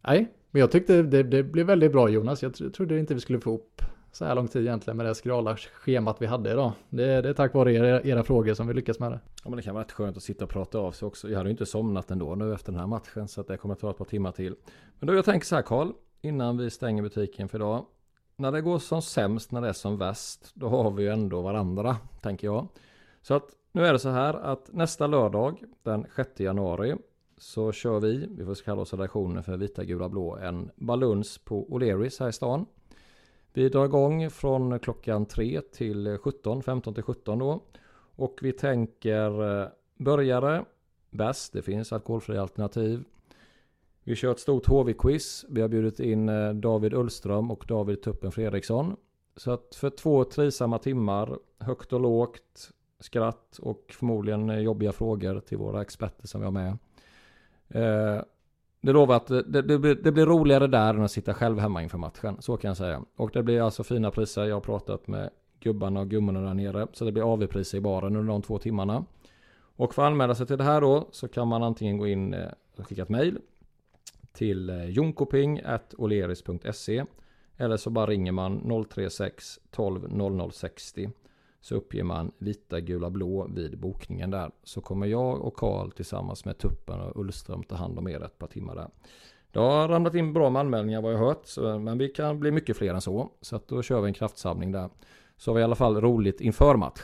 Nej, 0.00 0.32
men 0.50 0.60
jag 0.60 0.70
tyckte 0.70 1.02
det, 1.02 1.22
det 1.22 1.42
blev 1.42 1.66
väldigt 1.66 1.92
bra 1.92 2.08
Jonas. 2.08 2.42
Jag 2.42 2.74
trodde 2.74 2.98
inte 2.98 3.14
vi 3.14 3.20
skulle 3.20 3.40
få 3.40 3.54
upp 3.54 3.82
så 4.12 4.24
här 4.24 4.34
lång 4.34 4.48
tid 4.48 4.62
egentligen 4.62 4.96
med 4.96 5.06
det 5.06 5.14
skrala 5.14 5.56
schemat 5.56 6.16
vi 6.22 6.26
hade 6.26 6.50
idag. 6.50 6.72
Det, 6.88 7.20
det 7.20 7.28
är 7.28 7.32
tack 7.32 7.54
vare 7.54 7.72
era, 7.72 8.02
era 8.02 8.22
frågor 8.22 8.54
som 8.54 8.66
vi 8.66 8.74
lyckas 8.74 8.98
med 8.98 9.12
det. 9.12 9.20
Ja 9.44 9.50
men 9.50 9.56
det 9.56 9.62
kan 9.62 9.74
vara 9.74 9.84
rätt 9.84 9.92
skönt 9.92 10.16
att 10.16 10.22
sitta 10.22 10.44
och 10.44 10.50
prata 10.50 10.78
av 10.78 10.92
sig 10.92 11.06
också. 11.06 11.30
Jag 11.30 11.36
hade 11.36 11.48
ju 11.48 11.50
inte 11.50 11.66
somnat 11.66 12.10
ändå 12.10 12.34
nu 12.34 12.54
efter 12.54 12.72
den 12.72 12.80
här 12.80 12.86
matchen 12.86 13.28
så 13.28 13.40
att 13.40 13.46
det 13.46 13.56
kommer 13.56 13.74
att 13.74 13.80
ta 13.80 13.90
ett 13.90 13.98
par 13.98 14.04
timmar 14.04 14.32
till. 14.32 14.56
Men 14.98 15.06
då 15.06 15.14
jag 15.14 15.24
tänker 15.24 15.46
så 15.46 15.54
här 15.54 15.62
Karl, 15.62 15.92
innan 16.20 16.58
vi 16.58 16.70
stänger 16.70 17.02
butiken 17.02 17.48
för 17.48 17.58
idag. 17.58 17.86
När 18.36 18.52
det 18.52 18.60
går 18.60 18.78
som 18.78 19.02
sämst, 19.02 19.52
när 19.52 19.60
det 19.60 19.68
är 19.68 19.72
som 19.72 19.98
värst, 19.98 20.40
då 20.54 20.68
har 20.68 20.90
vi 20.90 21.02
ju 21.02 21.08
ändå 21.08 21.42
varandra, 21.42 21.96
tänker 22.22 22.46
jag. 22.46 22.68
Så 23.22 23.34
att 23.34 23.48
nu 23.72 23.86
är 23.86 23.92
det 23.92 23.98
så 23.98 24.08
här 24.08 24.34
att 24.34 24.72
nästa 24.72 25.06
lördag 25.06 25.62
den 25.82 26.06
6 26.16 26.40
januari 26.40 26.96
så 27.38 27.72
kör 27.72 28.00
vi, 28.00 28.26
vi 28.30 28.44
får 28.44 28.54
kalla 28.54 28.82
oss 28.82 28.92
redaktionen 28.92 29.42
för 29.42 29.56
Vita 29.56 29.84
Gula 29.84 30.08
Blå, 30.08 30.36
en 30.36 30.70
baluns 30.76 31.38
på 31.38 31.66
O'Learys 31.66 32.20
här 32.20 32.28
i 32.28 32.32
stan. 32.32 32.66
Vi 33.52 33.68
drar 33.68 33.84
igång 33.84 34.30
från 34.30 34.78
klockan 34.78 35.26
3 35.26 35.60
till 35.60 36.18
17, 36.18 36.62
15 36.62 36.94
till 36.94 37.02
17 37.02 37.38
då. 37.38 37.62
Och 38.16 38.38
vi 38.42 38.52
tänker 38.52 39.60
eh, 39.62 39.68
börjare, 39.96 40.64
bäst, 41.10 41.52
det 41.52 41.62
finns 41.62 41.92
alkoholfria 41.92 42.42
alternativ. 42.42 43.04
Vi 44.04 44.16
kör 44.16 44.30
ett 44.30 44.40
stort 44.40 44.66
HV-quiz. 44.66 45.44
Vi 45.48 45.60
har 45.60 45.68
bjudit 45.68 46.00
in 46.00 46.28
eh, 46.28 46.52
David 46.52 46.94
Ullström 46.94 47.50
och 47.50 47.64
David 47.68 48.02
Tuppen 48.02 48.32
Fredriksson. 48.32 48.96
Så 49.36 49.50
att 49.50 49.74
för 49.74 49.90
två 49.90 50.24
trivsamma 50.24 50.78
timmar, 50.78 51.38
högt 51.58 51.92
och 51.92 52.00
lågt, 52.00 52.70
skratt 53.00 53.58
och 53.62 53.94
förmodligen 53.98 54.50
eh, 54.50 54.58
jobbiga 54.58 54.92
frågor 54.92 55.40
till 55.40 55.58
våra 55.58 55.82
experter 55.82 56.26
som 56.26 56.40
vi 56.40 56.44
har 56.44 56.52
med. 56.52 56.78
Eh, 57.68 58.22
det 58.82 58.92
lovar 58.92 59.16
att 59.16 59.26
det, 59.26 59.42
det, 59.42 59.78
blir, 59.78 59.94
det, 59.94 60.12
blir, 60.12 60.26
roligare 60.26 60.66
där 60.66 60.94
än 60.94 61.02
att 61.02 61.10
sitta 61.10 61.34
själv 61.34 61.58
hemma 61.58 61.82
inför 61.82 61.98
matchen. 61.98 62.36
Så 62.40 62.56
kan 62.56 62.68
jag 62.68 62.76
säga. 62.76 63.02
Och 63.16 63.30
det 63.32 63.42
blir 63.42 63.60
alltså 63.60 63.84
fina 63.84 64.10
priser. 64.10 64.44
Jag 64.44 64.56
har 64.56 64.60
pratat 64.60 65.08
med 65.08 65.30
gubbarna 65.60 66.00
och 66.00 66.08
gummorna 66.08 66.40
där 66.40 66.54
nere. 66.54 66.86
Så 66.92 67.04
det 67.04 67.12
blir 67.12 67.32
AV-priser 67.32 67.78
i 67.78 67.80
baren 67.80 68.16
under 68.16 68.32
de 68.32 68.42
två 68.42 68.58
timmarna. 68.58 69.04
Och 69.76 69.94
för 69.94 70.02
att 70.02 70.06
anmäla 70.06 70.34
sig 70.34 70.46
till 70.46 70.58
det 70.58 70.64
här 70.64 70.80
då 70.80 71.08
så 71.10 71.28
kan 71.28 71.48
man 71.48 71.62
antingen 71.62 71.98
gå 71.98 72.06
in 72.06 72.34
och 72.76 72.88
skicka 72.88 73.02
ett 73.02 73.08
mail 73.08 73.38
till 74.32 74.70
eh, 74.70 74.84
jonkoping.oleris.se 74.84 77.04
eller 77.56 77.76
så 77.76 77.90
bara 77.90 78.06
ringer 78.06 78.32
man 78.32 78.84
036 78.90 79.58
12 79.70 80.12
00 80.12 80.52
60 80.52 81.10
så 81.62 81.74
uppger 81.74 82.04
man 82.04 82.32
vita, 82.38 82.80
gula, 82.80 83.10
blå 83.10 83.46
vid 83.54 83.78
bokningen 83.78 84.30
där. 84.30 84.50
Så 84.64 84.80
kommer 84.80 85.06
jag 85.06 85.40
och 85.42 85.56
Karl 85.56 85.90
tillsammans 85.90 86.44
med 86.44 86.58
Tuppen 86.58 87.00
och 87.00 87.20
Ullström 87.20 87.62
ta 87.62 87.74
hand 87.74 87.98
om 87.98 88.08
er 88.08 88.24
ett 88.24 88.38
par 88.38 88.46
timmar 88.46 88.74
där. 88.74 88.88
Det 89.50 89.58
har 89.58 89.88
ramlat 89.88 90.14
in 90.14 90.32
bra 90.32 90.50
med 90.50 90.60
anmälningar 90.60 91.02
vad 91.02 91.12
jag 91.12 91.18
hört, 91.18 91.48
men 91.80 91.98
vi 91.98 92.08
kan 92.08 92.40
bli 92.40 92.50
mycket 92.50 92.76
fler 92.76 92.94
än 92.94 93.00
så. 93.00 93.30
Så 93.40 93.56
att 93.56 93.68
då 93.68 93.82
kör 93.82 94.00
vi 94.00 94.08
en 94.08 94.14
kraftsamling 94.14 94.72
där. 94.72 94.90
Så 95.36 95.50
har 95.50 95.54
vi 95.54 95.60
i 95.60 95.64
alla 95.64 95.74
fall 95.74 96.00
roligt 96.00 96.40
inför 96.40 96.76
match. 96.76 97.00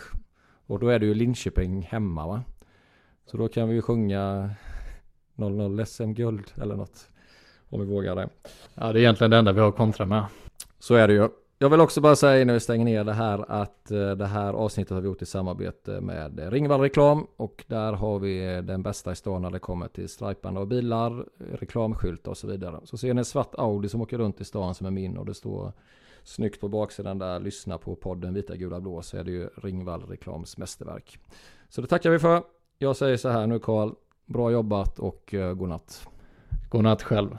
Och 0.66 0.78
då 0.78 0.88
är 0.88 0.98
det 0.98 1.06
ju 1.06 1.14
Linköping 1.14 1.82
hemma 1.82 2.26
va. 2.26 2.42
Så 3.26 3.36
då 3.36 3.48
kan 3.48 3.68
vi 3.68 3.74
ju 3.74 3.82
sjunga 3.82 4.50
00 5.34 5.86
SM-guld 5.86 6.52
eller 6.62 6.76
något. 6.76 7.08
Om 7.68 7.80
vi 7.80 7.86
vågar 7.86 8.16
det. 8.16 8.28
Ja, 8.74 8.92
det 8.92 8.98
är 8.98 9.02
egentligen 9.02 9.30
det 9.30 9.36
enda 9.36 9.52
vi 9.52 9.60
har 9.60 9.72
kontra 9.72 10.06
med. 10.06 10.24
Så 10.78 10.94
är 10.94 11.08
det 11.08 11.14
ju. 11.14 11.28
Jag 11.60 11.70
vill 11.70 11.80
också 11.80 12.00
bara 12.00 12.16
säga 12.16 12.42
innan 12.42 12.54
vi 12.54 12.60
stänger 12.60 12.84
ner 12.84 13.04
det 13.04 13.12
här 13.12 13.44
att 13.48 13.90
eh, 13.90 14.10
det 14.10 14.26
här 14.26 14.52
avsnittet 14.52 14.90
har 14.90 15.00
vi 15.00 15.06
gjort 15.06 15.22
i 15.22 15.26
samarbete 15.26 16.00
med 16.00 16.52
Ringvall 16.52 16.80
Reklam 16.80 17.26
och 17.36 17.64
där 17.66 17.92
har 17.92 18.18
vi 18.18 18.54
eh, 18.54 18.62
den 18.62 18.82
bästa 18.82 19.12
i 19.12 19.16
stan 19.16 19.42
när 19.42 19.50
det 19.50 19.58
kommer 19.58 19.88
till 19.88 20.08
stripande 20.08 20.60
av 20.60 20.66
bilar, 20.66 21.24
reklamskyltar 21.38 22.30
och 22.30 22.36
så 22.36 22.46
vidare. 22.46 22.80
Så 22.84 22.96
ser 22.96 23.14
ni 23.14 23.18
en 23.18 23.24
svart 23.24 23.54
Audi 23.54 23.88
som 23.88 24.00
åker 24.00 24.18
runt 24.18 24.40
i 24.40 24.44
stan 24.44 24.74
som 24.74 24.86
är 24.86 24.90
min 24.90 25.16
och 25.16 25.26
det 25.26 25.34
står 25.34 25.72
snyggt 26.24 26.60
på 26.60 26.68
baksidan 26.68 27.18
där 27.18 27.40
lyssna 27.40 27.78
på 27.78 27.94
podden 27.96 28.34
Vita 28.34 28.56
Gula 28.56 28.80
Blå 28.80 29.02
så 29.02 29.16
är 29.16 29.24
det 29.24 29.30
ju 29.30 29.48
Ringvall 29.56 30.02
Reklams 30.02 30.58
mästerverk. 30.58 31.18
Så 31.68 31.80
det 31.80 31.86
tackar 31.86 32.10
vi 32.10 32.18
för. 32.18 32.42
Jag 32.78 32.96
säger 32.96 33.16
så 33.16 33.28
här 33.28 33.46
nu 33.46 33.58
Karl, 33.58 33.90
bra 34.26 34.50
jobbat 34.50 34.98
och 34.98 35.34
eh, 35.34 35.54
godnatt. 35.54 36.06
Godnatt 36.70 37.02
själv. 37.02 37.38